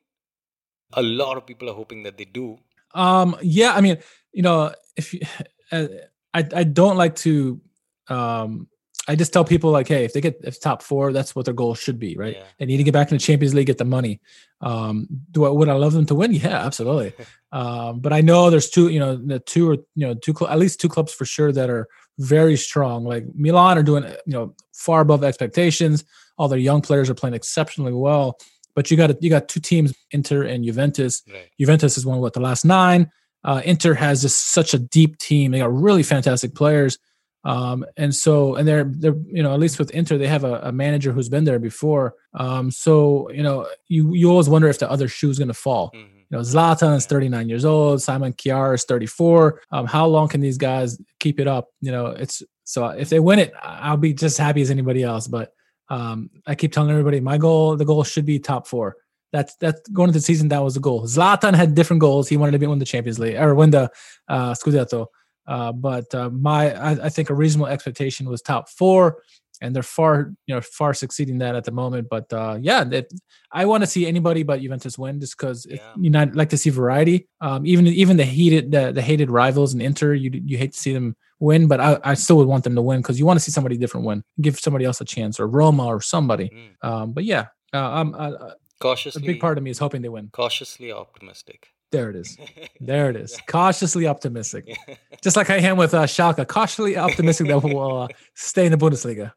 A 0.94 1.02
lot 1.02 1.36
of 1.36 1.46
people 1.46 1.68
are 1.68 1.74
hoping 1.74 2.04
that 2.04 2.16
they 2.16 2.24
do. 2.24 2.58
Um, 2.94 3.36
yeah, 3.42 3.74
I 3.74 3.80
mean, 3.80 3.98
you 4.32 4.42
know, 4.42 4.72
if 4.96 5.12
you, 5.12 5.20
uh, 5.72 5.86
I 6.32 6.46
I 6.54 6.64
don't 6.64 6.96
like 6.96 7.16
to 7.16 7.60
um 8.08 8.68
I 9.10 9.16
just 9.16 9.32
tell 9.32 9.44
people 9.44 9.72
like, 9.72 9.88
hey, 9.88 10.04
if 10.04 10.12
they 10.12 10.20
get 10.20 10.40
if 10.44 10.60
top 10.60 10.84
four, 10.84 11.12
that's 11.12 11.34
what 11.34 11.44
their 11.44 11.54
goal 11.54 11.74
should 11.74 11.98
be, 11.98 12.16
right? 12.16 12.36
Yeah. 12.36 12.44
They 12.58 12.66
need 12.66 12.76
to 12.76 12.84
get 12.84 12.92
back 12.92 13.10
in 13.10 13.16
the 13.16 13.22
Champions 13.22 13.54
League, 13.54 13.66
get 13.66 13.78
the 13.78 13.84
money. 13.84 14.20
Um, 14.60 15.08
do 15.32 15.44
I 15.44 15.48
would 15.48 15.68
I 15.68 15.72
love 15.72 15.94
them 15.94 16.06
to 16.06 16.14
win? 16.14 16.32
Yeah, 16.32 16.64
absolutely. 16.64 17.12
um, 17.52 17.98
but 17.98 18.12
I 18.12 18.20
know 18.20 18.50
there's 18.50 18.70
two, 18.70 18.88
you 18.88 19.00
know, 19.00 19.16
the 19.16 19.40
two 19.40 19.68
or 19.68 19.74
you 19.96 20.06
know 20.06 20.14
two 20.14 20.32
cl- 20.32 20.48
at 20.48 20.60
least 20.60 20.80
two 20.80 20.88
clubs 20.88 21.12
for 21.12 21.24
sure 21.24 21.50
that 21.50 21.68
are 21.68 21.88
very 22.20 22.56
strong. 22.56 23.04
Like 23.04 23.24
Milan 23.34 23.78
are 23.78 23.82
doing, 23.82 24.04
you 24.04 24.32
know, 24.32 24.54
far 24.72 25.00
above 25.00 25.24
expectations. 25.24 26.04
All 26.38 26.46
their 26.46 26.60
young 26.60 26.80
players 26.80 27.10
are 27.10 27.14
playing 27.14 27.34
exceptionally 27.34 27.92
well. 27.92 28.38
But 28.76 28.92
you 28.92 28.96
got 28.96 29.20
you 29.20 29.28
got 29.28 29.48
two 29.48 29.60
teams, 29.60 29.92
Inter 30.12 30.44
and 30.44 30.64
Juventus. 30.64 31.24
Right. 31.26 31.50
Juventus 31.58 31.96
has 31.96 32.06
won 32.06 32.20
what 32.20 32.34
the 32.34 32.40
last 32.40 32.64
nine. 32.64 33.10
Uh, 33.42 33.60
Inter 33.64 33.94
has 33.94 34.22
just 34.22 34.52
such 34.52 34.72
a 34.72 34.78
deep 34.78 35.18
team. 35.18 35.50
They 35.50 35.58
got 35.58 35.74
really 35.74 36.04
fantastic 36.04 36.54
players. 36.54 36.98
Um, 37.44 37.86
and 37.96 38.14
so, 38.14 38.56
and 38.56 38.68
they're, 38.68 38.84
they're, 38.84 39.16
you 39.26 39.42
know, 39.42 39.54
at 39.54 39.60
least 39.60 39.78
with 39.78 39.90
Inter, 39.92 40.18
they 40.18 40.26
have 40.26 40.44
a, 40.44 40.60
a 40.64 40.72
manager 40.72 41.12
who's 41.12 41.28
been 41.28 41.44
there 41.44 41.58
before. 41.58 42.14
Um, 42.34 42.70
so, 42.70 43.30
you 43.30 43.42
know, 43.42 43.66
you, 43.88 44.14
you 44.14 44.30
always 44.30 44.48
wonder 44.48 44.68
if 44.68 44.78
the 44.78 44.90
other 44.90 45.08
shoe 45.08 45.30
is 45.30 45.38
going 45.38 45.48
to 45.48 45.54
fall. 45.54 45.90
Mhm. 45.94 46.08
You 46.30 46.36
know, 46.36 46.42
Zlatan 46.44 46.96
is 46.96 47.06
39 47.06 47.48
years 47.48 47.64
old. 47.64 48.00
Simon 48.02 48.32
Kjær 48.32 48.74
is 48.74 48.84
34. 48.84 49.62
Um, 49.72 49.86
how 49.86 50.06
long 50.06 50.28
can 50.28 50.40
these 50.40 50.58
guys 50.58 51.00
keep 51.18 51.40
it 51.40 51.48
up? 51.48 51.68
You 51.80 51.90
know, 51.90 52.06
it's 52.06 52.42
so 52.62 52.86
if 52.88 53.08
they 53.08 53.18
win 53.18 53.40
it, 53.40 53.52
I'll 53.60 53.96
be 53.96 54.14
just 54.14 54.38
happy 54.38 54.62
as 54.62 54.70
anybody 54.70 55.02
else. 55.02 55.26
But 55.26 55.52
um, 55.88 56.30
I 56.46 56.54
keep 56.54 56.72
telling 56.72 56.90
everybody 56.90 57.18
my 57.18 57.36
goal, 57.36 57.76
the 57.76 57.84
goal 57.84 58.04
should 58.04 58.26
be 58.26 58.38
top 58.38 58.68
four. 58.68 58.96
That's 59.32 59.56
that's 59.56 59.80
going 59.88 60.10
into 60.10 60.20
the 60.20 60.24
season. 60.24 60.48
That 60.48 60.62
was 60.62 60.74
the 60.74 60.80
goal. 60.80 61.02
Zlatan 61.04 61.54
had 61.54 61.74
different 61.74 62.00
goals. 62.00 62.28
He 62.28 62.36
wanted 62.36 62.52
to 62.52 62.58
be 62.60 62.66
win 62.68 62.78
the 62.78 62.84
Champions 62.84 63.18
League 63.18 63.34
or 63.34 63.56
win 63.56 63.70
the 63.70 63.90
uh, 64.28 64.52
Scudetto. 64.52 65.06
Uh, 65.46 65.72
but 65.72 66.14
uh, 66.14 66.30
my, 66.30 66.72
I, 66.74 67.06
I 67.06 67.08
think 67.08 67.30
a 67.30 67.34
reasonable 67.34 67.66
expectation 67.66 68.28
was 68.28 68.42
top 68.42 68.68
four, 68.68 69.22
and 69.62 69.74
they're 69.74 69.82
far, 69.82 70.32
you 70.46 70.54
know, 70.54 70.60
far 70.60 70.94
succeeding 70.94 71.38
that 71.38 71.54
at 71.54 71.64
the 71.64 71.72
moment. 71.72 72.08
But 72.08 72.32
uh, 72.32 72.58
yeah, 72.60 72.82
that, 72.84 73.08
I 73.52 73.66
want 73.66 73.82
to 73.82 73.86
see 73.86 74.06
anybody 74.06 74.42
but 74.42 74.60
Juventus 74.60 74.96
win, 74.98 75.20
just 75.20 75.36
because 75.36 75.66
Yeah. 75.68 75.78
you 75.98 76.10
know, 76.10 76.30
like 76.32 76.48
to 76.50 76.56
see 76.56 76.70
variety. 76.70 77.28
Um, 77.40 77.66
even 77.66 77.86
even 77.86 78.16
the 78.16 78.24
heated, 78.24 78.70
the, 78.70 78.92
the 78.92 79.02
hated 79.02 79.30
rivals 79.30 79.74
in 79.74 79.80
Inter, 79.80 80.14
you 80.14 80.30
you 80.32 80.56
hate 80.56 80.72
to 80.72 80.78
see 80.78 80.92
them 80.94 81.16
win, 81.40 81.66
but 81.66 81.80
I, 81.80 81.98
I 82.04 82.14
still 82.14 82.36
would 82.38 82.48
want 82.48 82.64
them 82.64 82.74
to 82.74 82.82
win 82.82 83.00
because 83.00 83.18
you 83.18 83.26
want 83.26 83.38
to 83.38 83.44
see 83.44 83.52
somebody 83.52 83.76
different 83.76 84.06
win, 84.06 84.22
give 84.40 84.58
somebody 84.58 84.84
else 84.84 85.00
a 85.00 85.04
chance, 85.04 85.40
or 85.40 85.46
Roma 85.46 85.86
or 85.86 86.00
somebody. 86.00 86.50
Mm. 86.82 86.88
Um, 86.88 87.12
but 87.12 87.24
yeah, 87.24 87.46
uh, 87.74 87.78
I'm, 87.78 88.14
uh, 88.14 88.52
a 88.82 89.20
big 89.20 89.40
part 89.40 89.58
of 89.58 89.64
me 89.64 89.70
is 89.70 89.78
hoping 89.78 90.00
they 90.00 90.08
win. 90.08 90.30
cautiously 90.32 90.90
optimistic. 90.90 91.68
There 91.90 92.10
it 92.10 92.16
is. 92.16 92.36
There 92.82 93.10
it 93.10 93.16
is. 93.16 93.38
Cautiously 93.46 94.06
optimistic. 94.06 94.64
Just 95.22 95.36
like 95.36 95.50
I 95.50 95.56
am 95.56 95.76
with 95.76 95.92
uh, 95.92 96.04
Schalke, 96.04 96.46
cautiously 96.48 96.96
optimistic 96.96 97.48
that 97.48 97.62
we'll 97.62 98.02
uh, 98.04 98.08
stay 98.34 98.64
in 98.64 98.72
the 98.72 98.78
Bundesliga. 98.78 99.32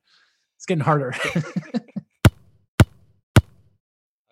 It's 0.55 0.65
getting 0.65 0.83
harder. 0.83 1.13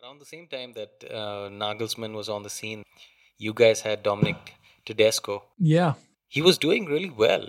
Around 0.01 0.19
the 0.19 0.25
same 0.25 0.47
time 0.47 0.71
that 0.73 0.91
uh, 1.09 1.49
Nagelsmann 1.49 2.13
was 2.15 2.29
on 2.29 2.43
the 2.43 2.49
scene, 2.49 2.83
you 3.37 3.53
guys 3.53 3.81
had 3.81 4.01
Domenico 4.03 4.39
Tedesco. 4.85 5.43
yeah. 5.57 5.93
He 6.27 6.41
was 6.41 6.57
doing 6.57 6.85
really 6.85 7.09
well. 7.09 7.45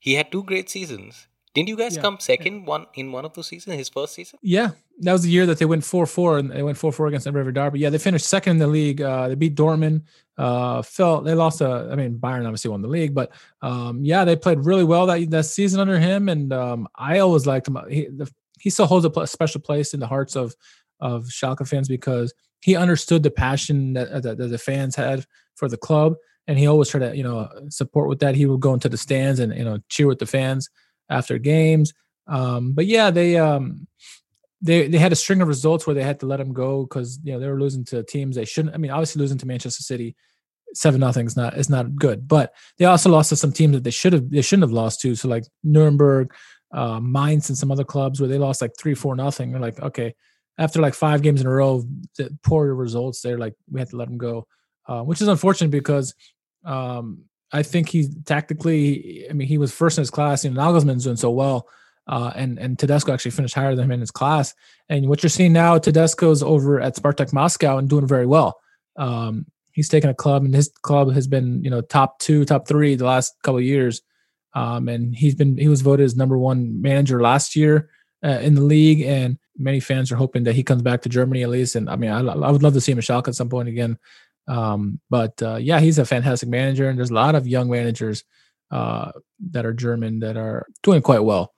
He 0.00 0.14
had 0.14 0.32
two 0.32 0.42
great 0.42 0.68
seasons. 0.68 1.28
Didn't 1.54 1.68
you 1.68 1.76
guys 1.76 1.94
Yeah. 1.94 2.02
come 2.02 2.18
second 2.18 2.66
one 2.66 2.86
in 2.94 3.12
one 3.12 3.24
of 3.24 3.32
those 3.32 3.46
seasons, 3.46 3.76
his 3.76 3.88
first 3.88 4.14
season? 4.14 4.40
Yeah. 4.42 4.72
That 5.00 5.12
was 5.12 5.22
the 5.22 5.30
year 5.30 5.46
that 5.46 5.58
they 5.58 5.64
went 5.64 5.84
4 5.84 6.04
4 6.04 6.38
and 6.38 6.50
they 6.50 6.62
went 6.64 6.76
4 6.76 6.90
4 6.92 7.06
against 7.06 7.24
the 7.24 7.32
Revier 7.32 7.52
Derby. 7.52 7.78
Yeah. 7.78 7.90
They 7.90 7.98
finished 7.98 8.26
second 8.26 8.52
in 8.52 8.58
the 8.58 8.66
league. 8.66 9.00
Uh, 9.00 9.28
they 9.28 9.36
beat 9.36 9.54
Dortmund. 9.54 10.02
Uh, 10.36 10.82
felt 10.82 11.24
they 11.24 11.34
lost. 11.34 11.62
I 11.62 11.94
mean, 11.94 12.18
Bayern 12.18 12.44
obviously 12.44 12.70
won 12.70 12.82
the 12.82 12.88
league, 12.88 13.14
but 13.14 13.30
um, 13.62 14.04
yeah, 14.04 14.24
they 14.24 14.34
played 14.34 14.64
really 14.64 14.82
well 14.82 15.06
that, 15.06 15.30
that 15.30 15.44
season 15.44 15.78
under 15.78 15.98
him. 15.98 16.28
And 16.28 16.52
um, 16.52 16.88
I 16.96 17.20
always 17.20 17.46
liked 17.46 17.68
him. 17.68 17.78
He, 17.88 18.06
the, 18.06 18.28
he 18.58 18.70
still 18.70 18.86
holds 18.86 19.06
a 19.06 19.26
special 19.28 19.60
place 19.60 19.94
in 19.94 20.00
the 20.00 20.08
hearts 20.08 20.34
of, 20.34 20.54
of 20.98 21.26
Schalke 21.26 21.68
fans 21.68 21.86
because 21.86 22.34
he 22.62 22.74
understood 22.74 23.22
the 23.22 23.30
passion 23.30 23.92
that, 23.92 24.22
that, 24.22 24.38
that 24.38 24.48
the 24.48 24.58
fans 24.58 24.96
had 24.96 25.24
for 25.54 25.68
the 25.68 25.76
club. 25.76 26.14
And 26.48 26.58
he 26.58 26.66
always 26.66 26.88
tried 26.88 27.10
to, 27.10 27.16
you 27.16 27.22
know, 27.22 27.48
support 27.68 28.08
with 28.08 28.18
that. 28.20 28.34
He 28.34 28.46
would 28.46 28.60
go 28.60 28.74
into 28.74 28.88
the 28.88 28.98
stands 28.98 29.38
and, 29.38 29.54
you 29.54 29.64
know, 29.64 29.78
cheer 29.88 30.06
with 30.08 30.18
the 30.18 30.26
fans 30.26 30.68
after 31.08 31.38
games. 31.38 31.92
Um, 32.26 32.72
but 32.72 32.86
yeah, 32.86 33.10
they, 33.10 33.36
um, 33.36 33.86
they, 34.62 34.88
they 34.88 34.98
had 34.98 35.12
a 35.12 35.16
string 35.16 35.42
of 35.42 35.48
results 35.48 35.86
where 35.86 35.94
they 35.94 36.02
had 36.02 36.20
to 36.20 36.26
let 36.26 36.40
him 36.40 36.52
go 36.52 36.84
because, 36.84 37.18
you 37.22 37.32
know, 37.32 37.40
they 37.40 37.48
were 37.48 37.60
losing 37.60 37.84
to 37.86 38.02
teams 38.02 38.36
they 38.36 38.44
shouldn't. 38.44 38.74
I 38.74 38.78
mean, 38.78 38.90
obviously 38.90 39.20
losing 39.20 39.38
to 39.38 39.46
Manchester 39.46 39.82
City 39.82 40.16
seven 40.74 41.00
nothing 41.00 41.26
is 41.26 41.36
not 41.36 41.56
is 41.56 41.70
not 41.70 41.94
good. 41.96 42.28
But 42.28 42.52
they 42.78 42.84
also 42.84 43.10
lost 43.10 43.30
to 43.30 43.36
some 43.36 43.52
teams 43.52 43.74
that 43.74 43.84
they 43.84 43.90
should 43.90 44.12
have 44.12 44.30
they 44.30 44.42
shouldn't 44.42 44.64
have 44.64 44.72
lost 44.72 45.00
to. 45.02 45.14
So 45.14 45.28
like 45.28 45.44
Nuremberg, 45.62 46.34
uh, 46.72 47.00
Mainz, 47.00 47.48
and 47.48 47.56
some 47.56 47.70
other 47.70 47.84
clubs 47.84 48.20
where 48.20 48.28
they 48.28 48.38
lost 48.38 48.60
like 48.60 48.72
three 48.78 48.94
four 48.94 49.16
nothing. 49.16 49.52
They're 49.52 49.60
like 49.60 49.80
okay, 49.80 50.14
after 50.58 50.80
like 50.80 50.94
five 50.94 51.22
games 51.22 51.40
in 51.40 51.46
a 51.46 51.50
row, 51.50 51.84
the 52.18 52.36
poor 52.42 52.74
results. 52.74 53.22
They're 53.22 53.38
like 53.38 53.54
we 53.70 53.80
had 53.80 53.90
to 53.90 53.96
let 53.96 54.08
them 54.08 54.18
go, 54.18 54.46
uh, 54.86 55.02
which 55.02 55.22
is 55.22 55.28
unfortunate 55.28 55.70
because. 55.70 56.14
Um, 56.64 57.24
I 57.54 57.62
think 57.62 57.88
he 57.88 58.08
tactically, 58.24 59.26
I 59.30 59.32
mean, 59.32 59.46
he 59.46 59.58
was 59.58 59.72
first 59.72 59.96
in 59.96 60.02
his 60.02 60.10
class. 60.10 60.44
and 60.44 60.56
Nagelsmann's 60.56 61.04
doing 61.04 61.16
so 61.16 61.30
well. 61.30 61.68
Uh, 62.06 62.32
and 62.34 62.58
and 62.58 62.78
Tedesco 62.78 63.14
actually 63.14 63.30
finished 63.30 63.54
higher 63.54 63.74
than 63.74 63.86
him 63.86 63.92
in 63.92 64.00
his 64.00 64.10
class. 64.10 64.52
And 64.90 65.08
what 65.08 65.22
you're 65.22 65.30
seeing 65.30 65.54
now, 65.54 65.78
Tedesco's 65.78 66.42
over 66.42 66.80
at 66.80 66.96
Spartak 66.96 67.32
Moscow 67.32 67.78
and 67.78 67.88
doing 67.88 68.06
very 68.06 68.26
well. 68.26 68.60
Um, 68.96 69.46
he's 69.72 69.88
taken 69.88 70.10
a 70.10 70.14
club, 70.14 70.44
and 70.44 70.54
his 70.54 70.68
club 70.82 71.12
has 71.12 71.26
been 71.26 71.64
you 71.64 71.70
know 71.70 71.80
top 71.80 72.18
two, 72.18 72.44
top 72.44 72.68
three 72.68 72.94
the 72.94 73.06
last 73.06 73.34
couple 73.42 73.58
of 73.58 73.64
years. 73.64 74.02
Um, 74.52 74.88
and 74.88 75.14
he's 75.14 75.34
been 75.34 75.56
he 75.56 75.68
was 75.68 75.80
voted 75.80 76.04
as 76.04 76.14
number 76.14 76.36
one 76.36 76.82
manager 76.82 77.22
last 77.22 77.56
year 77.56 77.88
uh, 78.22 78.38
in 78.40 78.54
the 78.54 78.60
league, 78.62 79.00
and 79.00 79.38
many 79.56 79.80
fans 79.80 80.12
are 80.12 80.16
hoping 80.16 80.44
that 80.44 80.54
he 80.54 80.62
comes 80.62 80.82
back 80.82 81.00
to 81.02 81.08
Germany 81.08 81.42
at 81.42 81.48
least. 81.48 81.74
And 81.74 81.88
I 81.88 81.96
mean, 81.96 82.10
I, 82.10 82.20
I 82.20 82.50
would 82.50 82.62
love 82.62 82.74
to 82.74 82.80
see 82.82 82.92
him 82.92 82.98
at 82.98 83.04
Schalke 83.04 83.28
at 83.28 83.34
some 83.34 83.48
point 83.48 83.68
again. 83.68 83.98
Um, 84.46 85.00
but 85.10 85.40
uh, 85.42 85.56
yeah, 85.56 85.80
he's 85.80 85.98
a 85.98 86.04
fantastic 86.04 86.48
manager, 86.48 86.88
and 86.88 86.98
there's 86.98 87.10
a 87.10 87.14
lot 87.14 87.34
of 87.34 87.46
young 87.46 87.70
managers 87.70 88.24
uh, 88.70 89.12
that 89.50 89.64
are 89.64 89.72
German 89.72 90.20
that 90.20 90.36
are 90.36 90.66
doing 90.82 91.02
quite 91.02 91.24
well. 91.24 91.52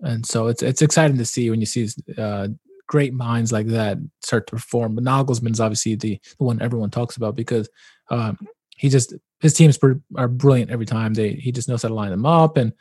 And 0.00 0.24
so 0.24 0.46
it's 0.46 0.62
it's 0.62 0.82
exciting 0.82 1.18
to 1.18 1.24
see 1.24 1.50
when 1.50 1.60
you 1.60 1.66
see 1.66 1.88
uh, 2.16 2.48
great 2.86 3.12
minds 3.12 3.52
like 3.52 3.66
that 3.68 3.98
start 4.22 4.46
to 4.46 4.52
perform. 4.52 4.94
But 4.94 5.04
Nagelsmann 5.04 5.52
is 5.52 5.60
obviously 5.60 5.94
the, 5.94 6.18
the 6.38 6.44
one 6.44 6.60
everyone 6.62 6.90
talks 6.90 7.16
about 7.16 7.36
because 7.36 7.68
um, 8.10 8.38
he 8.76 8.88
just 8.88 9.14
his 9.40 9.54
teams 9.54 9.78
are 10.16 10.28
brilliant 10.28 10.70
every 10.70 10.86
time. 10.86 11.14
They 11.14 11.32
he 11.32 11.52
just 11.52 11.68
knows 11.68 11.82
how 11.82 11.88
to 11.88 11.94
line 11.94 12.10
them 12.10 12.26
up, 12.26 12.56
and 12.56 12.72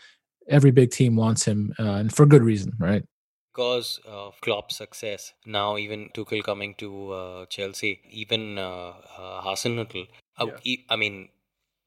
every 0.48 0.72
big 0.72 0.92
team 0.92 1.16
wants 1.16 1.46
him, 1.46 1.74
uh, 1.78 1.84
and 1.84 2.14
for 2.14 2.26
good 2.26 2.44
reason, 2.44 2.74
right? 2.80 3.04
Because 3.52 4.00
of 4.06 4.40
Klopp's 4.42 4.78
success, 4.78 5.34
now 5.46 5.78
even 5.78 6.10
Tuchel 6.14 6.44
coming 6.44 6.76
to 6.76 7.12
uh, 7.12 7.46
Chelsea, 7.48 8.02
even 8.10 8.58
uh, 8.58 8.94
uh, 9.18 9.42
Hasenhüttl, 9.42 10.08
uh, 10.38 10.48
yeah. 10.64 10.78
I 10.90 10.96
mean, 10.96 11.30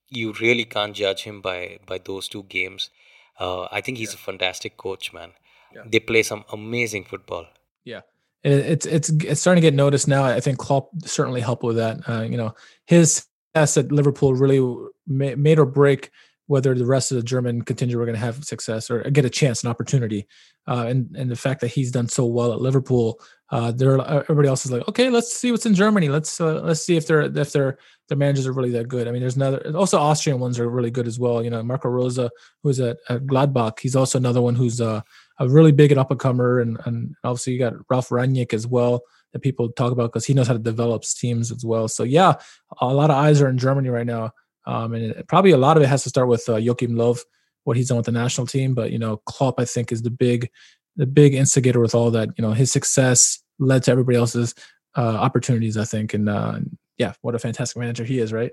you 0.08 0.32
really 0.40 0.64
can't 0.64 0.94
judge 0.94 1.22
him 1.22 1.40
by 1.40 1.78
by 1.86 1.98
those 1.98 2.28
two 2.28 2.44
games. 2.44 2.90
Uh, 3.38 3.66
I 3.72 3.80
think 3.80 3.98
he's 3.98 4.12
yeah. 4.12 4.20
a 4.20 4.24
fantastic 4.24 4.76
coach, 4.76 5.12
man. 5.12 5.32
Yeah. 5.74 5.82
They 5.90 6.00
play 6.00 6.22
some 6.22 6.44
amazing 6.52 7.04
football. 7.04 7.46
Yeah, 7.84 8.02
it's 8.42 8.86
it's 8.86 9.08
it's 9.10 9.40
starting 9.40 9.62
to 9.62 9.66
get 9.66 9.74
noticed 9.74 10.08
now. 10.08 10.24
I 10.24 10.40
think 10.40 10.58
Klopp 10.58 10.90
certainly 11.04 11.40
helped 11.40 11.62
with 11.62 11.76
that. 11.76 12.08
Uh, 12.08 12.22
you 12.22 12.36
know, 12.36 12.54
his 12.86 13.26
success 13.54 13.76
at 13.76 13.92
Liverpool 13.92 14.34
really 14.34 14.60
made 15.06 15.58
or 15.58 15.66
break 15.66 16.10
whether 16.46 16.74
the 16.74 16.86
rest 16.86 17.10
of 17.10 17.16
the 17.16 17.22
German 17.22 17.62
contingent 17.62 17.98
were 17.98 18.04
going 18.04 18.18
to 18.18 18.24
have 18.24 18.44
success 18.44 18.90
or 18.90 19.02
get 19.10 19.24
a 19.24 19.30
chance, 19.30 19.62
an 19.62 19.70
opportunity. 19.70 20.26
Uh, 20.66 20.86
and 20.88 21.14
and 21.16 21.30
the 21.30 21.36
fact 21.36 21.60
that 21.60 21.68
he's 21.68 21.90
done 21.90 22.08
so 22.08 22.26
well 22.26 22.52
at 22.52 22.60
Liverpool, 22.60 23.20
uh, 23.50 23.72
there 23.72 24.00
everybody 24.00 24.48
else 24.48 24.64
is 24.64 24.72
like, 24.72 24.86
okay, 24.88 25.10
let's 25.10 25.32
see 25.32 25.50
what's 25.50 25.66
in 25.66 25.74
Germany. 25.74 26.08
Let's 26.08 26.40
uh, 26.40 26.60
let's 26.62 26.82
see 26.82 26.96
if 26.96 27.06
they're 27.06 27.22
if 27.22 27.52
their 27.52 27.78
their 28.08 28.18
managers 28.18 28.46
are 28.46 28.52
really 28.52 28.70
that 28.70 28.88
good. 28.88 29.08
I 29.08 29.12
mean, 29.12 29.20
there's 29.20 29.36
another 29.36 29.76
also 29.76 29.98
Austrian 29.98 30.40
ones 30.40 30.58
are 30.58 30.68
really 30.68 30.90
good 30.90 31.06
as 31.06 31.18
well. 31.18 31.42
You 31.42 31.50
know, 31.50 31.62
Marco 31.62 31.88
Rose, 31.88 32.18
who's 32.62 32.80
at, 32.80 32.98
at 33.08 33.26
Gladbach, 33.26 33.80
he's 33.80 33.96
also 33.96 34.18
another 34.18 34.42
one 34.42 34.54
who's 34.54 34.80
uh, 34.80 35.00
a 35.38 35.48
really 35.48 35.72
big 35.72 35.90
and 35.90 35.98
up 35.98 36.10
and 36.10 36.20
comer. 36.20 36.60
And 36.60 36.78
and 36.84 37.14
obviously 37.24 37.54
you 37.54 37.58
got 37.58 37.74
Ralf 37.88 38.10
Rangnick 38.10 38.52
as 38.52 38.66
well 38.66 39.02
that 39.32 39.40
people 39.40 39.70
talk 39.70 39.92
about 39.92 40.12
because 40.12 40.26
he 40.26 40.34
knows 40.34 40.46
how 40.46 40.52
to 40.52 40.58
develop 40.58 41.02
teams 41.02 41.50
as 41.50 41.64
well. 41.64 41.88
So 41.88 42.04
yeah, 42.04 42.34
a 42.80 42.86
lot 42.86 43.10
of 43.10 43.16
eyes 43.16 43.40
are 43.40 43.48
in 43.48 43.58
Germany 43.58 43.88
right 43.88 44.06
now. 44.06 44.32
Um, 44.66 44.94
and 44.94 45.04
it, 45.04 45.28
probably 45.28 45.50
a 45.50 45.58
lot 45.58 45.76
of 45.76 45.82
it 45.82 45.88
has 45.88 46.02
to 46.04 46.08
start 46.08 46.28
with 46.28 46.48
uh, 46.48 46.56
Joachim 46.56 46.92
Löw, 46.92 47.18
what 47.64 47.76
he's 47.76 47.88
done 47.88 47.96
with 47.96 48.06
the 48.06 48.12
national 48.12 48.46
team. 48.46 48.74
But 48.74 48.90
you 48.90 48.98
know, 48.98 49.18
Klopp, 49.26 49.58
I 49.58 49.64
think, 49.64 49.92
is 49.92 50.02
the 50.02 50.10
big, 50.10 50.50
the 50.96 51.06
big 51.06 51.34
instigator 51.34 51.80
with 51.80 51.94
all 51.94 52.10
that. 52.12 52.30
You 52.36 52.42
know, 52.42 52.52
his 52.52 52.72
success 52.72 53.42
led 53.58 53.82
to 53.84 53.90
everybody 53.90 54.16
else's 54.16 54.54
uh, 54.96 55.16
opportunities. 55.16 55.76
I 55.76 55.84
think, 55.84 56.14
and 56.14 56.28
uh, 56.28 56.60
yeah, 56.98 57.14
what 57.22 57.34
a 57.34 57.38
fantastic 57.38 57.78
manager 57.78 58.04
he 58.04 58.18
is, 58.18 58.32
right? 58.32 58.52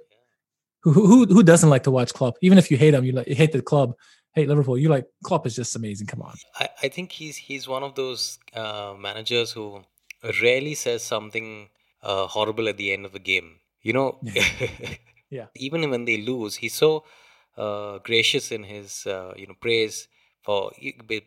Who 0.83 0.93
who 0.93 1.25
who 1.25 1.43
doesn't 1.43 1.69
like 1.69 1.83
to 1.83 1.91
watch 1.91 2.13
Klopp? 2.13 2.35
Even 2.41 2.57
if 2.57 2.71
you 2.71 2.77
hate 2.77 2.93
him, 2.93 3.03
you 3.03 3.11
like 3.11 3.27
you 3.27 3.35
hate 3.35 3.51
the 3.51 3.61
club, 3.61 3.93
hate 4.33 4.47
Liverpool. 4.47 4.77
You 4.77 4.89
like 4.89 5.05
Klopp 5.23 5.45
is 5.45 5.55
just 5.55 5.75
amazing. 5.75 6.07
Come 6.07 6.21
on. 6.21 6.35
I, 6.55 6.69
I 6.83 6.87
think 6.87 7.11
he's 7.11 7.35
he's 7.35 7.67
one 7.67 7.83
of 7.83 7.95
those 7.95 8.39
uh, 8.53 8.95
managers 8.97 9.51
who 9.51 9.83
rarely 10.41 10.75
says 10.75 11.03
something 11.03 11.69
uh, 12.01 12.27
horrible 12.27 12.67
at 12.69 12.77
the 12.77 12.93
end 12.93 13.05
of 13.05 13.11
the 13.11 13.19
game. 13.19 13.59
You 13.81 13.93
know, 13.93 14.19
yeah. 14.21 14.43
Yeah. 15.29 15.45
Even 15.55 15.89
when 15.89 16.05
they 16.05 16.17
lose, 16.17 16.55
he's 16.55 16.73
so 16.73 17.03
uh, 17.57 17.99
gracious 17.99 18.51
in 18.51 18.63
his 18.63 19.05
uh, 19.05 19.33
you 19.35 19.47
know 19.47 19.55
praise 19.59 20.07
for 20.43 20.71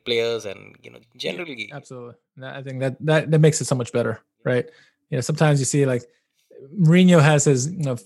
players 0.05 0.45
and 0.47 0.77
you 0.83 0.91
know 0.91 0.99
generally. 1.17 1.69
Yeah, 1.69 1.77
absolutely, 1.77 2.15
I 2.43 2.63
think 2.63 2.81
that 2.81 2.97
that 3.05 3.31
that 3.31 3.39
makes 3.39 3.61
it 3.61 3.67
so 3.67 3.75
much 3.75 3.93
better, 3.93 4.21
right? 4.45 4.67
You 5.11 5.19
know, 5.19 5.21
sometimes 5.21 5.61
you 5.61 5.67
see 5.67 5.87
like 5.87 6.03
Mourinho 6.81 7.21
has 7.21 7.45
his 7.45 7.71
you 7.71 7.85
know 7.85 7.97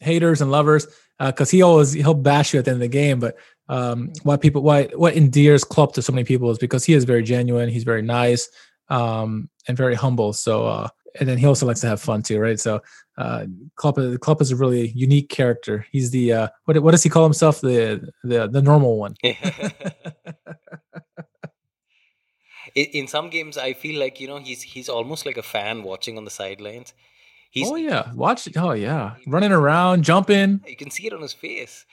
haters 0.00 0.40
and 0.40 0.50
lovers 0.50 0.86
because 1.18 1.48
uh, 1.48 1.56
he 1.56 1.62
always 1.62 1.92
he'll 1.92 2.14
bash 2.14 2.52
you 2.52 2.58
at 2.58 2.64
the 2.64 2.70
end 2.70 2.76
of 2.76 2.80
the 2.80 2.88
game, 2.88 3.18
but 3.18 3.36
um, 3.68 4.12
why 4.22 4.36
people 4.36 4.62
why 4.62 4.84
what 4.94 5.14
endears 5.14 5.64
Klopp 5.64 5.94
to 5.94 6.02
so 6.02 6.12
many 6.12 6.24
people 6.24 6.50
is 6.50 6.58
because 6.58 6.84
he 6.84 6.94
is 6.94 7.04
very 7.04 7.22
genuine, 7.22 7.68
he's 7.68 7.84
very 7.84 8.02
nice, 8.02 8.48
um, 8.88 9.48
and 9.68 9.76
very 9.76 9.94
humble. 9.94 10.32
So 10.32 10.66
uh, 10.66 10.88
and 11.20 11.28
then 11.28 11.38
he 11.38 11.46
also 11.46 11.66
likes 11.66 11.80
to 11.80 11.86
have 11.86 12.00
fun 12.00 12.22
too, 12.22 12.38
right? 12.40 12.58
So 12.58 12.82
uh, 13.16 13.46
Klopp, 13.76 13.98
Klopp 14.20 14.40
is 14.40 14.50
a 14.50 14.56
really 14.56 14.88
unique 14.88 15.28
character. 15.28 15.86
He's 15.92 16.10
the 16.10 16.32
uh, 16.32 16.48
what 16.64 16.78
what 16.82 16.90
does 16.92 17.02
he 17.02 17.08
call 17.08 17.24
himself? 17.24 17.60
The 17.60 18.10
the 18.22 18.48
the 18.48 18.62
normal 18.62 18.98
one. 18.98 19.14
in 22.74 23.06
some 23.06 23.30
games, 23.30 23.56
I 23.56 23.72
feel 23.72 24.00
like 24.00 24.20
you 24.20 24.26
know 24.26 24.38
he's 24.38 24.62
he's 24.62 24.88
almost 24.88 25.26
like 25.26 25.36
a 25.36 25.42
fan 25.42 25.82
watching 25.82 26.16
on 26.18 26.24
the 26.24 26.30
sidelines. 26.30 26.92
He's, 27.50 27.70
oh 27.70 27.76
yeah, 27.76 28.12
watch. 28.14 28.48
Oh 28.56 28.72
yeah, 28.72 29.14
running 29.26 29.52
around, 29.52 30.02
jumping. 30.02 30.60
You 30.66 30.76
can 30.76 30.90
see 30.90 31.06
it 31.06 31.12
on 31.12 31.22
his 31.22 31.32
face. 31.32 31.86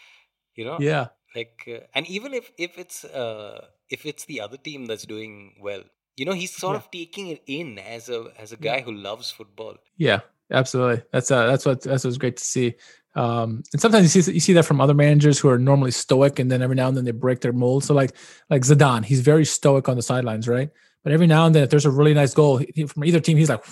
You 0.55 0.65
know. 0.65 0.77
Yeah. 0.79 1.07
Like, 1.35 1.63
uh, 1.67 1.85
and 1.93 2.07
even 2.07 2.33
if 2.33 2.51
if 2.57 2.77
it's 2.77 3.05
uh 3.05 3.67
if 3.89 4.05
it's 4.05 4.25
the 4.25 4.41
other 4.41 4.57
team 4.57 4.85
that's 4.85 5.05
doing 5.05 5.53
well, 5.61 5.83
you 6.21 6.25
know 6.25 6.33
he's 6.33 6.55
sort 6.55 6.75
yeah. 6.75 6.77
of 6.77 6.91
taking 6.91 7.29
it 7.29 7.41
in 7.47 7.79
as 7.79 8.07
a 8.07 8.27
as 8.37 8.51
a 8.51 8.57
guy 8.57 8.77
yeah. 8.77 8.81
who 8.83 8.91
loves 8.91 9.31
football. 9.31 9.75
Yeah 9.97 10.19
absolutely. 10.51 11.03
That's 11.11 11.31
uh 11.31 11.47
that's 11.47 11.65
what 11.65 11.81
that's 11.81 12.03
what's 12.03 12.19
great 12.19 12.37
to 12.37 12.43
see. 12.43 12.75
Um 13.15 13.63
and 13.73 13.81
sometimes 13.81 14.15
you 14.15 14.21
see 14.21 14.31
you 14.33 14.39
see 14.39 14.53
that 14.53 14.65
from 14.65 14.79
other 14.79 14.93
managers 14.93 15.39
who 15.39 15.49
are 15.49 15.57
normally 15.57 15.89
stoic 15.89 16.37
and 16.37 16.51
then 16.51 16.61
every 16.61 16.75
now 16.75 16.89
and 16.89 16.95
then 16.95 17.05
they 17.05 17.11
break 17.25 17.41
their 17.41 17.53
mold 17.53 17.83
so 17.83 17.95
like 17.95 18.11
like 18.51 18.61
Zidane 18.61 19.03
he's 19.03 19.21
very 19.21 19.45
stoic 19.45 19.89
on 19.89 19.95
the 19.95 20.03
sidelines 20.03 20.47
right? 20.47 20.69
But 21.03 21.13
every 21.13 21.25
now 21.25 21.47
and 21.47 21.55
then 21.55 21.63
if 21.63 21.71
there's 21.71 21.87
a 21.87 21.97
really 21.99 22.13
nice 22.13 22.35
goal 22.35 22.57
he, 22.57 22.85
from 22.85 23.03
either 23.03 23.19
team 23.19 23.37
he's 23.37 23.49
like 23.49 23.63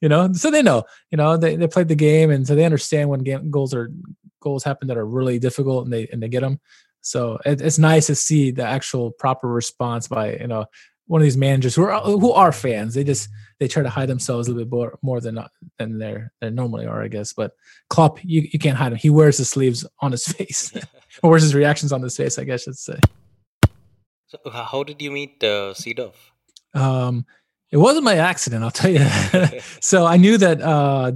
you 0.00 0.08
know? 0.08 0.32
So 0.32 0.52
they 0.52 0.62
know 0.62 0.84
you 1.10 1.18
know 1.18 1.36
they, 1.36 1.56
they 1.56 1.66
played 1.66 1.88
the 1.88 1.96
game 1.96 2.30
and 2.30 2.46
so 2.46 2.54
they 2.54 2.64
understand 2.64 3.10
when 3.10 3.24
game 3.24 3.50
goals 3.50 3.74
are 3.74 3.90
goals 4.38 4.62
happen 4.62 4.86
that 4.88 4.96
are 4.96 5.04
really 5.18 5.40
difficult 5.40 5.86
and 5.86 5.92
they 5.92 6.06
and 6.12 6.22
they 6.22 6.28
get 6.28 6.42
them 6.42 6.60
so 7.02 7.38
it, 7.44 7.60
it's 7.60 7.78
nice 7.78 8.06
to 8.06 8.14
see 8.14 8.50
the 8.50 8.64
actual 8.64 9.10
proper 9.10 9.48
response 9.48 10.06
by 10.06 10.36
you 10.36 10.46
know 10.46 10.66
one 11.10 11.20
of 11.20 11.24
these 11.24 11.36
managers 11.36 11.74
who 11.74 11.82
are 11.82 12.00
who 12.02 12.30
are 12.30 12.52
fans. 12.52 12.94
They 12.94 13.02
just 13.02 13.28
they 13.58 13.66
try 13.66 13.82
to 13.82 13.90
hide 13.90 14.08
themselves 14.08 14.46
a 14.46 14.52
little 14.52 14.64
bit 14.64 14.72
more 14.72 14.98
more 15.02 15.20
than 15.20 15.40
than 15.76 15.98
they're 15.98 16.32
they 16.40 16.50
normally 16.50 16.86
are, 16.86 17.02
I 17.02 17.08
guess. 17.08 17.32
But 17.32 17.56
Klopp, 17.88 18.24
you, 18.24 18.48
you 18.52 18.60
can't 18.60 18.76
hide 18.76 18.92
him. 18.92 18.98
He 18.98 19.10
wears 19.10 19.36
his 19.36 19.50
sleeves 19.50 19.84
on 19.98 20.12
his 20.12 20.24
face, 20.32 20.72
or 21.24 21.30
wears 21.30 21.42
his 21.42 21.52
reactions 21.52 21.92
on 21.92 22.00
his 22.00 22.16
face. 22.16 22.38
I 22.38 22.44
guess 22.44 22.62
I 22.62 22.64
should 22.70 22.78
say. 22.78 22.98
So, 24.28 24.38
how 24.52 24.84
did 24.84 25.02
you 25.02 25.10
meet 25.10 25.42
uh? 25.42 25.74
Um, 26.74 27.26
it 27.72 27.78
wasn't 27.78 28.04
my 28.04 28.14
accident, 28.14 28.62
I'll 28.62 28.70
tell 28.70 28.92
you. 28.92 29.04
so 29.80 30.06
I 30.06 30.16
knew 30.16 30.38
that 30.38 30.62
uh, 30.62 31.10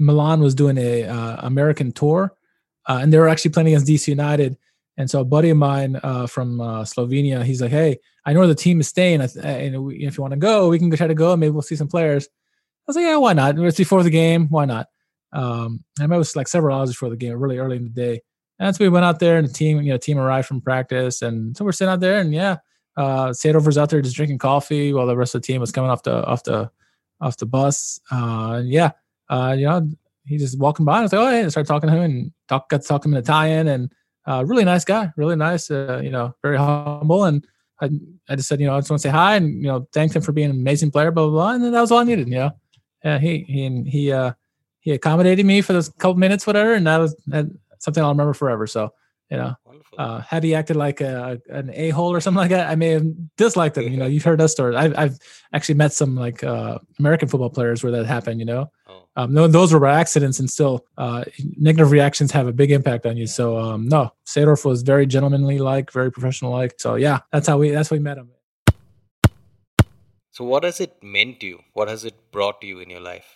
Milan 0.00 0.40
was 0.40 0.56
doing 0.56 0.78
a 0.78 1.04
uh, 1.04 1.46
American 1.46 1.92
tour, 1.92 2.34
uh, 2.86 2.98
and 3.00 3.12
they 3.12 3.18
were 3.18 3.28
actually 3.28 3.52
playing 3.52 3.68
against 3.68 3.86
DC 3.86 4.08
United. 4.08 4.56
And 4.98 5.08
so 5.08 5.20
a 5.20 5.24
buddy 5.24 5.50
of 5.50 5.56
mine 5.56 5.98
uh, 6.02 6.26
from 6.26 6.60
uh, 6.60 6.82
Slovenia, 6.82 7.44
he's 7.44 7.62
like, 7.62 7.70
"Hey, 7.70 7.98
I 8.26 8.32
know 8.32 8.40
where 8.40 8.48
the 8.48 8.54
team 8.54 8.80
is 8.80 8.88
staying, 8.88 9.20
and 9.20 9.30
if 9.92 10.18
you 10.18 10.22
want 10.22 10.32
to 10.32 10.38
go, 10.38 10.68
we 10.68 10.78
can 10.78 10.90
try 10.90 11.06
to 11.06 11.14
go. 11.14 11.36
Maybe 11.36 11.50
we'll 11.50 11.62
see 11.62 11.76
some 11.76 11.88
players." 11.88 12.26
I 12.26 12.82
was 12.88 12.96
like, 12.96 13.04
"Yeah, 13.04 13.16
why 13.16 13.32
not? 13.32 13.56
It's 13.58 13.78
before 13.78 14.02
the 14.02 14.10
game. 14.10 14.48
Why 14.48 14.64
not?" 14.64 14.88
Um, 15.32 15.84
I 16.00 16.06
met 16.08 16.16
was 16.16 16.34
like 16.34 16.48
several 16.48 16.76
hours 16.76 16.90
before 16.90 17.10
the 17.10 17.16
game, 17.16 17.38
really 17.38 17.58
early 17.58 17.76
in 17.76 17.84
the 17.84 17.90
day. 17.90 18.22
And 18.58 18.74
so 18.74 18.84
we 18.84 18.88
went 18.88 19.04
out 19.04 19.20
there, 19.20 19.38
and 19.38 19.48
the 19.48 19.52
team, 19.52 19.80
you 19.82 19.92
know, 19.92 19.98
team 19.98 20.18
arrived 20.18 20.48
from 20.48 20.60
practice, 20.60 21.22
and 21.22 21.56
so 21.56 21.64
we're 21.64 21.72
sitting 21.72 21.92
out 21.92 22.00
there, 22.00 22.18
and 22.18 22.34
yeah, 22.34 22.56
uh, 22.96 23.28
Seedorfer's 23.28 23.78
out 23.78 23.90
there 23.90 24.02
just 24.02 24.16
drinking 24.16 24.38
coffee 24.38 24.92
while 24.92 25.06
the 25.06 25.16
rest 25.16 25.36
of 25.36 25.42
the 25.42 25.46
team 25.46 25.60
was 25.60 25.70
coming 25.70 25.90
off 25.90 26.02
the 26.02 26.24
off 26.26 26.42
the 26.42 26.70
off 27.20 27.36
the 27.36 27.46
bus. 27.46 28.00
Uh, 28.10 28.54
and 28.58 28.68
yeah, 28.68 28.90
uh, 29.30 29.54
you 29.56 29.66
know, 29.66 29.88
he 30.26 30.38
just 30.38 30.58
walking 30.58 30.84
by. 30.84 30.94
And 30.94 31.00
I 31.00 31.02
was 31.04 31.12
like, 31.12 31.20
"Oh, 31.20 31.30
hey!" 31.30 31.44
I 31.44 31.48
started 31.48 31.68
talking 31.68 31.88
to 31.88 31.96
him 31.96 32.02
and 32.02 32.32
talk, 32.48 32.68
got 32.68 32.82
to 32.82 32.88
talk 32.88 33.02
to 33.02 33.08
him 33.08 33.14
in 33.14 33.20
Italian, 33.20 33.68
and 33.68 33.92
uh, 34.28 34.44
really 34.44 34.64
nice 34.64 34.84
guy, 34.84 35.10
really 35.16 35.36
nice, 35.36 35.70
uh, 35.70 36.00
you 36.02 36.10
know, 36.10 36.34
very 36.42 36.56
humble. 36.56 37.24
And 37.24 37.46
I, 37.80 37.90
I 38.28 38.36
just 38.36 38.48
said, 38.48 38.60
you 38.60 38.66
know, 38.66 38.76
I 38.76 38.80
just 38.80 38.90
want 38.90 39.00
to 39.02 39.08
say 39.08 39.12
hi 39.12 39.36
and, 39.36 39.62
you 39.62 39.68
know, 39.68 39.88
thanked 39.92 40.14
him 40.14 40.22
for 40.22 40.32
being 40.32 40.50
an 40.50 40.56
amazing 40.56 40.90
player, 40.90 41.10
blah, 41.10 41.24
blah, 41.24 41.32
blah. 41.32 41.54
And 41.54 41.64
then 41.64 41.72
that 41.72 41.80
was 41.80 41.90
all 41.90 41.98
I 41.98 42.04
needed, 42.04 42.28
you 42.28 42.34
know. 42.34 42.50
Yeah, 43.04 43.18
he, 43.18 43.44
he, 43.48 43.82
he, 43.88 44.12
uh, 44.12 44.32
he 44.80 44.92
accommodated 44.92 45.44
me 45.44 45.60
for 45.60 45.72
those 45.72 45.88
couple 45.88 46.16
minutes, 46.16 46.46
whatever, 46.46 46.74
and 46.74 46.86
that 46.86 46.98
was 46.98 47.14
something 47.78 48.02
I'll 48.02 48.10
remember 48.10 48.34
forever. 48.34 48.66
So 48.66 48.92
you 49.30 49.36
know, 49.36 49.54
uh, 49.98 50.20
had 50.20 50.44
he 50.44 50.54
acted 50.54 50.76
like 50.76 51.00
a, 51.00 51.40
an 51.48 51.70
a 51.74 51.90
hole 51.90 52.14
or 52.14 52.20
something 52.20 52.38
like 52.38 52.50
that, 52.50 52.70
I 52.70 52.76
may 52.76 52.90
have 52.90 53.04
disliked 53.36 53.76
him. 53.76 53.92
You 53.92 53.96
know, 53.96 54.06
you've 54.06 54.22
heard 54.22 54.38
that 54.38 54.48
story. 54.48 54.76
I've, 54.76 54.96
I've 54.96 55.18
actually 55.52 55.74
met 55.74 55.92
some 55.92 56.14
like 56.14 56.44
uh, 56.44 56.78
American 57.00 57.28
football 57.28 57.50
players 57.50 57.82
where 57.82 57.90
that 57.90 58.06
happened. 58.06 58.38
You 58.38 58.46
know, 58.46 58.70
oh. 58.86 59.02
um, 59.16 59.34
no, 59.34 59.48
those 59.48 59.72
were 59.72 59.84
accidents, 59.86 60.38
and 60.38 60.48
still 60.48 60.86
uh, 60.96 61.24
negative 61.56 61.90
reactions 61.90 62.30
have 62.30 62.46
a 62.46 62.52
big 62.52 62.70
impact 62.70 63.06
on 63.06 63.16
you. 63.16 63.26
So 63.26 63.58
um, 63.58 63.88
no, 63.88 64.12
Seedorf 64.24 64.64
was 64.64 64.82
very 64.82 65.04
gentlemanly 65.04 65.58
like, 65.58 65.90
very 65.90 66.12
professional 66.12 66.52
like. 66.52 66.74
So 66.78 66.94
yeah, 66.94 67.18
that's 67.32 67.48
how 67.48 67.58
we 67.58 67.70
that's 67.70 67.90
how 67.90 67.96
we 67.96 68.00
met 68.00 68.18
him. 68.18 68.30
So 70.30 70.44
what 70.44 70.62
has 70.62 70.80
it 70.80 71.02
meant 71.02 71.40
to 71.40 71.46
you? 71.46 71.60
What 71.72 71.88
has 71.88 72.04
it 72.04 72.14
brought 72.30 72.60
to 72.60 72.68
you 72.68 72.78
in 72.78 72.88
your 72.88 73.00
life? 73.00 73.26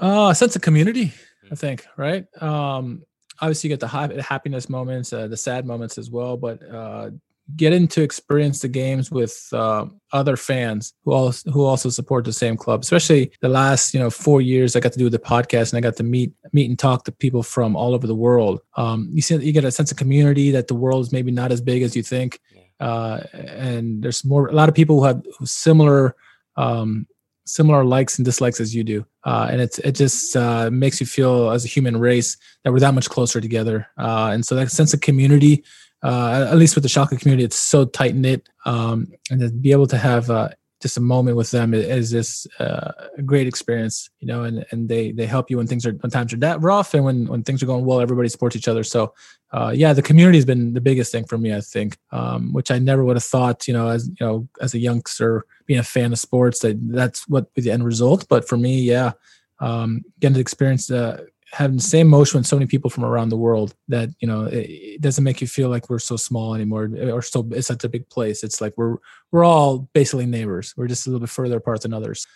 Uh, 0.00 0.28
a 0.30 0.34
sense 0.34 0.56
of 0.56 0.62
community, 0.62 1.12
I 1.50 1.54
mm. 1.54 1.58
think. 1.58 1.86
Right. 1.98 2.24
Um, 2.42 3.02
obviously, 3.40 3.70
you 3.70 3.76
get 3.76 3.80
the, 3.80 4.14
the 4.14 4.22
happiness 4.22 4.68
moments, 4.68 5.12
uh, 5.12 5.26
the 5.26 5.36
sad 5.36 5.66
moments 5.66 5.98
as 5.98 6.10
well, 6.10 6.36
but 6.36 6.62
uh, 6.72 7.10
getting 7.54 7.86
to 7.86 8.02
experience 8.02 8.60
the 8.60 8.68
games 8.68 9.10
with 9.10 9.48
uh, 9.52 9.86
other 10.12 10.36
fans 10.36 10.94
who 11.04 11.12
also 11.12 11.50
who 11.50 11.64
also 11.64 11.90
support 11.90 12.24
the 12.24 12.32
same 12.32 12.56
club. 12.56 12.82
Especially 12.82 13.30
the 13.40 13.48
last 13.48 13.94
you 13.94 14.00
know 14.00 14.10
four 14.10 14.40
years, 14.40 14.74
I 14.74 14.80
got 14.80 14.92
to 14.92 14.98
do 14.98 15.08
the 15.08 15.18
podcast 15.18 15.72
and 15.72 15.78
I 15.78 15.80
got 15.80 15.96
to 15.96 16.02
meet 16.02 16.32
meet 16.52 16.68
and 16.68 16.78
talk 16.78 17.04
to 17.04 17.12
people 17.12 17.42
from 17.42 17.76
all 17.76 17.94
over 17.94 18.06
the 18.06 18.14
world. 18.14 18.60
Um, 18.76 19.08
you 19.12 19.22
see, 19.22 19.36
you 19.36 19.52
get 19.52 19.64
a 19.64 19.70
sense 19.70 19.90
of 19.90 19.96
community 19.96 20.50
that 20.50 20.68
the 20.68 20.74
world 20.74 21.02
is 21.02 21.12
maybe 21.12 21.30
not 21.30 21.52
as 21.52 21.60
big 21.60 21.82
as 21.82 21.94
you 21.94 22.02
think, 22.02 22.40
uh, 22.80 23.20
and 23.32 24.02
there's 24.02 24.24
more 24.24 24.48
a 24.48 24.52
lot 24.52 24.68
of 24.68 24.74
people 24.74 24.98
who 24.98 25.04
have 25.04 25.22
similar 25.44 26.16
um, 26.56 27.06
similar 27.46 27.84
likes 27.84 28.18
and 28.18 28.24
dislikes 28.24 28.60
as 28.60 28.74
you 28.74 28.84
do, 28.84 29.06
uh, 29.24 29.48
and 29.50 29.60
it's 29.60 29.78
it 29.78 29.92
just 29.92 30.36
uh, 30.36 30.70
makes 30.70 31.00
you 31.00 31.06
feel 31.06 31.50
as 31.50 31.64
a 31.64 31.68
human 31.68 31.96
race 31.96 32.36
that 32.62 32.72
we're 32.72 32.80
that 32.80 32.94
much 32.94 33.08
closer 33.08 33.40
together. 33.40 33.86
Uh, 33.98 34.30
and 34.32 34.44
so 34.44 34.54
that 34.54 34.70
sense 34.70 34.92
of 34.92 35.00
community, 35.00 35.64
uh, 36.02 36.48
at 36.50 36.58
least 36.58 36.74
with 36.74 36.82
the 36.82 36.88
Schalke 36.88 37.18
community, 37.18 37.44
it's 37.44 37.56
so 37.56 37.84
tight 37.84 38.14
knit, 38.14 38.48
um, 38.64 39.06
and 39.30 39.40
to 39.40 39.50
be 39.50 39.72
able 39.72 39.86
to 39.86 39.98
have 39.98 40.28
uh, 40.28 40.50
just 40.82 40.96
a 40.98 41.00
moment 41.00 41.36
with 41.36 41.50
them 41.50 41.72
is 41.72 42.10
this 42.10 42.46
uh, 42.60 42.92
a 43.16 43.22
great 43.22 43.46
experience, 43.46 44.10
you 44.20 44.26
know, 44.26 44.44
and, 44.44 44.66
and 44.70 44.88
they, 44.88 45.10
they 45.10 45.24
help 45.24 45.50
you 45.50 45.56
when 45.56 45.66
things 45.66 45.86
are, 45.86 45.92
when 45.92 46.10
times 46.10 46.32
are 46.32 46.38
that 46.38 46.60
rough 46.60 46.92
and 46.92 47.04
when, 47.04 47.26
when 47.26 47.42
things 47.42 47.62
are 47.62 47.66
going 47.66 47.84
well, 47.84 48.00
everybody 48.00 48.28
supports 48.28 48.56
each 48.56 48.68
other. 48.68 48.84
So, 48.84 49.14
uh, 49.52 49.72
yeah, 49.74 49.94
the 49.94 50.02
community 50.02 50.36
has 50.36 50.44
been 50.44 50.74
the 50.74 50.80
biggest 50.80 51.10
thing 51.12 51.24
for 51.24 51.38
me, 51.38 51.54
I 51.54 51.62
think, 51.62 51.96
um, 52.12 52.52
which 52.52 52.70
I 52.70 52.78
never 52.78 53.04
would 53.04 53.16
have 53.16 53.24
thought, 53.24 53.66
you 53.66 53.72
know, 53.72 53.88
as, 53.88 54.08
you 54.08 54.26
know, 54.26 54.48
as 54.60 54.74
a 54.74 54.78
youngster 54.78 55.46
being 55.64 55.80
a 55.80 55.84
fan 55.84 56.12
of 56.12 56.18
sports, 56.18 56.60
that 56.60 56.76
that's 56.92 57.26
what 57.26 57.54
the 57.54 57.70
end 57.70 57.84
result. 57.84 58.26
But 58.28 58.46
for 58.46 58.58
me, 58.58 58.82
yeah, 58.82 59.12
um, 59.60 60.04
getting 60.20 60.34
to 60.34 60.40
experience 60.40 60.88
the, 60.88 61.26
having 61.52 61.76
the 61.76 61.82
same 61.82 62.08
motion 62.08 62.38
with 62.38 62.46
so 62.46 62.56
many 62.56 62.66
people 62.66 62.90
from 62.90 63.04
around 63.04 63.28
the 63.28 63.36
world 63.36 63.74
that 63.88 64.10
you 64.18 64.26
know 64.26 64.44
it, 64.44 64.66
it, 64.68 65.00
doesn't 65.00 65.24
make 65.24 65.40
you 65.40 65.46
feel 65.46 65.68
like 65.68 65.88
we're 65.88 65.98
so 65.98 66.16
small 66.16 66.54
anymore 66.54 66.90
or 67.10 67.22
so 67.22 67.46
it's 67.52 67.68
such 67.68 67.84
a 67.84 67.88
big 67.88 68.08
place 68.08 68.42
it's 68.42 68.60
like 68.60 68.74
we're 68.76 68.96
we're 69.30 69.44
all 69.44 69.88
basically 69.92 70.26
neighbors 70.26 70.74
we're 70.76 70.88
just 70.88 71.06
a 71.06 71.10
little 71.10 71.20
bit 71.20 71.30
further 71.30 71.56
apart 71.56 71.82
than 71.82 71.94
others 71.94 72.26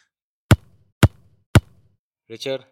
richard 2.28 2.64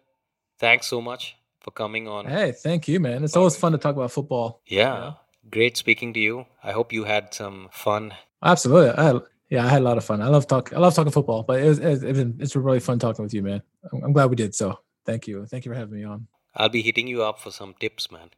thanks 0.59 0.87
so 0.87 1.01
much 1.01 1.35
for 1.59 1.71
coming 1.71 2.07
on 2.07 2.25
hey 2.25 2.51
thank 2.51 2.87
you 2.87 2.99
man 2.99 3.23
it's 3.23 3.35
always 3.35 3.55
fun 3.55 3.71
to 3.71 3.77
talk 3.77 3.95
about 3.95 4.11
football 4.11 4.61
yeah 4.65 4.95
you 4.95 5.01
know? 5.01 5.17
great 5.49 5.75
speaking 5.75 6.13
to 6.13 6.19
you 6.19 6.45
i 6.63 6.71
hope 6.71 6.93
you 6.93 7.03
had 7.03 7.33
some 7.33 7.67
fun 7.71 8.13
absolutely 8.43 8.91
I 8.91 9.19
yeah, 9.49 9.65
I 9.65 9.67
had 9.67 9.81
a 9.81 9.83
lot 9.83 9.97
of 9.97 10.05
fun. 10.05 10.21
I 10.21 10.27
love 10.27 10.45
talk. 10.45 10.71
I 10.73 10.77
love 10.77 10.93
talking 10.93 11.11
football, 11.11 11.41
but 11.41 11.59
it 11.59 11.67
was, 11.67 11.79
it, 11.79 12.03
it, 12.03 12.33
it's 12.37 12.55
really 12.55 12.79
fun 12.79 12.99
talking 12.99 13.23
with 13.23 13.33
you, 13.33 13.41
man. 13.41 13.63
I'm 13.91 14.13
glad 14.13 14.29
we 14.29 14.35
did. 14.35 14.53
So 14.53 14.79
Thank 15.05 15.27
you. 15.27 15.45
Thank 15.45 15.65
you 15.65 15.71
for 15.71 15.77
having 15.77 15.95
me 15.95 16.03
on. 16.03 16.27
I'll 16.55 16.69
be 16.69 16.81
hitting 16.81 17.07
you 17.07 17.23
up 17.23 17.39
for 17.39 17.51
some 17.51 17.73
tips, 17.79 18.11
man. 18.11 18.29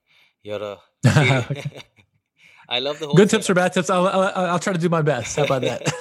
You're 0.43 0.61
a. 0.61 0.77
I 2.69 2.79
love 2.79 2.99
the 2.99 3.07
whole. 3.07 3.15
Good 3.15 3.29
tips 3.29 3.49
or 3.49 3.53
bad 3.53 3.73
tips. 3.73 3.89
I'll, 3.89 4.07
I'll, 4.07 4.45
I'll 4.51 4.59
try 4.59 4.73
to 4.73 4.79
do 4.79 4.89
my 4.89 5.01
best. 5.01 5.35
How 5.35 5.43
about 5.43 5.61
that? 5.63 5.91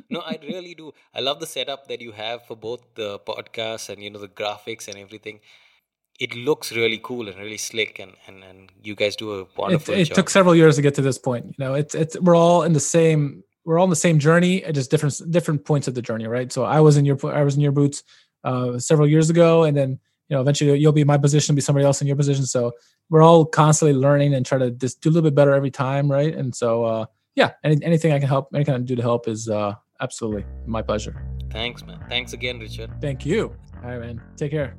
no, 0.10 0.20
I 0.20 0.38
really 0.42 0.74
do. 0.74 0.92
I 1.14 1.20
love 1.20 1.40
the 1.40 1.46
setup 1.46 1.88
that 1.88 2.00
you 2.00 2.12
have 2.12 2.46
for 2.46 2.56
both 2.56 2.80
the 2.94 3.18
podcast 3.20 3.90
and 3.90 4.02
you 4.02 4.10
know 4.10 4.18
the 4.18 4.28
graphics 4.28 4.88
and 4.88 4.96
everything. 4.96 5.40
It 6.18 6.34
looks 6.34 6.72
really 6.72 7.00
cool 7.02 7.28
and 7.28 7.38
really 7.38 7.58
slick, 7.58 7.98
and 7.98 8.12
and, 8.26 8.42
and 8.42 8.72
you 8.82 8.94
guys 8.94 9.16
do 9.16 9.40
a 9.40 9.46
wonderful 9.56 9.94
it, 9.94 10.10
it 10.10 10.14
took 10.14 10.30
several 10.30 10.54
years 10.54 10.76
to 10.76 10.82
get 10.82 10.94
to 10.94 11.02
this 11.02 11.18
point. 11.18 11.46
You 11.46 11.64
know, 11.64 11.74
it's 11.74 11.94
it's 11.94 12.18
we're 12.20 12.36
all 12.36 12.62
in 12.62 12.72
the 12.72 12.80
same 12.80 13.42
we're 13.64 13.78
all 13.78 13.84
in 13.84 13.90
the 13.90 13.96
same 13.96 14.18
journey 14.18 14.64
at 14.64 14.74
just 14.74 14.90
different 14.90 15.20
different 15.30 15.64
points 15.64 15.88
of 15.88 15.94
the 15.94 16.02
journey, 16.02 16.26
right? 16.26 16.50
So 16.50 16.64
I 16.64 16.80
was 16.80 16.96
in 16.96 17.04
your 17.04 17.18
I 17.26 17.42
was 17.42 17.54
in 17.54 17.60
your 17.60 17.72
boots 17.72 18.02
uh, 18.44 18.78
several 18.78 19.08
years 19.08 19.30
ago, 19.30 19.64
and 19.64 19.76
then 19.76 19.98
you 20.28 20.36
know 20.36 20.40
eventually 20.40 20.78
you'll 20.78 20.92
be 20.92 21.02
in 21.02 21.06
my 21.06 21.18
position, 21.18 21.54
be 21.54 21.60
somebody 21.60 21.84
else 21.84 22.00
in 22.00 22.06
your 22.06 22.16
position. 22.16 22.46
So 22.46 22.72
we're 23.08 23.22
all 23.22 23.44
constantly 23.44 23.98
learning 23.98 24.34
and 24.34 24.46
try 24.46 24.58
to 24.58 24.70
just 24.70 25.00
do 25.00 25.08
a 25.08 25.12
little 25.12 25.28
bit 25.28 25.34
better 25.34 25.52
every 25.52 25.70
time, 25.70 26.10
right? 26.10 26.34
And 26.34 26.54
so 26.54 26.84
uh, 26.84 27.06
yeah, 27.34 27.52
any, 27.64 27.82
anything 27.84 28.12
I 28.12 28.18
can 28.18 28.28
help, 28.28 28.48
anything 28.54 28.74
I 28.74 28.78
can 28.78 28.86
do 28.86 28.96
to 28.96 29.02
help 29.02 29.28
is 29.28 29.48
uh, 29.48 29.74
absolutely 30.00 30.44
my 30.66 30.82
pleasure. 30.82 31.22
Thanks, 31.50 31.84
man. 31.84 31.98
Thanks 32.08 32.32
again, 32.32 32.58
Richard. 32.60 32.90
Thank 33.00 33.26
you. 33.26 33.54
All 33.82 33.90
right, 33.90 34.00
man. 34.00 34.22
Take 34.36 34.52
care. 34.52 34.76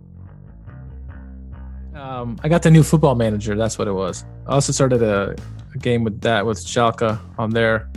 Um, 1.94 2.38
I 2.42 2.48
got 2.48 2.62
the 2.62 2.72
new 2.72 2.84
football 2.84 3.16
manager. 3.16 3.56
That's 3.56 3.78
what 3.78 3.88
it 3.88 3.94
was. 3.94 4.24
I 4.48 4.54
also 4.54 4.72
started 4.72 5.04
a, 5.04 5.36
a 5.76 5.78
game 5.78 6.04
with 6.04 6.22
that 6.22 6.46
with 6.46 6.60
Schalke 6.60 7.20
on 7.38 7.50
there. 7.50 7.90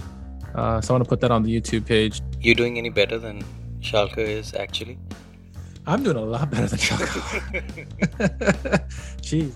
Uh, 0.54 0.80
so 0.80 0.94
I 0.94 0.98
want 0.98 1.04
to 1.04 1.08
put 1.08 1.20
that 1.20 1.30
on 1.30 1.42
the 1.42 1.60
YouTube 1.60 1.86
page. 1.86 2.20
You 2.40 2.54
doing 2.54 2.78
any 2.78 2.90
better 2.90 3.18
than 3.18 3.44
Schalke 3.80 4.18
is 4.18 4.54
actually? 4.54 4.98
I'm 5.86 6.02
doing 6.02 6.16
a 6.16 6.20
lot 6.20 6.50
better 6.50 6.66
than 6.66 6.78
Chuck. 6.78 7.00
Jeez. 9.20 9.52